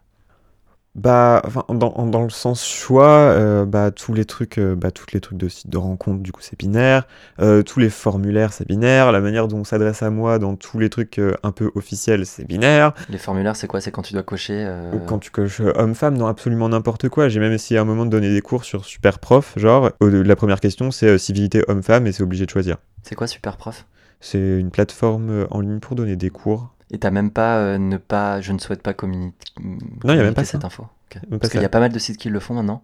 Bah, 0.96 1.42
enfin, 1.44 1.66
dans, 1.70 2.06
dans 2.06 2.22
le 2.22 2.30
sens 2.30 2.64
choix, 2.64 3.08
euh, 3.08 3.66
bah, 3.66 3.90
tous 3.90 4.14
les 4.14 4.26
trucs, 4.26 4.60
euh, 4.60 4.76
bah, 4.76 4.92
tous 4.92 5.08
les 5.12 5.22
trucs 5.22 5.40
de 5.40 5.48
site 5.48 5.68
de 5.68 5.78
rencontre, 5.78 6.22
du 6.22 6.32
coup, 6.32 6.42
c'est 6.42 6.58
binaire. 6.58 7.08
Euh, 7.42 7.64
tous 7.64 7.80
les 7.80 7.90
formulaires, 7.90 8.54
c'est 8.54 8.68
binaire. 8.68 9.12
La 9.12 9.20
manière 9.20 9.48
dont 9.48 9.58
on 9.58 9.64
s'adresse 9.64 10.04
à 10.04 10.12
moi 10.12 10.38
dans 10.38 10.56
tous 10.56 10.78
les 10.78 10.92
trucs 10.92 11.20
un 11.42 11.52
peu 11.52 11.72
officiels, 11.74 12.28
c'est 12.28 12.46
binaire. 12.46 12.94
Les 13.10 13.18
formulaires, 13.18 13.56
c'est 13.56 13.66
quoi? 13.66 13.82
C'est 13.82 13.90
quand 13.90 14.04
tu 14.04 14.14
dois 14.14 14.22
cocher. 14.22 14.72
Ou 14.94 15.00
quand 15.00 15.18
tu 15.18 15.32
coches 15.32 15.62
homme-femme, 15.62 16.16
non, 16.16 16.28
absolument 16.28 16.70
n'importe 16.70 17.10
quoi. 17.10 17.28
J'ai 17.28 17.40
même 17.40 17.54
essayé 17.54 17.80
à 17.80 17.82
un 17.82 17.86
moment 17.86 18.06
de 18.06 18.12
donner 18.12 18.32
des 18.32 18.42
cours 18.42 18.64
sur 18.64 18.86
Super 18.86 19.18
Prof. 19.18 19.54
Genre, 19.58 19.90
la 20.00 20.36
première 20.36 20.60
question, 20.60 20.92
c'est 20.92 21.18
civilité 21.18 21.64
homme-femme 21.68 22.06
et 22.06 22.12
c'est 22.12 22.24
obligé 22.24 22.46
de 22.46 22.52
choisir. 22.52 22.78
C'est 23.02 23.16
quoi 23.16 23.26
Super 23.26 23.58
Prof 23.58 23.88
C'est 24.20 24.60
une 24.60 24.70
plateforme 24.70 25.48
en 25.50 25.60
ligne 25.60 25.80
pour 25.80 25.96
donner 25.96 26.16
des 26.16 26.30
cours. 26.30 26.70
Et 26.94 27.00
t'as 27.00 27.12
même 27.12 27.32
pas 27.32 27.58
euh, 27.58 27.78
ne 27.78 27.98
pas. 27.98 28.40
Je 28.40 28.54
ne 28.54 28.60
souhaite 28.60 28.82
pas 28.82 28.94
communi- 28.94 29.34
Non, 29.60 29.66
y 29.66 30.12
a 30.12 30.16
même 30.24 30.34
communiquer 30.34 30.34
pas 30.36 30.46
cette 30.46 30.62
ça. 30.62 30.68
info. 30.68 30.84
Ok. 30.84 31.16
Même 31.16 31.32
pas 31.32 31.38
Parce 31.40 31.52
qu'il 31.52 31.62
y 31.62 31.66
a 31.66 31.70
pas 31.70 31.80
mal 31.82 31.92
de 31.92 32.00
sites 32.00 32.18
qui 32.18 32.30
le 32.30 32.40
font 32.40 32.54
maintenant. 32.54 32.82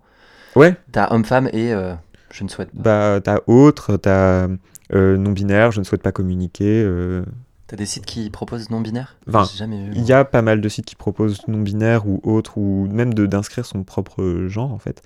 Ouais, 0.55 0.75
T'as 0.91 1.13
homme-femme 1.13 1.47
et 1.53 1.71
euh, 1.73 1.93
je 2.31 2.43
ne 2.43 2.49
souhaite 2.49 2.71
pas. 2.71 2.81
bah, 3.15 3.21
t'as 3.23 3.37
autre, 3.47 3.97
t'as 3.97 4.47
euh, 4.93 5.15
non-binaire, 5.17 5.71
je 5.71 5.79
ne 5.79 5.85
souhaite 5.85 6.01
pas 6.01 6.11
communiquer. 6.11 6.81
euh, 6.83 7.23
T'as 7.67 7.75
des 7.77 7.85
sites 7.85 8.07
qui 8.07 8.31
proposent 8.31 8.71
non-binaire 8.71 9.15
Enfin, 9.27 9.47
J'ai 9.51 9.59
jamais 9.59 9.85
vu. 9.85 9.91
Il 9.95 10.03
y 10.05 10.11
a 10.11 10.25
pas 10.25 10.41
mal 10.41 10.59
de 10.59 10.67
sites 10.67 10.85
qui 10.85 10.95
proposent 10.95 11.47
non-binaire 11.47 12.07
ou 12.07 12.19
autre, 12.23 12.57
ou 12.57 12.87
même 12.91 13.13
de- 13.13 13.27
d'inscrire 13.27 13.63
son 13.67 13.83
propre 13.83 14.45
genre 14.47 14.73
en 14.73 14.79
fait. 14.79 15.03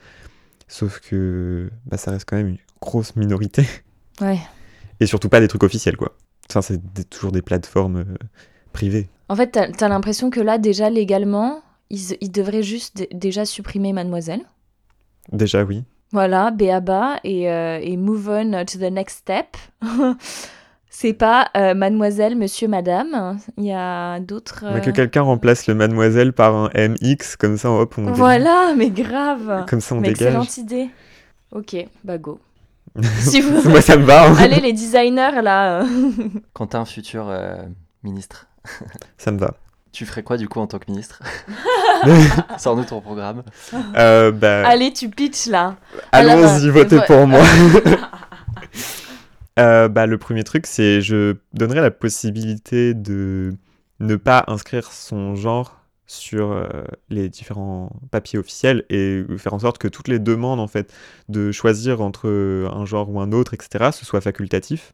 Sauf 0.69 1.01
que 1.01 1.69
bah, 1.85 1.97
ça 1.97 2.11
reste 2.11 2.23
quand 2.29 2.37
même 2.37 2.47
une 2.47 2.57
grosse 2.81 3.15
minorité. 3.17 3.67
Ouais. 4.21 4.39
Et 5.01 5.07
surtout 5.07 5.27
pas 5.27 5.41
des 5.41 5.49
trucs 5.49 5.63
officiels 5.63 5.97
quoi. 5.97 6.15
Enfin, 6.49 6.61
c'est 6.61 6.79
toujours 7.09 7.31
des 7.33 7.41
plateformes 7.41 8.05
euh, 8.73 8.77
privées. 8.77 9.07
En 9.29 9.35
fait, 9.35 9.47
t'as 9.47 9.67
as, 9.85 9.89
l'impression 9.89 10.29
que 10.29 10.39
là, 10.41 10.57
déjà, 10.57 10.89
légalement, 10.89 11.61
ils, 11.89 12.17
ils 12.21 12.31
devraient 12.31 12.63
juste 12.63 12.97
dé- 12.97 13.09
déjà 13.13 13.45
supprimer 13.45 13.93
Mademoiselle. 13.93 14.41
Déjà, 15.31 15.63
oui. 15.63 15.83
Voilà, 16.11 16.51
béaba, 16.51 17.15
et, 17.23 17.49
euh, 17.49 17.79
et 17.81 17.97
move 17.97 18.29
on 18.29 18.51
to 18.65 18.77
the 18.77 18.91
next 18.91 19.19
step. 19.19 19.57
C'est 20.95 21.13
pas 21.13 21.49
euh, 21.57 21.73
mademoiselle, 21.73 22.35
monsieur, 22.35 22.67
madame. 22.67 23.39
Il 23.57 23.63
y 23.65 23.73
a 23.73 24.19
d'autres. 24.19 24.63
Mais 24.71 24.79
que 24.81 24.91
euh, 24.91 24.93
quelqu'un 24.93 25.23
remplace 25.23 25.65
le 25.65 25.73
mademoiselle 25.73 26.33
par 26.33 26.53
un 26.55 26.69
MX, 26.75 27.35
comme 27.39 27.57
ça 27.57 27.71
hop, 27.71 27.95
on, 27.97 28.11
Voilà, 28.11 28.75
mais 28.77 28.91
grave. 28.91 29.65
comme 29.67 29.81
ça, 29.81 29.95
on 29.95 30.01
mais 30.01 30.09
dégage. 30.09 30.27
excellente 30.27 30.57
idée. 30.57 30.89
Ok, 31.51 31.75
bah 32.03 32.19
go. 32.19 32.39
si 33.19 33.41
vous... 33.41 33.67
Moi, 33.71 33.81
ça 33.81 33.97
me 33.97 34.03
va. 34.05 34.29
hein. 34.29 34.35
Allez, 34.37 34.59
les 34.61 34.71
designers, 34.73 35.41
là. 35.41 35.81
euh. 35.81 35.87
Quand 36.53 36.67
t'as 36.67 36.79
un 36.79 36.85
futur 36.85 37.25
euh, 37.27 37.55
ministre, 38.03 38.45
Ça 39.17 39.31
me 39.31 39.37
va. 39.39 39.55
tu 39.91 40.05
ferais 40.05 40.23
quoi 40.23 40.37
du 40.37 40.47
coup 40.47 40.59
en 40.59 40.67
tant 40.67 40.79
que 40.79 40.89
ministre 40.89 41.21
Sors-nous 42.57 42.85
ton 42.85 43.01
programme. 43.01 43.43
Euh, 43.95 44.31
bah, 44.31 44.67
Allez, 44.67 44.91
tu 44.93 45.09
pitches, 45.09 45.47
là. 45.47 45.75
Allons-y, 46.11 46.69
votez 46.69 46.97
Vo- 46.97 47.03
pour 47.05 47.27
moi. 47.27 47.41
Euh, 49.59 49.87
bah, 49.87 50.07
le 50.07 50.17
premier 50.17 50.43
truc, 50.43 50.65
c'est 50.65 50.99
je 51.01 51.35
donnerais 51.53 51.81
la 51.81 51.91
possibilité 51.91 52.95
de 52.95 53.55
ne 53.99 54.15
pas 54.15 54.43
inscrire 54.47 54.91
son 54.91 55.35
genre 55.35 55.79
sur 56.07 56.51
euh, 56.51 56.67
les 57.09 57.29
différents 57.29 57.91
papiers 58.09 58.39
officiels 58.39 58.83
et 58.89 59.23
faire 59.37 59.53
en 59.53 59.59
sorte 59.59 59.77
que 59.77 59.87
toutes 59.87 60.07
les 60.07 60.17
demandes 60.17 60.59
en 60.59 60.67
fait 60.67 60.91
de 61.29 61.51
choisir 61.51 62.01
entre 62.01 62.29
un 62.71 62.85
genre 62.85 63.11
ou 63.11 63.19
un 63.21 63.31
autre, 63.31 63.53
etc., 63.53 63.91
ce 63.93 64.05
soit 64.05 64.21
facultatif. 64.21 64.93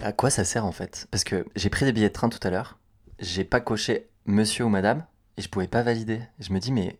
À 0.00 0.12
quoi 0.12 0.30
ça 0.30 0.44
sert 0.44 0.64
en 0.64 0.72
fait? 0.72 1.06
Parce 1.10 1.24
que 1.24 1.44
j'ai 1.54 1.68
pris 1.68 1.84
des 1.84 1.92
billets 1.92 2.08
de 2.08 2.14
train 2.14 2.30
tout 2.30 2.40
à 2.42 2.48
l'heure, 2.50 2.77
j'ai 3.18 3.44
pas 3.44 3.60
coché 3.60 4.08
monsieur 4.26 4.64
ou 4.64 4.68
madame 4.68 5.04
et 5.36 5.42
je 5.42 5.48
pouvais 5.48 5.68
pas 5.68 5.82
valider. 5.82 6.20
Je 6.40 6.52
me 6.52 6.58
dis 6.58 6.72
mais 6.72 6.98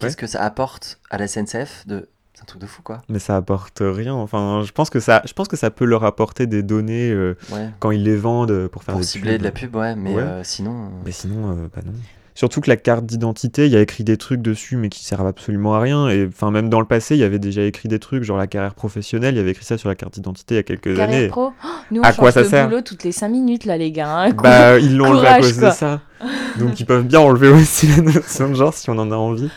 qu'est-ce 0.00 0.16
que 0.16 0.26
ça 0.26 0.42
apporte 0.42 1.00
à 1.10 1.18
la 1.18 1.26
SNCF 1.28 1.86
de 1.86 2.08
c'est 2.34 2.42
un 2.42 2.44
truc 2.44 2.60
de 2.60 2.66
fou 2.66 2.82
quoi. 2.82 3.00
Mais 3.08 3.18
ça 3.18 3.34
apporte 3.36 3.78
rien. 3.80 4.12
Enfin, 4.14 4.62
je 4.62 4.70
pense 4.72 4.90
que 4.90 5.00
ça, 5.00 5.22
je 5.24 5.32
pense 5.32 5.48
que 5.48 5.56
ça 5.56 5.70
peut 5.70 5.86
leur 5.86 6.04
apporter 6.04 6.46
des 6.46 6.62
données 6.62 7.10
euh, 7.10 7.34
Ouais. 7.50 7.70
quand 7.80 7.92
ils 7.92 8.02
les 8.02 8.16
vendent 8.16 8.68
pour 8.68 8.84
faire 8.84 8.92
Pour 8.92 9.00
des 9.00 9.06
cibler 9.06 9.32
pubs. 9.32 9.38
de 9.40 9.44
la 9.44 9.52
pub, 9.52 9.74
ouais, 9.74 9.96
mais 9.96 10.14
Ouais. 10.14 10.22
euh, 10.22 10.44
sinon. 10.44 10.84
euh, 10.84 10.88
Mais 11.06 11.12
sinon, 11.12 11.52
euh, 11.52 11.68
bah 11.74 11.80
non. 11.86 11.92
Surtout 12.36 12.60
que 12.60 12.68
la 12.70 12.76
carte 12.76 13.04
d'identité, 13.06 13.64
il 13.66 13.72
y 13.72 13.76
a 13.76 13.80
écrit 13.80 14.04
des 14.04 14.16
trucs 14.18 14.42
dessus, 14.42 14.76
mais 14.76 14.90
qui 14.90 15.02
servent 15.04 15.26
absolument 15.26 15.74
à 15.74 15.80
rien. 15.80 16.08
Et 16.10 16.26
enfin, 16.28 16.50
même 16.50 16.68
dans 16.68 16.80
le 16.80 16.86
passé, 16.86 17.16
il 17.16 17.18
y 17.18 17.24
avait 17.24 17.38
déjà 17.38 17.62
écrit 17.62 17.88
des 17.88 17.98
trucs, 17.98 18.22
genre 18.24 18.36
la 18.36 18.46
carrière 18.46 18.74
professionnelle, 18.74 19.34
il 19.34 19.38
y 19.38 19.40
avait 19.40 19.52
écrit 19.52 19.64
ça 19.64 19.78
sur 19.78 19.88
la 19.88 19.94
carte 19.94 20.12
d'identité 20.14 20.54
il 20.54 20.58
y 20.58 20.60
a 20.60 20.62
quelques 20.62 20.94
Carrière 20.94 21.08
années. 21.08 21.28
pro 21.28 21.52
Oh, 21.64 21.68
Nous, 21.90 22.00
on 22.02 22.04
À 22.04 22.12
quoi 22.12 22.30
ça 22.30 22.42
de 22.42 22.48
sert 22.48 22.68
boulot 22.68 22.82
toutes 22.82 23.04
les 23.04 23.12
5 23.12 23.28
minutes, 23.28 23.64
là, 23.64 23.78
les 23.78 23.90
gars. 23.90 24.14
hein. 24.26 24.30
Bah, 24.34 24.78
ils 24.78 24.96
l'ont 24.96 25.06
enlevé 25.06 25.26
à 25.28 25.40
cause 25.40 25.58
quoi. 25.58 25.70
de 25.70 25.74
ça. 25.74 26.00
Donc, 26.58 26.78
ils 26.78 26.84
peuvent 26.86 27.06
bien 27.06 27.20
enlever 27.20 27.48
aussi 27.48 27.86
la 27.88 28.02
notion 28.02 28.50
de 28.50 28.54
genre 28.54 28.74
si 28.74 28.90
on 28.90 28.98
en 28.98 29.10
a 29.10 29.16
envie. 29.16 29.50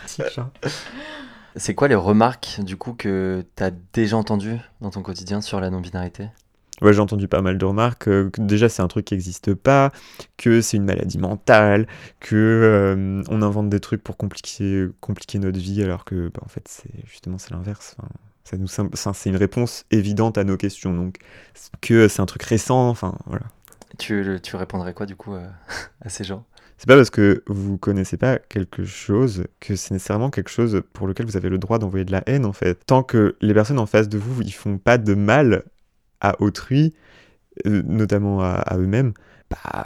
C'est 1.56 1.74
quoi 1.76 1.88
les 1.90 1.96
remarques 1.96 2.60
du 2.64 2.78
coup 2.78 2.94
que 2.94 3.44
t'as 3.56 3.72
déjà 3.94 4.16
entendues 4.16 4.58
dans 4.80 4.90
ton 4.92 5.02
quotidien 5.02 5.42
sur 5.42 5.60
la 5.60 5.70
non-binarité? 5.70 6.28
Ouais, 6.82 6.94
j'ai 6.94 7.00
entendu 7.02 7.28
pas 7.28 7.42
mal 7.42 7.58
de 7.58 7.66
remarques. 7.66 8.08
euh, 8.08 8.30
que 8.30 8.42
déjà, 8.42 8.70
c'est 8.70 8.82
un 8.82 8.88
truc 8.88 9.06
qui 9.06 9.14
n'existe 9.14 9.54
pas, 9.54 9.92
que 10.38 10.62
c'est 10.62 10.78
une 10.78 10.86
maladie 10.86 11.18
mentale, 11.18 11.88
que 12.20 12.36
euh, 12.36 13.22
on 13.30 13.42
invente 13.42 13.70
des 13.70 13.80
trucs 13.80 14.04
pour 14.04 14.18
compliquer, 14.18 14.88
compliquer 15.02 15.40
notre 15.40 15.60
vie, 15.60 15.84
alors 15.84 16.06
que, 16.06 16.30
bah, 16.30 16.42
en 16.46 16.48
fait, 16.50 16.68
c'est 16.68 16.90
justement 17.06 17.38
c'est 17.38 17.52
l'inverse. 17.52 17.96
Enfin, 18.00 18.10
ça 18.46 18.58
nous, 18.58 18.68
c'est 18.68 19.30
une 19.30 19.36
réponse 19.36 19.86
évidente 19.92 20.38
à 20.38 20.44
nos 20.44 20.58
questions. 20.58 20.94
Donc, 20.94 21.18
que 21.82 22.08
c'est 22.08 22.22
un 22.22 22.26
truc 22.26 22.44
récent. 22.44 22.90
Enfin, 22.90 23.18
voilà. 23.26 23.46
tu, 23.98 24.40
tu 24.42 24.56
répondrais 24.56 24.94
quoi 24.94 25.06
du 25.06 25.16
coup 25.16 25.34
euh, 25.36 25.48
à 26.02 26.10
ces 26.10 26.24
gens? 26.24 26.46
C'est 26.78 26.88
pas 26.88 26.96
parce 26.96 27.10
que 27.10 27.44
vous 27.48 27.78
connaissez 27.78 28.16
pas 28.16 28.40
quelque 28.40 28.86
chose 28.86 29.44
que 29.60 29.76
c'est 29.76 29.92
nécessairement 29.94 30.30
quelque 30.30 30.50
chose 30.50 30.82
pour 30.94 31.08
lequel 31.08 31.26
vous 31.26 31.36
avez 31.36 31.50
le 31.50 31.58
droit 31.58 31.78
d'envoyer 31.78 32.06
de 32.06 32.12
la 32.12 32.24
haine 32.26 32.46
en 32.46 32.54
fait. 32.54 32.86
Tant 32.86 33.04
que 33.04 33.36
les 33.42 33.54
personnes 33.54 33.80
en 33.80 33.86
face 33.86 34.08
de 34.08 34.18
vous, 34.18 34.42
ils 34.42 34.54
font 34.54 34.78
pas 34.78 34.98
de 34.98 35.14
mal 35.14 35.64
à 36.22 36.42
autrui, 36.42 36.94
euh, 37.66 37.82
notamment 37.86 38.42
à, 38.42 38.78
eux-mêmes, 38.78 39.14
bah 39.50 39.86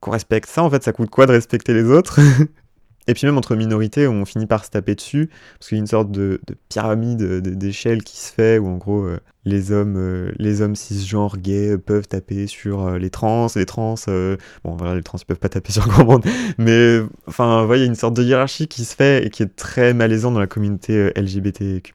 qu'on 0.00 0.10
respecte 0.12 0.48
ça 0.48 0.62
en 0.62 0.70
fait, 0.70 0.82
ça 0.82 0.92
coûte 0.92 1.10
quoi 1.10 1.26
de 1.26 1.32
respecter 1.32 1.74
les 1.74 1.84
autres 1.84 2.20
Et 3.08 3.14
puis 3.14 3.26
même 3.26 3.36
entre 3.36 3.56
minorités, 3.56 4.06
on 4.06 4.24
finit 4.24 4.46
par 4.46 4.64
se 4.64 4.70
taper 4.70 4.94
dessus, 4.94 5.28
parce 5.58 5.68
qu'il 5.68 5.76
y 5.76 5.80
a 5.80 5.82
une 5.82 5.88
sorte 5.88 6.12
de, 6.12 6.40
de 6.46 6.54
pyramide 6.68 7.18
de- 7.18 7.40
d'échelle 7.40 8.04
qui 8.04 8.16
se 8.16 8.32
fait, 8.32 8.58
où 8.58 8.68
en 8.68 8.76
gros 8.76 9.02
euh, 9.02 9.18
les 9.44 9.72
hommes, 9.72 9.96
euh, 9.96 10.30
les 10.38 10.62
hommes 10.62 10.76
cisgenres 10.76 11.36
gays 11.36 11.78
peuvent 11.78 12.06
taper 12.06 12.46
sur 12.46 12.92
les 12.92 13.10
trans, 13.10 13.48
les 13.56 13.66
trans, 13.66 13.96
bon 14.62 14.76
voilà 14.76 14.94
les 14.94 15.02
trans 15.02 15.18
ils 15.18 15.24
peuvent 15.26 15.40
pas 15.40 15.48
taper 15.48 15.72
sur 15.72 15.88
grand 15.88 16.04
monde, 16.04 16.24
mais 16.58 17.00
enfin 17.26 17.64
voilà, 17.64 17.80
il 17.80 17.84
y 17.84 17.86
a 17.86 17.88
une 17.88 17.96
sorte 17.96 18.14
de 18.14 18.22
hiérarchie 18.22 18.68
qui 18.68 18.84
se 18.84 18.94
fait 18.94 19.26
et 19.26 19.30
qui 19.30 19.42
est 19.42 19.56
très 19.56 19.94
malaisante 19.94 20.34
dans 20.34 20.40
la 20.40 20.46
communauté 20.46 21.10
LGBTQ+. 21.16 21.92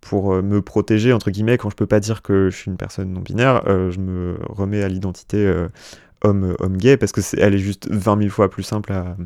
Pour 0.00 0.32
euh, 0.34 0.42
me 0.42 0.62
protéger, 0.62 1.12
entre 1.12 1.30
guillemets, 1.30 1.58
quand 1.58 1.70
je 1.70 1.76
peux 1.76 1.86
pas 1.86 2.00
dire 2.00 2.22
que 2.22 2.48
je 2.50 2.56
suis 2.56 2.70
une 2.70 2.76
personne 2.78 3.12
non 3.12 3.20
binaire, 3.20 3.62
euh, 3.66 3.90
je 3.90 3.98
me 4.00 4.38
remets 4.48 4.82
à 4.82 4.88
l'identité 4.88 5.36
euh, 5.38 5.68
homme, 6.22 6.56
homme 6.58 6.76
gay 6.78 6.96
parce 6.96 7.12
que 7.12 7.20
c'est, 7.20 7.38
elle 7.38 7.54
est 7.54 7.58
juste 7.58 7.88
20 7.90 8.18
000 8.18 8.30
fois 8.30 8.48
plus 8.48 8.62
simple 8.62 8.92
à, 8.92 9.16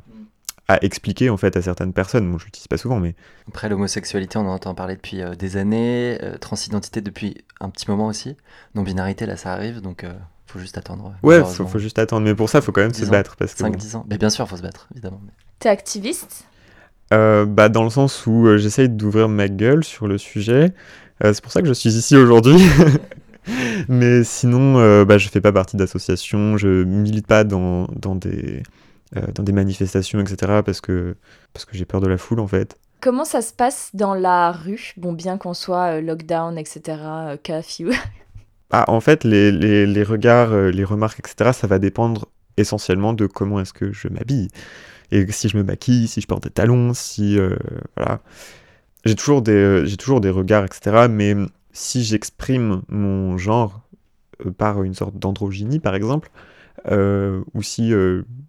à 0.68 0.82
expliquer 0.82 1.30
en 1.30 1.36
fait 1.36 1.56
à 1.56 1.62
certaines 1.62 1.92
personnes. 1.92 2.30
Bon, 2.30 2.38
je 2.38 2.46
l'utilise 2.46 2.68
pas 2.68 2.76
souvent, 2.78 2.98
mais 2.98 3.14
Après 3.48 3.68
l'homosexualité, 3.68 4.38
on 4.38 4.42
en 4.48 4.54
entend 4.54 4.74
parler 4.74 4.96
depuis 4.96 5.20
euh, 5.22 5.34
des 5.34 5.56
années, 5.56 6.18
euh, 6.22 6.38
transidentité 6.38 7.00
depuis 7.00 7.44
un 7.60 7.68
petit 7.70 7.90
moment 7.90 8.06
aussi, 8.06 8.36
non-binarité 8.74 9.26
là 9.26 9.36
ça 9.36 9.52
arrive 9.52 9.80
donc 9.80 10.04
euh, 10.04 10.12
faut 10.46 10.58
juste 10.58 10.78
attendre. 10.78 11.14
ouais, 11.22 11.44
faut, 11.44 11.66
faut 11.66 11.78
juste 11.78 11.98
attendre. 11.98 12.24
Mais 12.24 12.34
pour 12.34 12.48
ça, 12.48 12.60
faut 12.60 12.72
quand 12.72 12.80
même 12.82 12.94
se 12.94 13.00
10 13.00 13.08
ans. 13.08 13.10
battre 13.10 13.36
parce 13.36 13.54
que 13.54 13.62
bon, 13.64 13.70
5-10 13.72 13.96
ans. 13.96 14.06
Mais 14.08 14.18
bien 14.18 14.30
sûr, 14.30 14.48
faut 14.48 14.56
se 14.56 14.62
battre, 14.62 14.88
évidemment. 14.92 15.20
T'es 15.58 15.68
activiste? 15.68 16.46
Euh, 17.14 17.44
bah, 17.46 17.68
dans 17.68 17.84
le 17.84 17.90
sens 17.90 18.26
où 18.26 18.46
euh, 18.46 18.58
j'essaye 18.58 18.88
d'ouvrir 18.88 19.28
ma 19.28 19.48
gueule 19.48 19.84
sur 19.84 20.08
le 20.08 20.18
sujet. 20.18 20.72
Euh, 21.22 21.32
c'est 21.32 21.42
pour 21.42 21.52
ça 21.52 21.62
que 21.62 21.68
je 21.68 21.72
suis 21.72 21.90
ici 21.90 22.16
aujourd'hui. 22.16 22.56
Mais 23.88 24.24
sinon, 24.24 25.04
bah, 25.04 25.18
je 25.18 25.28
fais 25.28 25.42
pas 25.42 25.52
partie 25.52 25.76
d'associations, 25.76 26.56
je 26.56 26.82
milite 26.82 27.26
pas 27.26 27.44
dans, 27.44 27.86
dans, 27.94 28.14
des, 28.14 28.62
dans 29.34 29.42
des 29.42 29.52
manifestations, 29.52 30.18
etc. 30.20 30.62
parce 30.64 30.80
que, 30.80 31.14
parce 31.52 31.66
que 31.66 31.76
j'ai 31.76 31.84
peur 31.84 32.00
de 32.00 32.08
la 32.08 32.16
foule 32.16 32.40
en 32.40 32.46
fait. 32.46 32.78
Comment 33.02 33.26
ça 33.26 33.42
se 33.42 33.52
passe 33.52 33.90
dans 33.92 34.14
la 34.14 34.50
rue? 34.50 34.94
Bon, 34.96 35.12
bien 35.12 35.36
qu'on 35.36 35.52
soit 35.52 36.00
lockdown, 36.00 36.56
etc., 36.56 36.98
curfew. 37.42 37.90
Ah, 38.70 38.90
en 38.90 38.98
fait, 38.98 39.22
les, 39.22 39.52
les, 39.52 39.86
les 39.86 40.02
regards, 40.02 40.52
les 40.56 40.82
remarques, 40.82 41.20
etc., 41.20 41.52
ça 41.52 41.68
va 41.68 41.78
dépendre 41.78 42.26
essentiellement 42.56 43.12
de 43.12 43.26
comment 43.26 43.60
est-ce 43.60 43.72
que 43.72 43.92
je 43.92 44.08
m'habille. 44.08 44.48
Et 45.14 45.30
si 45.30 45.48
je 45.48 45.56
me 45.56 45.62
maquille, 45.62 46.08
si 46.08 46.20
je 46.20 46.26
porte 46.26 46.42
des 46.42 46.50
talons, 46.50 46.92
si... 46.92 47.38
euh, 47.38 47.56
voilà. 47.96 48.20
J'ai 49.04 49.14
toujours, 49.14 49.42
des, 49.42 49.52
euh, 49.52 49.96
toujours 49.96 50.20
des 50.20 50.30
regards, 50.30 50.64
etc. 50.64 51.06
Mais 51.08 51.36
si 51.72 52.02
j'exprime 52.02 52.82
mon 52.88 53.38
genre 53.38 53.82
euh, 54.44 54.50
par 54.50 54.82
une 54.82 54.94
sorte 54.94 55.16
d'androgynie, 55.16 55.78
par 55.78 55.94
exemple, 55.94 56.30
ou 56.90 57.62
si 57.62 57.92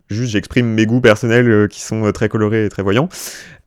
juste 0.09 0.31
j'exprime 0.31 0.67
mes 0.67 0.85
goûts 0.85 0.99
personnels 0.99 1.69
qui 1.69 1.79
sont 1.81 2.11
très 2.11 2.27
colorés 2.27 2.65
et 2.65 2.69
très 2.69 2.83
voyants, 2.83 3.07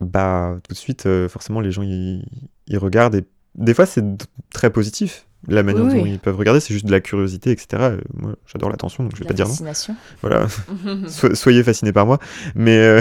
bah 0.00 0.58
tout 0.68 0.74
de 0.74 0.78
suite, 0.78 1.08
forcément, 1.28 1.60
les 1.60 1.70
gens, 1.70 1.82
ils 1.82 2.22
ils 2.66 2.78
regardent. 2.78 3.14
Et 3.14 3.24
des 3.54 3.74
fois, 3.74 3.86
c'est 3.86 4.04
très 4.50 4.70
positif. 4.70 5.27
La 5.46 5.62
manière 5.62 5.84
Oui, 5.84 5.94
dont 5.94 6.04
oui. 6.04 6.10
ils 6.14 6.18
peuvent 6.18 6.36
regarder, 6.36 6.60
c'est 6.60 6.74
juste 6.74 6.86
de 6.86 6.90
la 6.90 7.00
curiosité, 7.00 7.52
etc. 7.52 7.90
Euh, 7.92 8.00
Moi, 8.14 8.34
j'adore 8.46 8.70
l'attention, 8.70 9.04
donc 9.04 9.12
je 9.14 9.18
vais 9.20 9.24
La 9.24 9.28
pas 9.28 9.34
dire 9.34 9.48
non. 9.48 9.96
Voilà, 10.20 10.46
So- 11.08 11.34
soyez 11.34 11.62
fascinés 11.62 11.92
par 11.92 12.06
moi. 12.06 12.18
Mais, 12.54 12.76
euh, 12.76 13.00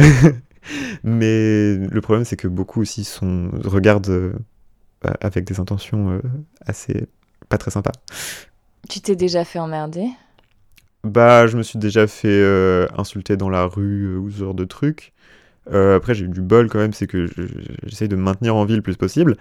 mais 1.04 1.76
le 1.78 2.00
problème, 2.02 2.26
c'est 2.26 2.38
que 2.38 2.48
beaucoup 2.48 2.82
aussi 2.82 3.04
sont, 3.04 3.50
regardent 3.64 4.10
euh, 4.10 4.34
avec 5.22 5.46
des 5.46 5.60
intentions 5.60 6.12
euh, 6.12 6.22
assez 6.66 7.08
pas 7.50 7.58
très 7.58 7.72
sympas. 7.72 7.92
tu 8.90 9.00
t'es 9.02 9.16
déjà 9.16 9.44
fait 9.46 9.60
emmerder? 9.60 10.08
Bah, 11.04 11.48
je 11.48 11.58
me 11.58 11.64
suis 11.64 11.80
déjà 11.80 12.06
fait 12.08 12.88
insulter 12.98 13.38
dans 13.38 13.50
la 13.50 13.66
rue 13.66 14.18
ou 14.18 14.30
ce 14.30 14.40
genre 14.40 14.54
de 14.54 14.66
trucs. 14.66 15.14
Euh, 15.74 15.98
après, 15.98 16.14
j'ai 16.16 16.26
eu 16.26 16.30
du 16.30 16.42
bol 16.42 16.70
quand 16.70 16.80
même, 16.80 16.94
c'est 16.94 17.08
que 17.08 17.26
je- 17.28 17.34
je- 17.42 17.48
j'essaye 17.86 18.08
de 18.08 18.16
me 18.16 18.22
maintenir 18.22 18.56
en 18.56 18.64
vie 18.66 18.76
le 18.76 18.82
plus 18.82 18.96
possible. 18.96 19.36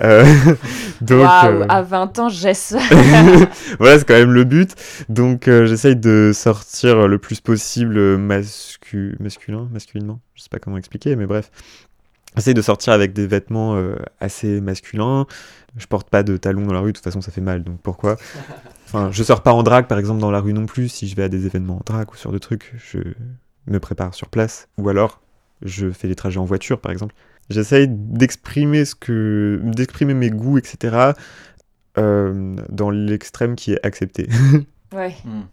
Euh, 0.00 0.24
donc, 1.00 1.20
Waouh, 1.22 1.62
euh, 1.62 1.66
à 1.68 1.82
20 1.82 2.18
ans, 2.18 2.28
j'ai 2.28 2.54
ça. 2.54 2.78
voilà, 3.78 3.98
c'est 3.98 4.06
quand 4.06 4.14
même 4.14 4.32
le 4.32 4.44
but. 4.44 4.74
Donc, 5.08 5.48
euh, 5.48 5.66
j'essaye 5.66 5.96
de 5.96 6.30
sortir 6.34 7.08
le 7.08 7.18
plus 7.18 7.40
possible 7.40 8.16
mascu... 8.18 9.16
masculin, 9.20 9.68
masculinement. 9.72 10.20
Je 10.34 10.42
sais 10.42 10.48
pas 10.50 10.58
comment 10.58 10.76
expliquer, 10.78 11.16
mais 11.16 11.26
bref. 11.26 11.50
J'essaye 12.36 12.54
de 12.54 12.62
sortir 12.62 12.92
avec 12.94 13.12
des 13.12 13.26
vêtements 13.26 13.76
assez 14.18 14.62
masculins. 14.62 15.26
Je 15.76 15.86
porte 15.86 16.08
pas 16.08 16.22
de 16.22 16.38
talons 16.38 16.64
dans 16.66 16.72
la 16.72 16.80
rue, 16.80 16.92
de 16.92 16.96
toute 16.96 17.04
façon, 17.04 17.20
ça 17.20 17.30
fait 17.30 17.42
mal, 17.42 17.62
donc 17.62 17.78
pourquoi? 17.82 18.16
Enfin, 18.86 19.10
je 19.12 19.22
sors 19.22 19.42
pas 19.42 19.52
en 19.52 19.62
drague, 19.62 19.86
par 19.86 19.98
exemple, 19.98 20.20
dans 20.20 20.30
la 20.30 20.40
rue 20.40 20.54
non 20.54 20.64
plus. 20.64 20.88
Si 20.88 21.08
je 21.08 21.14
vais 21.16 21.24
à 21.24 21.28
des 21.28 21.44
événements 21.44 21.76
en 21.76 21.82
drague 21.84 22.10
ou 22.10 22.16
sur 22.16 22.32
de 22.32 22.38
trucs, 22.38 22.72
je 22.90 22.98
me 23.66 23.78
prépare 23.80 24.14
sur 24.14 24.28
place. 24.28 24.68
Ou 24.78 24.88
alors, 24.88 25.20
je 25.62 25.90
fais 25.90 26.08
des 26.08 26.14
trajets 26.14 26.38
en 26.38 26.44
voiture, 26.44 26.80
par 26.80 26.92
exemple. 26.92 27.14
J'essaye 27.50 27.88
d'exprimer 27.88 28.84
ce 28.84 28.94
que, 28.94 29.60
d'exprimer 29.64 30.14
mes 30.14 30.30
goûts, 30.30 30.58
etc. 30.58 31.12
euh, 31.98 32.56
dans 32.68 32.90
l'extrême 32.90 33.54
qui 33.56 33.72
est 33.72 33.84
accepté. 33.86 34.28
Ouais. 34.94 35.14
Hmm. 35.24 35.44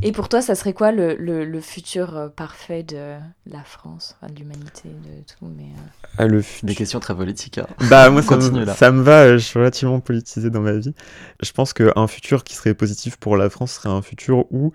Et 0.00 0.12
pour 0.12 0.30
toi, 0.30 0.40
ça 0.40 0.54
serait 0.54 0.72
quoi 0.72 0.90
le, 0.90 1.14
le, 1.16 1.44
le 1.44 1.60
futur 1.60 2.16
euh, 2.16 2.28
parfait 2.28 2.82
de 2.82 3.16
la 3.46 3.62
France, 3.64 4.16
enfin, 4.20 4.32
de 4.32 4.38
l'humanité, 4.38 4.88
de 4.88 5.22
tout 5.26 5.46
mais, 5.54 5.64
euh, 5.64 6.06
Ah, 6.16 6.26
le 6.26 6.42
Des 6.62 6.74
questions 6.74 6.98
très 6.98 7.14
politiques. 7.14 7.58
hein. 7.58 7.66
Bah 7.90 8.08
moi 8.08 8.22
ça 8.22 8.36
Continue, 8.36 8.60
me, 8.60 8.66
ça 8.66 8.92
me 8.92 9.02
va, 9.02 9.32
je 9.36 9.42
suis 9.44 9.58
relativement 9.58 10.00
politisé 10.00 10.48
dans 10.48 10.62
ma 10.62 10.72
vie. 10.72 10.94
Je 11.42 11.52
pense 11.52 11.74
qu'un 11.74 12.06
futur 12.06 12.44
qui 12.44 12.54
serait 12.54 12.72
positif 12.72 13.16
pour 13.18 13.36
la 13.36 13.50
France 13.50 13.72
serait 13.72 13.90
un 13.90 14.00
futur 14.00 14.46
où 14.50 14.72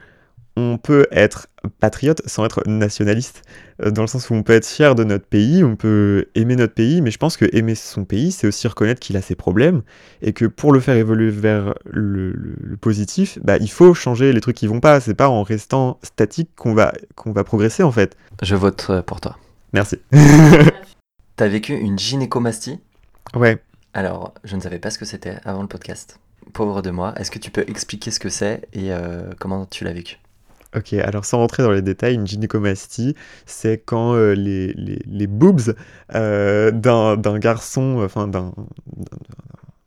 on 0.57 0.77
peut 0.77 1.07
être 1.11 1.47
patriote 1.79 2.21
sans 2.25 2.43
être 2.45 2.63
nationaliste, 2.67 3.43
euh, 3.83 3.91
dans 3.91 4.01
le 4.01 4.07
sens 4.07 4.29
où 4.29 4.33
on 4.33 4.43
peut 4.43 4.53
être 4.53 4.65
fier 4.67 4.95
de 4.95 5.03
notre 5.03 5.25
pays, 5.25 5.63
on 5.63 5.75
peut 5.75 6.25
aimer 6.35 6.55
notre 6.55 6.73
pays, 6.73 7.01
mais 7.01 7.09
je 7.11 7.17
pense 7.17 7.37
que 7.37 7.45
aimer 7.55 7.75
son 7.75 8.03
pays, 8.03 8.31
c'est 8.31 8.47
aussi 8.47 8.67
reconnaître 8.67 8.99
qu'il 8.99 9.15
a 9.15 9.21
ses 9.21 9.35
problèmes, 9.35 9.81
et 10.21 10.33
que 10.33 10.45
pour 10.45 10.73
le 10.73 10.79
faire 10.79 10.95
évoluer 10.95 11.29
vers 11.29 11.73
le, 11.85 12.31
le- 12.33 12.55
le 12.59 12.77
positif, 12.77 13.39
bah, 13.43 13.57
il 13.61 13.69
faut 13.71 13.93
changer 13.93 14.33
les 14.33 14.41
trucs 14.41 14.57
qui 14.57 14.67
vont 14.67 14.79
pas, 14.81 14.99
c'est 14.99 15.13
pas 15.13 15.29
en 15.29 15.43
restant 15.43 15.99
statique 16.03 16.49
qu'on 16.55 16.73
va, 16.73 16.93
qu'on 17.15 17.31
va 17.31 17.43
progresser 17.43 17.83
en 17.83 17.91
fait. 17.91 18.17
Je 18.41 18.55
vote 18.55 18.87
euh, 18.89 19.01
pour 19.01 19.21
toi. 19.21 19.37
Merci. 19.73 19.99
T'as 21.35 21.47
vécu 21.47 21.73
une 21.73 21.97
gynécomastie? 21.97 22.79
Ouais. 23.35 23.61
Alors, 23.93 24.33
je 24.43 24.55
ne 24.55 24.61
savais 24.61 24.79
pas 24.79 24.89
ce 24.89 24.97
que 24.99 25.05
c'était 25.05 25.37
avant 25.43 25.61
le 25.61 25.67
podcast. 25.67 26.19
Pauvre 26.53 26.81
de 26.81 26.91
moi. 26.91 27.13
Est-ce 27.17 27.31
que 27.31 27.39
tu 27.39 27.51
peux 27.51 27.63
expliquer 27.67 28.11
ce 28.11 28.19
que 28.19 28.29
c'est 28.29 28.67
et 28.73 28.91
euh, 28.93 29.31
comment 29.39 29.65
tu 29.65 29.83
l'as 29.83 29.93
vécu? 29.93 30.17
Ok, 30.75 30.93
alors 30.93 31.25
sans 31.25 31.39
rentrer 31.39 31.63
dans 31.63 31.71
les 31.71 31.81
détails, 31.81 32.15
une 32.15 32.25
gynécomastie, 32.25 33.13
c'est 33.45 33.77
quand 33.85 34.13
euh, 34.15 34.33
les, 34.33 34.71
les, 34.73 34.99
les 35.05 35.27
boobs 35.27 35.75
euh, 36.15 36.71
d'un 36.71 37.39
garçon, 37.39 38.01
enfin 38.05 38.27
d'un 38.29 38.53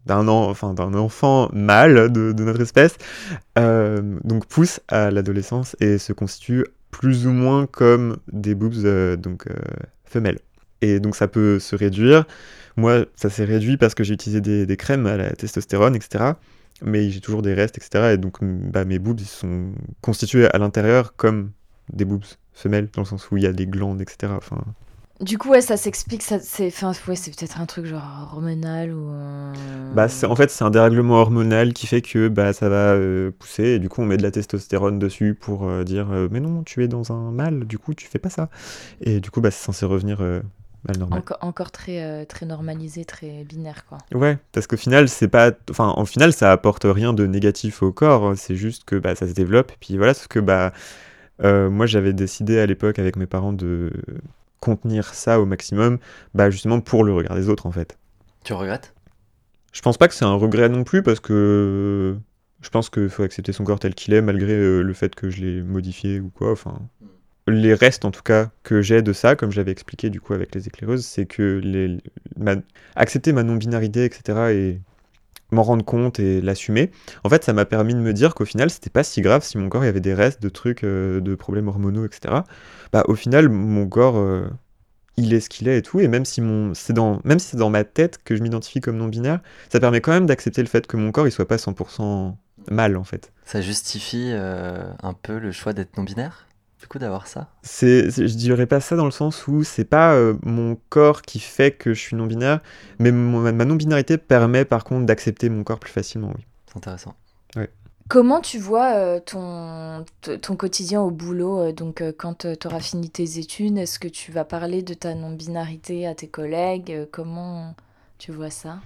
d'un 0.06 0.28
en- 0.28 0.50
enfin, 0.50 0.74
enfant 0.76 1.48
mâle 1.52 2.12
de, 2.12 2.32
notre 2.42 2.60
espèce, 2.60 2.96
euh, 3.58 4.02
donc 4.24 4.46
poussent 4.46 4.80
à 4.88 5.10
l'adolescence 5.10 5.76
et 5.80 5.98
se 5.98 6.12
constituent 6.12 6.66
plus 6.90 7.26
ou 7.26 7.30
moins 7.30 7.66
comme 7.66 8.18
des 8.32 8.54
boobs 8.54 8.84
euh, 8.84 9.16
donc 9.16 9.46
euh, 9.46 9.54
femelles. 10.04 10.38
Et 10.82 11.00
donc 11.00 11.16
ça 11.16 11.28
peut 11.28 11.58
se 11.58 11.74
réduire. 11.76 12.26
Moi, 12.76 13.06
ça 13.16 13.30
s'est 13.30 13.44
réduit 13.44 13.76
parce 13.78 13.94
que 13.94 14.04
j'ai 14.04 14.14
utilisé 14.14 14.40
des 14.66 14.76
crèmes 14.76 15.06
à 15.06 15.16
la 15.16 15.30
testostérone, 15.30 15.96
etc. 15.96 16.38
Mais 16.82 17.10
j'ai 17.10 17.20
toujours 17.20 17.42
des 17.42 17.54
restes, 17.54 17.78
etc. 17.78 18.14
Et 18.14 18.18
donc 18.18 18.38
bah, 18.42 18.84
mes 18.84 18.98
boobs 18.98 19.20
ils 19.20 19.26
sont 19.26 19.72
constitués 20.00 20.48
à 20.52 20.58
l'intérieur 20.58 21.16
comme 21.16 21.52
des 21.92 22.04
boobs 22.04 22.24
femelles, 22.52 22.88
dans 22.94 23.02
le 23.02 23.06
sens 23.06 23.30
où 23.30 23.36
il 23.36 23.42
y 23.44 23.46
a 23.46 23.52
des 23.52 23.66
glandes, 23.66 24.00
etc. 24.00 24.34
Enfin, 24.36 24.62
Du 25.20 25.38
coup, 25.38 25.50
ouais, 25.50 25.60
ça 25.60 25.76
s'explique. 25.76 26.22
C'est, 26.22 26.66
enfin, 26.66 26.92
ouais, 27.08 27.14
peut-être 27.14 27.60
un 27.60 27.66
truc 27.66 27.86
genre 27.86 28.28
hormonal 28.32 28.92
ou. 28.92 29.10
euh, 29.10 29.52
Bah, 29.94 30.08
en 30.24 30.36
fait, 30.36 30.50
c'est 30.50 30.64
un 30.64 30.70
dérèglement 30.70 31.14
hormonal 31.20 31.72
qui 31.72 31.86
fait 31.86 32.02
que 32.02 32.26
bah, 32.28 32.52
ça 32.52 32.68
va 32.68 32.94
euh, 32.94 33.30
pousser 33.38 33.64
et 33.64 33.78
du 33.78 33.88
coup, 33.88 34.02
on 34.02 34.06
met 34.06 34.16
de 34.16 34.22
la 34.24 34.32
testostérone 34.32 34.98
dessus 34.98 35.34
pour 35.34 35.68
euh, 35.68 35.84
dire 35.84 36.10
euh, 36.10 36.28
Mais 36.32 36.40
non, 36.40 36.64
tu 36.64 36.82
es 36.82 36.88
dans 36.88 37.12
un 37.12 37.30
mâle, 37.30 37.64
du 37.64 37.78
coup, 37.78 37.94
tu 37.94 38.08
fais 38.08 38.18
pas 38.18 38.30
ça. 38.30 38.50
Et 39.00 39.20
du 39.20 39.30
coup, 39.30 39.40
bah, 39.40 39.50
c'est 39.52 39.64
censé 39.64 39.86
revenir 39.86 40.18
Encore, 41.40 41.70
très, 41.70 42.02
euh, 42.02 42.24
très 42.24 42.44
normalisé, 42.44 43.04
très 43.04 43.44
binaire, 43.44 43.86
quoi. 43.86 43.98
Ouais, 44.12 44.38
parce 44.52 44.66
qu'au 44.66 44.76
final, 44.76 45.08
c'est 45.08 45.28
pas. 45.28 45.52
Enfin, 45.70 45.88
en 45.96 46.04
final, 46.04 46.32
ça 46.32 46.52
apporte 46.52 46.84
rien 46.84 47.12
de 47.12 47.26
négatif 47.26 47.82
au 47.82 47.92
corps, 47.92 48.24
hein. 48.24 48.34
c'est 48.36 48.56
juste 48.56 48.84
que 48.84 48.96
bah, 48.96 49.14
ça 49.14 49.26
se 49.26 49.32
développe. 49.32 49.72
Et 49.72 49.76
puis 49.80 49.96
voilà, 49.96 50.12
sauf 50.12 50.28
que 50.28 50.40
bah, 50.40 50.72
euh, 51.42 51.70
moi, 51.70 51.86
j'avais 51.86 52.12
décidé 52.12 52.58
à 52.58 52.66
l'époque 52.66 52.98
avec 52.98 53.16
mes 53.16 53.26
parents 53.26 53.52
de 53.52 53.92
contenir 54.60 55.14
ça 55.14 55.40
au 55.40 55.46
maximum, 55.46 55.98
bah, 56.34 56.50
justement 56.50 56.80
pour 56.80 57.04
le 57.04 57.14
regard 57.14 57.34
des 57.34 57.48
autres, 57.48 57.66
en 57.66 57.72
fait. 57.72 57.96
Tu 58.44 58.52
regrettes? 58.52 58.94
Je 59.72 59.80
pense 59.80 59.96
pas 59.96 60.06
que 60.06 60.14
c'est 60.14 60.24
un 60.24 60.34
regret 60.34 60.68
non 60.68 60.84
plus 60.84 61.02
parce 61.02 61.18
que 61.18 62.16
je 62.60 62.70
pense 62.70 62.90
qu'il 62.90 63.08
faut 63.08 63.22
accepter 63.22 63.52
son 63.52 63.64
corps 63.64 63.78
tel 63.80 63.94
qu'il 63.94 64.14
est 64.14 64.22
malgré 64.22 64.52
euh, 64.52 64.82
le 64.82 64.94
fait 64.94 65.14
que 65.14 65.30
je 65.30 65.42
l'ai 65.42 65.62
modifié 65.62 66.20
ou 66.20 66.30
quoi. 66.30 66.52
Enfin, 66.52 66.78
les 67.46 67.74
restes 67.74 68.04
en 68.04 68.10
tout 68.10 68.22
cas 68.22 68.50
que 68.62 68.80
j'ai 68.80 69.02
de 69.02 69.12
ça, 69.12 69.36
comme 69.36 69.50
j'avais 69.50 69.70
expliqué 69.72 70.10
du 70.10 70.20
coup 70.20 70.32
avec 70.32 70.54
les 70.54 70.66
éclaireuses, 70.66 71.04
c'est 71.04 71.26
que 71.26 71.60
les, 71.62 71.98
accepter 72.96 73.32
ma 73.32 73.42
non-binarité, 73.42 74.04
etc. 74.04 74.50
et 74.52 74.80
m'en 75.50 75.62
rendre 75.62 75.84
compte 75.84 76.18
et 76.18 76.40
l'assumer, 76.40 76.90
en 77.22 77.28
fait, 77.28 77.44
ça 77.44 77.52
m'a 77.52 77.64
permis 77.64 77.94
de 77.94 78.00
me 78.00 78.12
dire 78.12 78.34
qu'au 78.34 78.44
final, 78.44 78.70
c'était 78.70 78.90
pas 78.90 79.04
si 79.04 79.20
grave 79.20 79.44
si 79.44 79.58
mon 79.58 79.68
corps 79.68 79.84
il 79.84 79.86
y 79.86 79.90
avait 79.90 80.00
des 80.00 80.14
restes 80.14 80.42
de 80.42 80.48
trucs, 80.48 80.84
euh, 80.84 81.20
de 81.20 81.34
problèmes 81.34 81.68
hormonaux, 81.68 82.04
etc. 82.06 82.34
Bah, 82.92 83.04
au 83.08 83.14
final, 83.14 83.48
mon 83.48 83.86
corps, 83.86 84.16
euh, 84.16 84.48
il 85.16 85.32
est 85.32 85.40
ce 85.40 85.48
qu'il 85.48 85.68
est 85.68 85.78
et 85.78 85.82
tout, 85.82 86.00
et 86.00 86.08
même 86.08 86.24
si 86.24 86.40
mon, 86.40 86.74
c'est 86.74 86.92
dans, 86.92 87.20
même 87.24 87.38
si 87.38 87.50
c'est 87.50 87.56
dans 87.56 87.70
ma 87.70 87.84
tête 87.84 88.18
que 88.24 88.36
je 88.36 88.42
m'identifie 88.42 88.80
comme 88.80 88.96
non-binaire, 88.96 89.40
ça 89.70 89.80
permet 89.80 90.00
quand 90.00 90.12
même 90.12 90.26
d'accepter 90.26 90.62
le 90.62 90.68
fait 90.68 90.86
que 90.86 90.96
mon 90.96 91.12
corps 91.12 91.28
il 91.28 91.30
soit 91.30 91.46
pas 91.46 91.56
100% 91.56 92.34
mal 92.70 92.96
en 92.96 93.04
fait. 93.04 93.32
Ça 93.44 93.60
justifie 93.60 94.30
euh, 94.32 94.90
un 95.02 95.12
peu 95.12 95.38
le 95.38 95.52
choix 95.52 95.72
d'être 95.72 95.96
non-binaire? 95.96 96.46
Du 96.84 96.88
coup, 96.88 96.98
d'avoir 96.98 97.26
ça 97.26 97.48
C'est, 97.62 98.10
je 98.10 98.34
dirais 98.36 98.66
pas 98.66 98.78
ça 98.78 98.94
dans 98.94 99.06
le 99.06 99.10
sens 99.10 99.48
où 99.48 99.64
c'est 99.64 99.86
pas 99.86 100.12
euh, 100.12 100.34
mon 100.42 100.76
corps 100.90 101.22
qui 101.22 101.40
fait 101.40 101.70
que 101.70 101.94
je 101.94 101.98
suis 101.98 102.14
non-binaire, 102.14 102.60
mais 102.98 103.10
mon- 103.10 103.40
ma, 103.40 103.64
non-binarité 103.64 104.18
permet 104.18 104.66
par 104.66 104.84
contre 104.84 105.06
d'accepter 105.06 105.48
mon 105.48 105.64
corps 105.64 105.78
plus 105.80 105.90
facilement, 105.90 106.30
oui. 106.36 106.44
C'est 106.66 106.76
intéressant. 106.76 107.14
Comment 108.08 108.42
tu 108.42 108.58
vois 108.58 108.96
euh, 108.96 109.18
ton, 109.18 110.04
ton 110.42 110.56
quotidien 110.56 111.00
au 111.00 111.10
boulot 111.10 111.58
euh, 111.58 111.72
Donc, 111.72 112.02
euh, 112.02 112.12
quand 112.14 112.46
tu 112.46 112.66
auras 112.66 112.80
fini 112.80 113.08
tes 113.08 113.38
études, 113.38 113.78
est-ce 113.78 113.98
que 113.98 114.08
tu 114.08 114.30
vas 114.30 114.44
parler 114.44 114.82
de 114.82 114.92
ta 114.92 115.14
non-binarité 115.14 116.06
à 116.06 116.14
tes 116.14 116.28
collègues 116.28 116.92
Euh, 116.92 117.06
Comment 117.10 117.74
tu 118.18 118.30
vois 118.30 118.50
ça? 118.50 118.80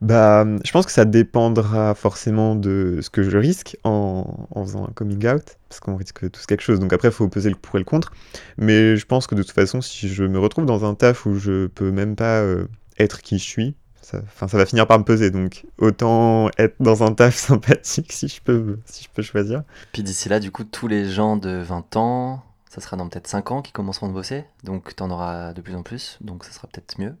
Bah, 0.00 0.46
je 0.64 0.72
pense 0.72 0.86
que 0.86 0.92
ça 0.92 1.04
dépendra 1.04 1.94
forcément 1.94 2.54
de 2.54 3.00
ce 3.02 3.10
que 3.10 3.22
je 3.22 3.36
risque 3.36 3.76
en, 3.84 4.48
en 4.50 4.64
faisant 4.64 4.84
un 4.86 4.92
coming 4.92 5.26
out, 5.26 5.58
parce 5.68 5.80
qu'on 5.80 5.96
risque 5.96 6.30
tous 6.30 6.46
quelque 6.46 6.62
chose. 6.62 6.80
Donc 6.80 6.92
après, 6.94 7.08
il 7.08 7.14
faut 7.14 7.28
peser 7.28 7.50
le 7.50 7.56
pour 7.56 7.76
et 7.76 7.78
le 7.80 7.84
contre. 7.84 8.12
Mais 8.56 8.96
je 8.96 9.04
pense 9.04 9.26
que 9.26 9.34
de 9.34 9.42
toute 9.42 9.52
façon, 9.52 9.82
si 9.82 10.08
je 10.08 10.24
me 10.24 10.38
retrouve 10.38 10.64
dans 10.64 10.86
un 10.86 10.94
taf 10.94 11.26
où 11.26 11.34
je 11.36 11.66
peux 11.66 11.90
même 11.90 12.16
pas 12.16 12.40
euh, 12.40 12.66
être 12.98 13.20
qui 13.20 13.38
je 13.38 13.44
suis, 13.44 13.74
ça, 14.00 14.22
ça 14.34 14.46
va 14.46 14.64
finir 14.66 14.86
par 14.86 14.98
me 14.98 15.04
peser. 15.04 15.30
Donc 15.30 15.66
autant 15.78 16.48
être 16.56 16.76
dans 16.80 17.02
un 17.02 17.12
taf 17.12 17.34
sympathique 17.36 18.12
si 18.12 18.28
je 18.28 18.40
peux, 18.40 18.78
si 18.86 19.04
je 19.04 19.08
peux 19.12 19.22
choisir. 19.22 19.64
Puis 19.92 20.02
d'ici 20.02 20.30
là, 20.30 20.40
du 20.40 20.50
coup, 20.50 20.64
tous 20.64 20.88
les 20.88 21.10
gens 21.10 21.36
de 21.36 21.50
20 21.50 21.96
ans, 21.96 22.42
ça 22.70 22.80
sera 22.80 22.96
dans 22.96 23.08
peut-être 23.08 23.26
5 23.26 23.50
ans 23.50 23.62
qui 23.62 23.72
commenceront 23.72 24.08
de 24.08 24.14
bosser. 24.14 24.44
Donc 24.64 24.96
t'en 24.96 25.10
auras 25.10 25.52
de 25.52 25.60
plus 25.60 25.74
en 25.74 25.82
plus. 25.82 26.16
Donc 26.22 26.44
ça 26.44 26.52
sera 26.52 26.68
peut-être 26.68 26.98
mieux. 26.98 27.14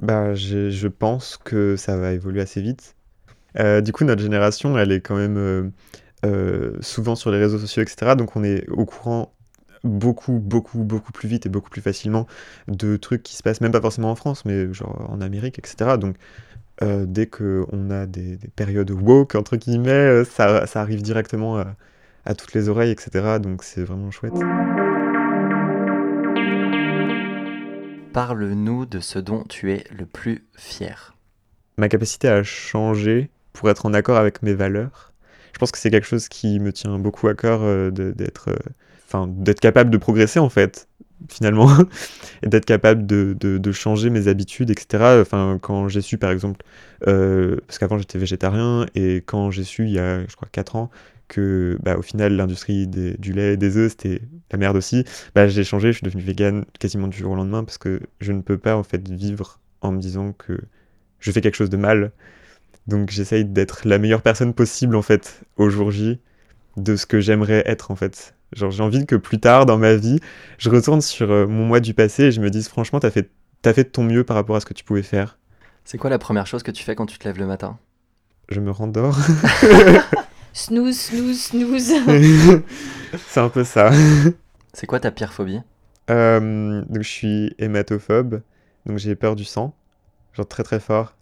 Bah, 0.00 0.34
je 0.34 0.88
pense 0.88 1.36
que 1.36 1.76
ça 1.76 1.96
va 1.96 2.12
évoluer 2.12 2.40
assez 2.40 2.60
vite. 2.60 2.94
Euh, 3.58 3.80
du 3.80 3.92
coup, 3.92 4.04
notre 4.04 4.22
génération, 4.22 4.76
elle 4.78 4.92
est 4.92 5.00
quand 5.00 5.16
même 5.16 5.36
euh, 5.36 5.70
euh, 6.26 6.76
souvent 6.80 7.14
sur 7.14 7.30
les 7.30 7.38
réseaux 7.38 7.58
sociaux, 7.58 7.82
etc. 7.82 8.14
Donc, 8.16 8.36
on 8.36 8.44
est 8.44 8.68
au 8.70 8.84
courant 8.84 9.32
beaucoup, 9.84 10.38
beaucoup, 10.38 10.78
beaucoup 10.78 11.12
plus 11.12 11.28
vite 11.28 11.46
et 11.46 11.48
beaucoup 11.48 11.70
plus 11.70 11.82
facilement 11.82 12.26
de 12.68 12.96
trucs 12.96 13.22
qui 13.22 13.36
se 13.36 13.42
passent, 13.42 13.60
même 13.60 13.72
pas 13.72 13.82
forcément 13.82 14.10
en 14.10 14.16
France, 14.16 14.44
mais 14.44 14.72
genre 14.72 15.06
en 15.10 15.20
Amérique, 15.20 15.58
etc. 15.58 15.98
Donc, 15.98 16.16
euh, 16.82 17.04
dès 17.06 17.26
qu'on 17.26 17.90
a 17.90 18.06
des, 18.06 18.36
des 18.36 18.48
périodes 18.48 18.90
woke, 18.90 19.34
entre 19.34 19.56
guillemets, 19.56 20.24
ça, 20.24 20.64
arrive 20.74 21.02
directement 21.02 21.62
à 22.24 22.34
toutes 22.34 22.54
les 22.54 22.68
oreilles, 22.68 22.90
etc. 22.90 23.38
Donc, 23.40 23.62
c'est 23.62 23.84
vraiment 23.84 24.10
chouette. 24.10 24.34
Parle-nous 28.14 28.86
de 28.86 29.00
ce 29.00 29.18
dont 29.18 29.42
tu 29.42 29.72
es 29.72 29.82
le 29.90 30.06
plus 30.06 30.46
fier. 30.56 31.16
ma 31.78 31.88
capacité 31.88 32.28
à 32.28 32.44
changer 32.44 33.28
pour 33.52 33.68
être 33.70 33.86
en 33.86 33.92
accord 33.92 34.16
avec 34.16 34.40
mes 34.40 34.54
valeurs. 34.54 35.12
Je 35.52 35.58
pense 35.58 35.72
que 35.72 35.78
c'est 35.78 35.90
quelque 35.90 36.06
chose 36.06 36.28
qui 36.28 36.60
me 36.60 36.72
tient 36.72 36.96
beaucoup 37.00 37.26
à 37.26 37.34
cœur 37.34 37.64
euh, 37.64 37.90
euh, 37.98 38.12
d'être 39.26 39.60
capable 39.60 39.90
de 39.90 39.96
progresser 39.96 40.38
en 40.38 40.48
fait, 40.48 40.86
finalement, 41.28 41.68
et 42.44 42.48
d'être 42.48 42.66
capable 42.66 43.04
de 43.04 43.72
changer 43.72 44.10
mes 44.10 44.28
habitudes, 44.28 44.70
etc. 44.70 45.18
Enfin, 45.20 45.58
quand 45.60 45.88
j'ai 45.88 46.00
su 46.00 46.16
par 46.16 46.30
exemple, 46.30 46.64
euh, 47.08 47.56
parce 47.66 47.80
qu'avant 47.80 47.98
j'étais 47.98 48.18
végétarien, 48.18 48.86
et 48.94 49.24
quand 49.26 49.50
j'ai 49.50 49.64
su 49.64 49.86
il 49.86 49.90
y 49.90 49.98
a, 49.98 50.24
je 50.24 50.36
crois, 50.36 50.46
4 50.52 50.76
ans, 50.76 50.88
que 51.28 51.78
bah, 51.82 51.96
au 51.96 52.02
final 52.02 52.34
l'industrie 52.34 52.86
du 52.86 53.32
lait 53.32 53.54
et 53.54 53.56
des 53.56 53.76
œufs 53.76 53.92
c'était 53.92 54.22
la 54.52 54.58
merde 54.58 54.76
aussi, 54.76 55.04
bah, 55.34 55.48
j'ai 55.48 55.64
changé, 55.64 55.92
je 55.92 55.98
suis 55.98 56.04
devenu 56.04 56.22
vegan 56.22 56.64
quasiment 56.78 57.08
du 57.08 57.18
jour 57.18 57.32
au 57.32 57.36
lendemain 57.36 57.64
parce 57.64 57.78
que 57.78 58.00
je 58.20 58.32
ne 58.32 58.40
peux 58.42 58.58
pas 58.58 58.76
en 58.76 58.82
fait 58.82 59.08
vivre 59.08 59.58
en 59.80 59.92
me 59.92 60.00
disant 60.00 60.32
que 60.32 60.58
je 61.18 61.30
fais 61.32 61.40
quelque 61.40 61.56
chose 61.56 61.70
de 61.70 61.76
mal. 61.76 62.12
Donc 62.86 63.10
j'essaye 63.10 63.44
d'être 63.44 63.88
la 63.88 63.98
meilleure 63.98 64.22
personne 64.22 64.52
possible 64.52 64.94
en 64.96 65.02
fait 65.02 65.42
au 65.56 65.70
jour 65.70 65.90
J 65.90 66.20
de 66.76 66.96
ce 66.96 67.06
que 67.06 67.20
j'aimerais 67.20 67.62
être 67.66 67.90
en 67.90 67.96
fait. 67.96 68.34
Genre 68.52 68.70
j'ai 68.70 68.82
envie 68.82 69.06
que 69.06 69.16
plus 69.16 69.40
tard 69.40 69.66
dans 69.66 69.78
ma 69.78 69.94
vie, 69.94 70.20
je 70.58 70.70
retourne 70.70 71.00
sur 71.00 71.30
euh, 71.30 71.46
mon 71.46 71.64
moi 71.64 71.80
du 71.80 71.94
passé 71.94 72.24
et 72.24 72.32
je 72.32 72.40
me 72.40 72.50
dise 72.50 72.68
franchement 72.68 73.00
t'as 73.00 73.10
fait 73.10 73.30
t'as 73.62 73.72
fait 73.72 73.84
de 73.84 73.88
ton 73.88 74.04
mieux 74.04 74.24
par 74.24 74.36
rapport 74.36 74.56
à 74.56 74.60
ce 74.60 74.66
que 74.66 74.74
tu 74.74 74.84
pouvais 74.84 75.02
faire. 75.02 75.38
C'est 75.84 75.98
quoi 75.98 76.10
la 76.10 76.18
première 76.18 76.46
chose 76.46 76.62
que 76.62 76.70
tu 76.70 76.84
fais 76.84 76.94
quand 76.94 77.06
tu 77.06 77.18
te 77.18 77.26
lèves 77.26 77.38
le 77.38 77.46
matin? 77.46 77.78
Je 78.48 78.60
me 78.60 78.70
rendors. 78.70 79.18
Snooze, 80.54 80.98
snooze, 80.98 81.40
snooze. 81.50 81.92
C'est 83.28 83.40
un 83.40 83.48
peu 83.48 83.64
ça. 83.64 83.90
C'est 84.72 84.86
quoi 84.86 85.00
ta 85.00 85.10
pire 85.10 85.32
phobie? 85.32 85.60
Euh, 86.10 86.82
donc 86.88 87.02
je 87.02 87.08
suis 87.08 87.54
hématophobe, 87.58 88.40
donc 88.86 88.98
j'ai 88.98 89.14
peur 89.16 89.36
du 89.36 89.44
sang, 89.44 89.74
genre 90.34 90.46
très 90.48 90.62
très 90.62 90.80
fort. 90.80 91.16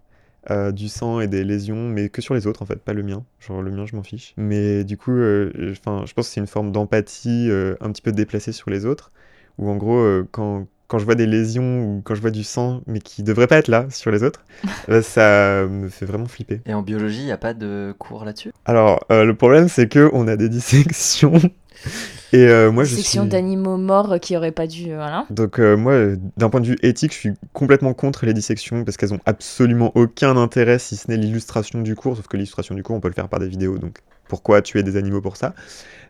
Euh, 0.51 0.73
du 0.73 0.89
sang 0.89 1.21
et 1.21 1.29
des 1.29 1.45
lésions, 1.45 1.89
mais 1.89 2.09
que 2.09 2.21
sur 2.21 2.35
les 2.35 2.49
autres 2.49 2.63
en 2.63 2.67
fait, 2.67 2.77
pas 2.81 2.93
le 2.95 3.05
mien. 3.05 3.25
Genre 3.41 3.63
le 3.63 3.71
mien, 3.71 3.87
je 3.87 3.97
m'en 3.97 4.03
fiche. 4.03 4.35
Mais 4.37 4.85
du 4.85 4.97
coup, 4.97 5.13
euh, 5.13 5.53
je- 5.57 5.81
pense 5.81 6.13
que 6.13 6.23
c'est 6.23 6.41
une 6.41 6.49
forme 6.49 6.73
d'empathie 6.73 7.49
euh, 7.51 7.77
un 7.81 7.93
petit 7.93 8.03
peu 8.03 8.13
déplacée 8.13 8.53
sur 8.53 8.69
les 8.71 8.85
autres, 8.87 9.13
où 9.59 9.71
en 9.71 9.77
gros, 9.77 9.99
euh, 10.01 10.27
quand, 10.33 10.67
quand 10.93 10.99
je 10.99 11.07
vois 11.07 11.15
des 11.15 11.25
lésions 11.25 11.81
ou 11.81 12.03
quand 12.05 12.15
je 12.15 12.21
vois 12.21 12.31
du 12.31 12.45
sang, 12.45 12.83
mais 12.87 12.99
qui 12.99 13.23
devrait 13.23 13.47
pas 13.47 13.57
être 13.57 13.69
là 13.69 13.87
sur 13.89 14.11
les 14.11 14.23
autres, 14.23 14.45
euh, 14.91 15.01
ça 15.01 15.67
me 15.67 15.89
fait 15.89 16.05
vraiment 16.05 16.27
flipper. 16.27 16.61
Et 16.67 16.75
en 16.75 16.83
biologie, 16.83 17.21
il 17.21 17.25
n'y 17.25 17.33
a 17.33 17.39
pas 17.39 17.55
de 17.55 17.95
cours 17.99 18.27
là-dessus? 18.27 18.53
Alors, 18.67 19.03
euh, 19.11 19.25
le 19.25 19.35
problème, 19.35 19.71
c'est 19.71 19.89
que 19.89 20.11
on 20.13 20.29
a 20.29 20.37
des 20.37 20.51
dissections. 20.51 21.33
Et 22.35 22.47
euh, 22.47 22.71
moi, 22.71 22.85
je 22.85 22.95
Section 22.95 23.23
suis... 23.23 23.31
d'animaux 23.31 23.79
morts 23.79 24.21
qui 24.21 24.37
auraient 24.37 24.53
pas 24.53 24.67
dû. 24.67 24.95
Voilà. 24.95 25.25
Donc 25.31 25.59
euh, 25.59 25.79
moi, 25.79 25.95
d'un 26.37 26.51
point 26.51 26.61
de 26.61 26.67
vue 26.67 26.79
éthique, 26.83 27.13
je 27.13 27.19
suis 27.19 27.33
complètement 27.55 27.95
contre 27.95 28.27
les 28.27 28.35
dissections 28.35 28.85
parce 28.85 28.99
qu'elles 28.99 29.15
ont 29.15 29.21
absolument 29.25 29.93
aucun 29.95 30.37
intérêt 30.37 30.79
si 30.79 30.97
ce 30.97 31.11
n'est 31.11 31.17
l'illustration 31.17 31.81
du 31.81 31.95
cours, 31.95 32.17
sauf 32.17 32.29
que 32.29 32.37
l'illustration 32.37 32.75
du 32.75 32.83
cours, 32.83 32.97
on 32.97 33.01
peut 33.01 33.09
le 33.09 33.15
faire 33.15 33.29
par 33.29 33.41
des 33.41 33.49
vidéos, 33.49 33.79
donc 33.79 34.01
pourquoi 34.29 34.61
tuer 34.61 34.83
des 34.83 34.97
animaux 34.97 35.23
pour 35.23 35.39
ça? 35.39 35.55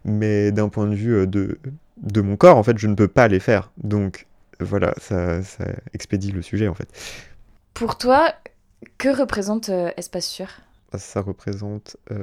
Mais 0.04 0.50
d'un 0.50 0.68
point 0.68 0.88
de 0.88 0.94
vue 0.94 1.26
de, 1.28 1.58
de 2.02 2.20
mon 2.20 2.36
corps, 2.36 2.56
en 2.56 2.64
fait, 2.64 2.78
je 2.78 2.88
ne 2.88 2.94
peux 2.94 3.08
pas 3.08 3.28
les 3.28 3.40
faire. 3.40 3.70
Donc 3.82 4.26
voilà, 4.60 4.94
ça, 4.98 5.42
ça 5.42 5.64
expédie 5.94 6.32
le 6.32 6.42
sujet, 6.42 6.68
en 6.68 6.74
fait. 6.74 6.88
Pour 7.74 7.98
toi, 7.98 8.34
que 8.98 9.08
représente 9.08 9.68
euh, 9.68 9.90
Espace 9.96 10.26
Sûr? 10.26 10.48
Ça 10.98 11.22
représente 11.22 11.96
euh, 12.10 12.22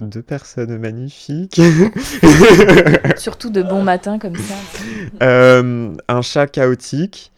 deux 0.00 0.22
personnes 0.22 0.78
magnifiques. 0.78 1.60
Surtout 3.18 3.50
de 3.50 3.62
bons 3.62 3.82
matins 3.82 4.18
comme 4.18 4.36
ça. 4.36 4.54
Euh, 5.22 5.94
un 6.08 6.22
chat 6.22 6.46
chaotique. 6.46 7.32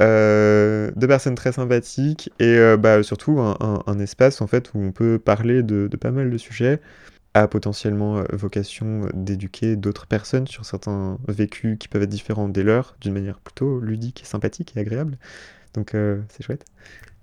euh, 0.00 0.90
deux 0.96 1.08
personnes 1.08 1.34
très 1.36 1.52
sympathiques 1.52 2.30
et 2.40 2.58
bah, 2.78 3.02
surtout 3.02 3.40
un, 3.40 3.56
un- 3.60 3.82
un 3.86 3.98
espace 4.00 4.40
en 4.42 4.46
fait 4.46 4.72
où 4.74 4.80
on 4.80 4.92
peut 4.92 5.18
parler 5.18 5.62
de, 5.62 5.88
de 5.88 5.96
pas 5.96 6.10
mal 6.10 6.30
de 6.30 6.38
sujets 6.38 6.80
à 7.42 7.48
potentiellement 7.48 8.18
euh, 8.18 8.24
vocation 8.32 9.02
d'éduquer 9.14 9.76
d'autres 9.76 10.06
personnes 10.06 10.46
sur 10.46 10.64
certains 10.64 11.18
vécus 11.28 11.76
qui 11.78 11.88
peuvent 11.88 12.02
être 12.02 12.08
différents 12.08 12.48
des 12.48 12.62
leurs 12.62 12.96
d'une 13.00 13.12
manière 13.12 13.38
plutôt 13.40 13.80
ludique 13.80 14.22
et 14.22 14.26
sympathique 14.26 14.72
et 14.76 14.80
agréable 14.80 15.18
donc 15.74 15.94
euh, 15.94 16.20
c'est 16.30 16.42
chouette 16.42 16.64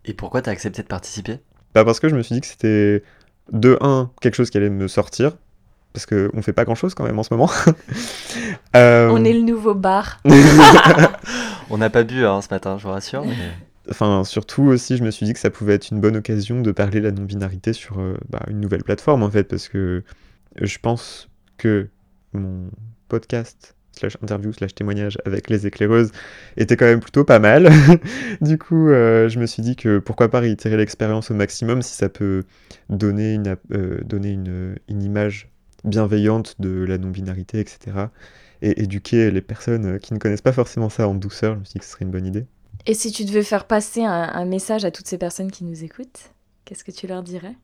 Et 0.05 0.13
pourquoi 0.13 0.41
t'as 0.41 0.51
accepté 0.51 0.83
de 0.83 0.87
participer? 0.87 1.39
Bah 1.73 1.83
parce 1.83 1.99
que 1.99 2.07
je 2.09 2.15
me 2.15 2.21
suis 2.21 2.35
dit 2.35 2.41
que 2.41 2.47
c'était 2.47 3.03
de 3.51 3.77
un 3.81 4.11
quelque 4.21 4.35
chose 4.35 4.49
qui 4.51 4.57
allait 4.57 4.69
me 4.69 4.87
sortir 4.87 5.35
parce 5.93 6.05
que 6.05 6.29
on 6.33 6.41
fait 6.41 6.53
pas 6.53 6.65
grand 6.65 6.75
chose 6.75 6.93
quand 6.93 7.03
même 7.03 7.17
en 7.19 7.23
ce 7.23 7.33
moment. 7.33 7.49
Euh, 8.75 9.09
On 9.11 9.23
est 9.23 9.33
le 9.33 9.41
nouveau 9.41 9.75
bar. 9.75 10.19
On 11.69 11.77
n'a 11.77 11.89
pas 11.91 12.03
bu 12.03 12.25
hein, 12.25 12.41
ce 12.41 12.47
matin, 12.51 12.77
je 12.79 12.83
vous 12.83 12.89
rassure. 12.89 13.23
mais- 13.23 13.53
Enfin 13.89 14.23
surtout 14.23 14.63
aussi 14.63 14.97
je 14.97 15.03
me 15.03 15.11
suis 15.11 15.25
dit 15.25 15.33
que 15.33 15.39
ça 15.39 15.49
pouvait 15.49 15.73
être 15.73 15.91
une 15.91 15.99
bonne 15.99 16.15
occasion 16.15 16.61
de 16.61 16.71
parler 16.71 17.01
la 17.01 17.11
non-binarité 17.11 17.73
sur 17.73 17.99
euh, 17.99 18.15
bah, 18.29 18.43
une 18.49 18.61
nouvelle 18.61 18.83
plateforme 18.83 19.23
en 19.23 19.29
fait 19.29 19.43
parce 19.43 19.67
que 19.67 20.03
je 20.61 20.77
pense 20.79 21.29
que 21.57 21.89
mon 22.33 22.69
podcast 23.09 23.75
slash 23.93 24.17
interview 24.21 24.51
slash 24.51 24.75
témoignage 24.75 25.17
avec 25.25 25.49
les 25.49 25.67
éclaireuses 25.67 26.11
était 26.57 26.75
quand 26.75 26.85
même 26.85 26.99
plutôt 26.99 27.23
pas 27.23 27.39
mal. 27.39 27.69
du 28.41 28.57
coup, 28.57 28.89
euh, 28.89 29.29
je 29.29 29.39
me 29.39 29.45
suis 29.45 29.61
dit 29.61 29.75
que 29.75 29.99
pourquoi 29.99 30.29
pas 30.29 30.39
réitérer 30.39 30.77
l'expérience 30.77 31.31
au 31.31 31.35
maximum 31.35 31.81
si 31.81 31.93
ça 31.93 32.09
peut 32.09 32.43
donner 32.89 33.33
une, 33.33 33.55
euh, 33.71 34.01
donner 34.03 34.31
une, 34.31 34.75
une 34.89 35.03
image 35.03 35.49
bienveillante 35.83 36.55
de 36.59 36.83
la 36.83 36.97
non-binarité, 36.97 37.59
etc. 37.59 38.07
Et 38.61 38.81
éduquer 38.81 39.31
les 39.31 39.41
personnes 39.41 39.85
euh, 39.85 39.97
qui 39.97 40.13
ne 40.13 40.19
connaissent 40.19 40.41
pas 40.41 40.53
forcément 40.53 40.89
ça 40.89 41.07
en 41.07 41.15
douceur, 41.15 41.55
je 41.55 41.59
me 41.59 41.65
suis 41.65 41.73
dit 41.73 41.79
que 41.79 41.85
ce 41.85 41.91
serait 41.91 42.05
une 42.05 42.11
bonne 42.11 42.25
idée. 42.25 42.45
Et 42.85 42.93
si 42.93 43.11
tu 43.11 43.23
devais 43.25 43.43
faire 43.43 43.65
passer 43.65 44.03
un, 44.03 44.45
message 44.45 44.83
à 44.85 44.91
toutes 44.91 45.07
ces 45.07 45.17
personnes 45.17 45.51
qui 45.51 45.63
nous 45.63 45.83
écoutent, 45.83 46.33
qu'est-ce 46.65 46.83
que 46.83 46.91
tu 46.91 47.07
leur 47.07 47.23
dirais? 47.23 47.55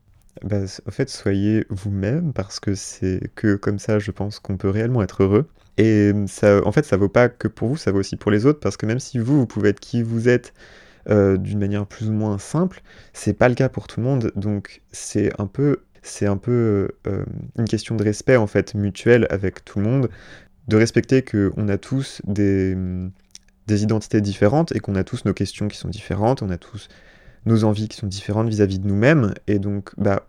Bah, 0.42 0.60
s- 0.62 0.80
en 0.86 0.90
fait, 0.90 1.10
soyez 1.10 1.66
vous-même 1.68 2.32
parce 2.32 2.60
que 2.60 2.74
c'est 2.74 3.30
que 3.34 3.56
comme 3.56 3.78
ça, 3.78 3.98
je 3.98 4.10
pense 4.10 4.38
qu'on 4.38 4.56
peut 4.56 4.70
réellement 4.70 5.02
être 5.02 5.22
heureux. 5.22 5.46
Et 5.76 6.12
ça, 6.26 6.60
en 6.66 6.72
fait, 6.72 6.84
ça 6.84 6.96
vaut 6.96 7.08
pas 7.08 7.28
que 7.28 7.48
pour 7.48 7.68
vous, 7.68 7.76
ça 7.76 7.90
vaut 7.92 7.98
aussi 8.00 8.16
pour 8.16 8.30
les 8.30 8.46
autres 8.46 8.60
parce 8.60 8.76
que 8.76 8.86
même 8.86 9.00
si 9.00 9.18
vous, 9.18 9.38
vous 9.38 9.46
pouvez 9.46 9.70
être 9.70 9.80
qui 9.80 10.02
vous 10.02 10.28
êtes 10.28 10.52
euh, 11.10 11.36
d'une 11.38 11.58
manière 11.58 11.86
plus 11.86 12.08
ou 12.08 12.12
moins 12.12 12.38
simple, 12.38 12.82
c'est 13.12 13.34
pas 13.34 13.48
le 13.48 13.54
cas 13.54 13.68
pour 13.68 13.86
tout 13.88 14.00
le 14.00 14.06
monde. 14.06 14.32
Donc, 14.36 14.82
c'est 14.92 15.32
un 15.40 15.46
peu, 15.46 15.82
c'est 16.02 16.26
un 16.26 16.36
peu 16.38 16.90
euh, 17.06 17.24
une 17.58 17.66
question 17.66 17.96
de 17.96 18.04
respect 18.04 18.36
en 18.36 18.46
fait 18.46 18.74
mutuel 18.74 19.26
avec 19.30 19.64
tout 19.64 19.80
le 19.80 19.86
monde, 19.86 20.10
de 20.68 20.76
respecter 20.76 21.22
que 21.22 21.52
on 21.56 21.68
a 21.68 21.78
tous 21.78 22.22
des 22.26 22.76
des 23.70 23.82
identités 23.82 24.20
différentes 24.20 24.74
et 24.74 24.80
qu'on 24.80 24.94
a 24.94 25.04
tous 25.04 25.24
nos 25.24 25.32
questions 25.32 25.68
qui 25.68 25.78
sont 25.78 25.88
différentes, 25.88 26.42
on 26.42 26.50
a 26.50 26.58
tous 26.58 26.88
nos 27.46 27.64
envies 27.64 27.88
qui 27.88 27.96
sont 27.96 28.06
différentes 28.06 28.48
vis-à-vis 28.48 28.78
de 28.78 28.86
nous-mêmes 28.86 29.32
et 29.46 29.58
donc 29.58 29.90
bah 29.96 30.26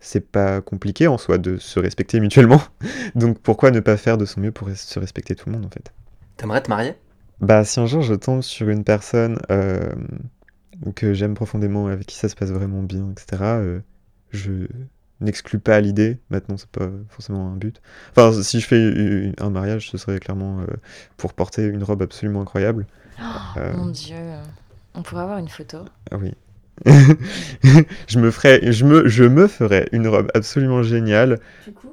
c'est 0.00 0.26
pas 0.26 0.60
compliqué 0.60 1.06
en 1.06 1.16
soi 1.16 1.38
de 1.38 1.58
se 1.58 1.78
respecter 1.78 2.18
mutuellement. 2.18 2.60
Donc 3.14 3.38
pourquoi 3.38 3.70
ne 3.70 3.78
pas 3.78 3.96
faire 3.96 4.18
de 4.18 4.24
son 4.24 4.40
mieux 4.40 4.50
pour 4.50 4.68
se 4.74 4.98
respecter 4.98 5.36
tout 5.36 5.48
le 5.48 5.54
monde 5.54 5.64
en 5.64 5.70
fait? 5.70 5.92
T'aimerais 6.36 6.60
te 6.60 6.68
marier? 6.68 6.94
Bah 7.40 7.64
si 7.64 7.78
un 7.78 7.86
jour 7.86 8.02
je 8.02 8.14
tombe 8.14 8.42
sur 8.42 8.68
une 8.68 8.82
personne 8.82 9.38
euh, 9.52 9.92
que 10.96 11.14
j'aime 11.14 11.34
profondément, 11.34 11.86
avec 11.86 12.06
qui 12.06 12.16
ça 12.16 12.28
se 12.28 12.34
passe 12.34 12.50
vraiment 12.50 12.82
bien, 12.82 13.12
etc., 13.12 13.42
euh, 13.42 13.80
je 14.30 14.66
n'exclus 15.22 15.58
pas 15.58 15.80
l'idée. 15.80 16.18
Maintenant 16.30 16.56
c'est 16.56 16.68
pas 16.68 16.88
forcément 17.08 17.52
un 17.52 17.56
but. 17.56 17.80
Enfin 18.10 18.32
si 18.42 18.60
je 18.60 18.66
fais 18.66 19.32
un 19.40 19.50
mariage, 19.50 19.90
ce 19.90 19.98
serait 19.98 20.18
clairement 20.18 20.60
euh, 20.60 20.66
pour 21.16 21.32
porter 21.34 21.64
une 21.64 21.82
robe 21.82 22.02
absolument 22.02 22.42
incroyable. 22.42 22.86
Euh, 23.56 23.72
Mon 23.76 23.86
Dieu. 23.86 24.16
On 24.94 25.02
pourrait 25.02 25.22
avoir 25.22 25.38
une 25.38 25.48
photo. 25.48 25.78
Ah 26.10 26.16
oui. 26.20 26.34
je 28.08 28.18
me 28.18 28.30
ferais, 28.30 28.72
je 28.72 28.84
me, 28.84 29.06
je 29.08 29.24
me 29.24 29.46
ferais 29.46 29.88
une 29.92 30.08
robe 30.08 30.30
absolument 30.34 30.82
géniale. 30.82 31.38
Du 31.66 31.72
coup? 31.72 31.92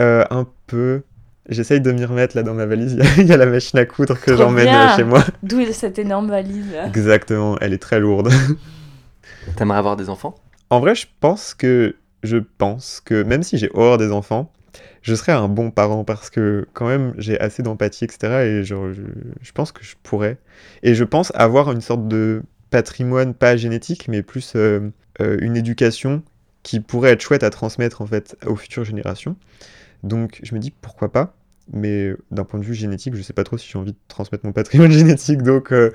Euh, 0.00 0.24
un 0.30 0.46
peu. 0.66 1.02
J'essaye 1.48 1.80
de 1.80 1.90
m'y 1.90 2.04
remettre 2.04 2.36
là 2.36 2.42
dans 2.42 2.54
ma 2.54 2.66
valise. 2.66 2.98
Il 3.18 3.26
y 3.26 3.32
a- 3.32 3.36
la 3.36 3.46
machine 3.46 3.78
à 3.78 3.84
coudre 3.84 4.18
que 4.20 4.36
j'emmène 4.36 4.90
chez 4.96 5.04
moi. 5.04 5.24
D'où 5.42 5.64
cette 5.72 5.98
énorme 5.98 6.28
valise. 6.28 6.72
Exactement, 6.86 7.58
elle 7.60 7.72
est 7.72 7.82
très 7.82 7.98
lourde. 7.98 8.30
T'aimerais 9.56 9.78
avoir 9.78 9.96
des 9.96 10.08
enfants? 10.08 10.34
En 10.70 10.80
vrai, 10.80 10.94
je 10.94 11.06
pense 11.20 11.54
que 11.54 11.96
je 12.22 12.38
pense 12.58 13.00
que 13.04 13.22
même 13.22 13.42
si 13.42 13.58
j'ai 13.58 13.70
horreur 13.74 13.98
des 13.98 14.12
enfants, 14.12 14.52
je 15.02 15.14
serais 15.14 15.32
un 15.32 15.48
bon 15.48 15.70
parent 15.70 16.04
parce 16.04 16.30
que 16.30 16.66
quand 16.72 16.86
même 16.86 17.14
j'ai 17.18 17.38
assez 17.40 17.62
d'empathie, 17.62 18.04
etc. 18.04 18.44
Et 18.44 18.64
je, 18.64 18.74
je 19.40 19.52
pense 19.52 19.72
que 19.72 19.84
je 19.84 19.96
pourrais. 20.02 20.38
Et 20.82 20.94
je 20.94 21.04
pense 21.04 21.32
avoir 21.34 21.72
une 21.72 21.80
sorte 21.80 22.08
de 22.08 22.42
patrimoine, 22.70 23.34
pas 23.34 23.56
génétique, 23.56 24.08
mais 24.08 24.22
plus 24.22 24.54
euh, 24.56 24.90
euh, 25.20 25.36
une 25.40 25.56
éducation 25.56 26.22
qui 26.62 26.80
pourrait 26.80 27.10
être 27.10 27.20
chouette 27.20 27.42
à 27.42 27.50
transmettre 27.50 28.02
en 28.02 28.06
fait 28.06 28.36
aux 28.46 28.56
futures 28.56 28.84
générations. 28.84 29.36
Donc 30.02 30.40
je 30.42 30.54
me 30.54 30.60
dis 30.60 30.70
pourquoi 30.70 31.12
pas. 31.12 31.34
Mais 31.72 32.12
d'un 32.30 32.44
point 32.44 32.58
de 32.58 32.64
vue 32.64 32.74
génétique, 32.74 33.14
je 33.14 33.22
sais 33.22 33.32
pas 33.32 33.44
trop 33.44 33.56
si 33.56 33.68
j'ai 33.70 33.78
envie 33.78 33.92
de 33.92 33.98
transmettre 34.08 34.44
mon 34.44 34.52
patrimoine 34.52 34.90
génétique. 34.92 35.42
Donc 35.42 35.72
euh, 35.72 35.92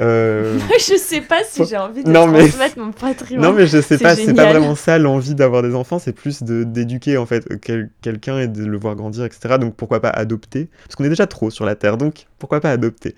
euh, 0.00 0.58
je 0.78 0.96
sais 0.96 1.20
pas 1.20 1.42
si 1.44 1.64
j'ai 1.66 1.76
envie 1.76 2.04
de 2.04 2.10
Non, 2.10 2.28
mais- 2.28 2.38
transmettre 2.48 2.78
mon 2.78 2.92
patrimoine. 2.92 3.50
non, 3.50 3.52
mais 3.56 3.66
je 3.66 3.80
sais 3.80 3.96
C'est 3.98 4.04
pas, 4.04 4.14
c'est 4.14 4.32
pas 4.32 4.46
vraiment 4.52 4.74
ça 4.76 4.98
l'envie 4.98 5.34
d'avoir 5.34 5.62
des 5.62 5.74
enfants, 5.74 5.98
c'est 5.98 6.12
plus 6.12 6.42
d'éduquer 6.42 7.16
en 7.18 7.26
fait 7.26 7.46
quel- 7.60 7.90
quelqu'un 8.00 8.38
et 8.38 8.46
de 8.48 8.64
le 8.64 8.78
voir 8.78 8.94
grandir, 8.94 9.24
etc. 9.24 9.56
Donc 9.60 9.74
pourquoi 9.74 10.00
pas 10.00 10.10
adopter? 10.10 10.68
Parce 10.84 10.94
qu'on 10.94 11.04
est 11.04 11.08
déjà 11.10 11.26
trop 11.26 11.50
sur 11.50 11.64
la 11.64 11.74
Terre, 11.74 11.96
donc 11.96 12.26
pourquoi 12.38 12.60
pas 12.60 12.70
adopter? 12.70 13.16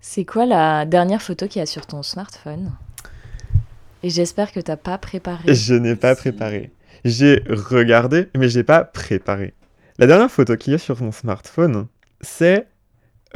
C'est 0.00 0.24
quoi 0.24 0.46
la 0.46 0.86
dernière 0.86 1.20
photo 1.22 1.48
qu'il 1.48 1.58
y 1.58 1.62
a 1.62 1.66
sur 1.66 1.86
ton 1.86 2.02
smartphone? 2.04 2.70
Et 4.04 4.10
j'espère 4.10 4.52
que 4.52 4.60
t'as 4.60 4.76
pas 4.76 4.98
préparé. 4.98 5.52
Je 5.52 5.74
n'ai 5.74 5.96
pas 5.96 6.14
préparé. 6.14 6.70
J'ai 7.04 7.42
regardé, 7.48 8.28
mais 8.36 8.48
j'ai 8.48 8.62
pas 8.62 8.84
préparé. 8.84 9.54
La 9.98 10.06
dernière 10.06 10.30
photo 10.30 10.56
qu'il 10.56 10.72
y 10.72 10.76
a 10.76 10.78
sur 10.78 11.00
mon 11.02 11.12
smartphone, 11.12 11.86
c'est 12.20 12.66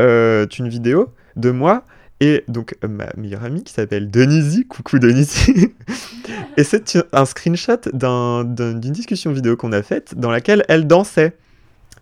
euh, 0.00 0.46
une 0.58 0.68
vidéo 0.68 1.08
de 1.36 1.50
moi 1.50 1.84
et 2.20 2.44
donc 2.48 2.76
euh, 2.84 2.88
ma 2.88 3.06
meilleure 3.16 3.44
amie 3.44 3.64
qui 3.64 3.72
s'appelle 3.72 4.10
Denisi. 4.10 4.66
Coucou 4.66 4.98
Denisi. 4.98 5.72
et 6.56 6.64
c'est 6.64 6.98
un- 7.12 7.24
screenshot 7.24 7.78
d'un- 7.92 8.44
d'un- 8.44 8.74
d'une 8.74 8.92
discussion 8.92 9.32
vidéo 9.32 9.56
qu'on 9.56 9.72
a 9.72 9.82
faite 9.82 10.14
dans 10.18 10.30
laquelle 10.30 10.64
elle 10.68 10.86
dansait. 10.86 11.34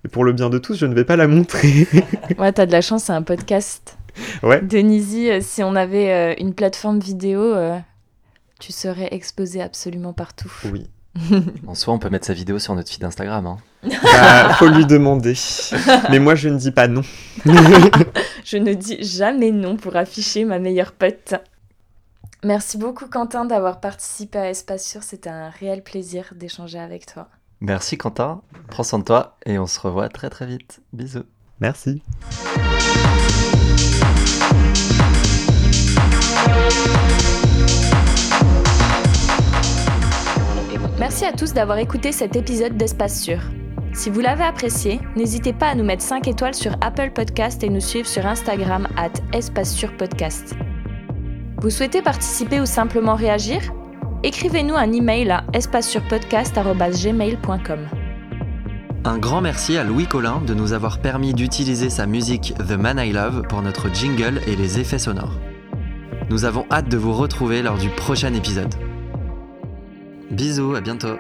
Et 0.04 0.08
pour 0.08 0.24
le 0.24 0.32
bien 0.32 0.48
de 0.50 0.58
tous, 0.58 0.76
je 0.76 0.86
ne 0.86 0.94
vais 0.94 1.04
pas 1.04 1.16
la 1.16 1.26
montrer. 1.28 1.86
Ouais, 2.38 2.52
t'as 2.52 2.66
de 2.66 2.72
la 2.72 2.80
chance, 2.80 3.04
c'est 3.04 3.12
un 3.12 3.22
podcast. 3.22 3.96
Ouais. 4.42 4.60
Denisi, 4.60 5.30
euh, 5.30 5.40
si 5.40 5.62
on 5.62 5.76
avait 5.76 6.12
euh, 6.12 6.34
une 6.38 6.54
plateforme 6.54 6.98
vidéo, 6.98 7.40
euh, 7.40 7.78
tu 8.60 8.72
serais 8.72 9.08
exposé 9.12 9.62
absolument 9.62 10.12
partout. 10.12 10.52
oui. 10.72 10.88
En 11.66 11.74
soi, 11.74 11.94
on 11.94 11.98
peut 11.98 12.10
mettre 12.10 12.26
sa 12.26 12.32
vidéo 12.32 12.58
sur 12.58 12.74
notre 12.74 12.90
feed 12.90 13.02
Instagram. 13.04 13.46
Hein. 13.46 13.58
Bah, 13.82 14.54
faut 14.54 14.66
lui 14.66 14.86
demander. 14.86 15.34
Mais 16.10 16.18
moi, 16.18 16.34
je 16.34 16.48
ne 16.48 16.58
dis 16.58 16.72
pas 16.72 16.88
non. 16.88 17.02
Je 18.44 18.56
ne 18.56 18.72
dis 18.72 18.96
jamais 19.02 19.50
non 19.50 19.76
pour 19.76 19.94
afficher 19.96 20.46
ma 20.46 20.58
meilleure 20.58 20.92
pote. 20.92 21.34
Merci 22.42 22.78
beaucoup 22.78 23.06
Quentin 23.06 23.44
d'avoir 23.44 23.78
participé 23.80 24.38
à 24.38 24.48
Espace 24.48 24.86
Sûr, 24.86 25.02
c'était 25.02 25.28
un 25.28 25.50
réel 25.50 25.82
plaisir 25.82 26.32
d'échanger 26.34 26.78
avec 26.78 27.04
toi. 27.04 27.28
Merci 27.60 27.98
Quentin, 27.98 28.40
prends 28.68 28.84
soin 28.84 29.00
de 29.00 29.04
toi 29.04 29.36
et 29.44 29.58
on 29.58 29.66
se 29.66 29.78
revoit 29.80 30.08
très 30.08 30.30
très 30.30 30.46
vite. 30.46 30.80
Bisous. 30.92 31.24
Merci. 31.60 32.00
Merci 40.98 41.24
à 41.24 41.32
tous 41.32 41.52
d'avoir 41.52 41.78
écouté 41.78 42.12
cet 42.12 42.34
épisode 42.36 42.76
d'Espace 42.76 43.20
Sûr. 43.20 43.40
Si 43.92 44.10
vous 44.10 44.20
l'avez 44.20 44.44
apprécié, 44.44 45.00
n'hésitez 45.16 45.52
pas 45.52 45.68
à 45.68 45.74
nous 45.74 45.82
mettre 45.84 46.02
5 46.02 46.28
étoiles 46.28 46.54
sur 46.54 46.72
Apple 46.80 47.10
Podcast 47.14 47.62
et 47.64 47.68
nous 47.68 47.80
suivre 47.80 48.06
sur 48.06 48.24
Instagram 48.26 48.86
at 48.96 49.10
Espace 49.32 49.74
Sûr 49.74 49.96
Podcast. 49.96 50.54
Vous 51.60 51.70
souhaitez 51.70 52.02
participer 52.02 52.60
ou 52.60 52.66
simplement 52.66 53.16
réagir? 53.16 53.60
Écrivez-nous 54.22 54.76
un 54.76 54.92
email 54.92 55.30
à 55.30 55.44
espacesurpodcast.gmail.com. 55.52 57.88
Un 59.04 59.18
grand 59.18 59.40
merci 59.40 59.76
à 59.76 59.84
Louis 59.84 60.06
Collin 60.06 60.40
de 60.46 60.54
nous 60.54 60.72
avoir 60.72 61.00
permis 61.00 61.34
d'utiliser 61.34 61.88
sa 61.88 62.06
musique 62.06 62.54
The 62.58 62.72
Man 62.72 62.98
I 62.98 63.12
Love 63.12 63.42
pour 63.48 63.62
notre 63.62 63.92
jingle 63.92 64.40
et 64.46 64.56
les 64.56 64.80
effets 64.80 64.98
sonores. 64.98 65.38
Nous 66.30 66.44
avons 66.44 66.66
hâte 66.70 66.88
de 66.88 66.96
vous 66.96 67.14
retrouver 67.14 67.62
lors 67.62 67.78
du 67.78 67.88
prochain 67.88 68.34
épisode. 68.34 68.74
Bisous, 70.30 70.74
à 70.74 70.80
bientôt 70.80 71.16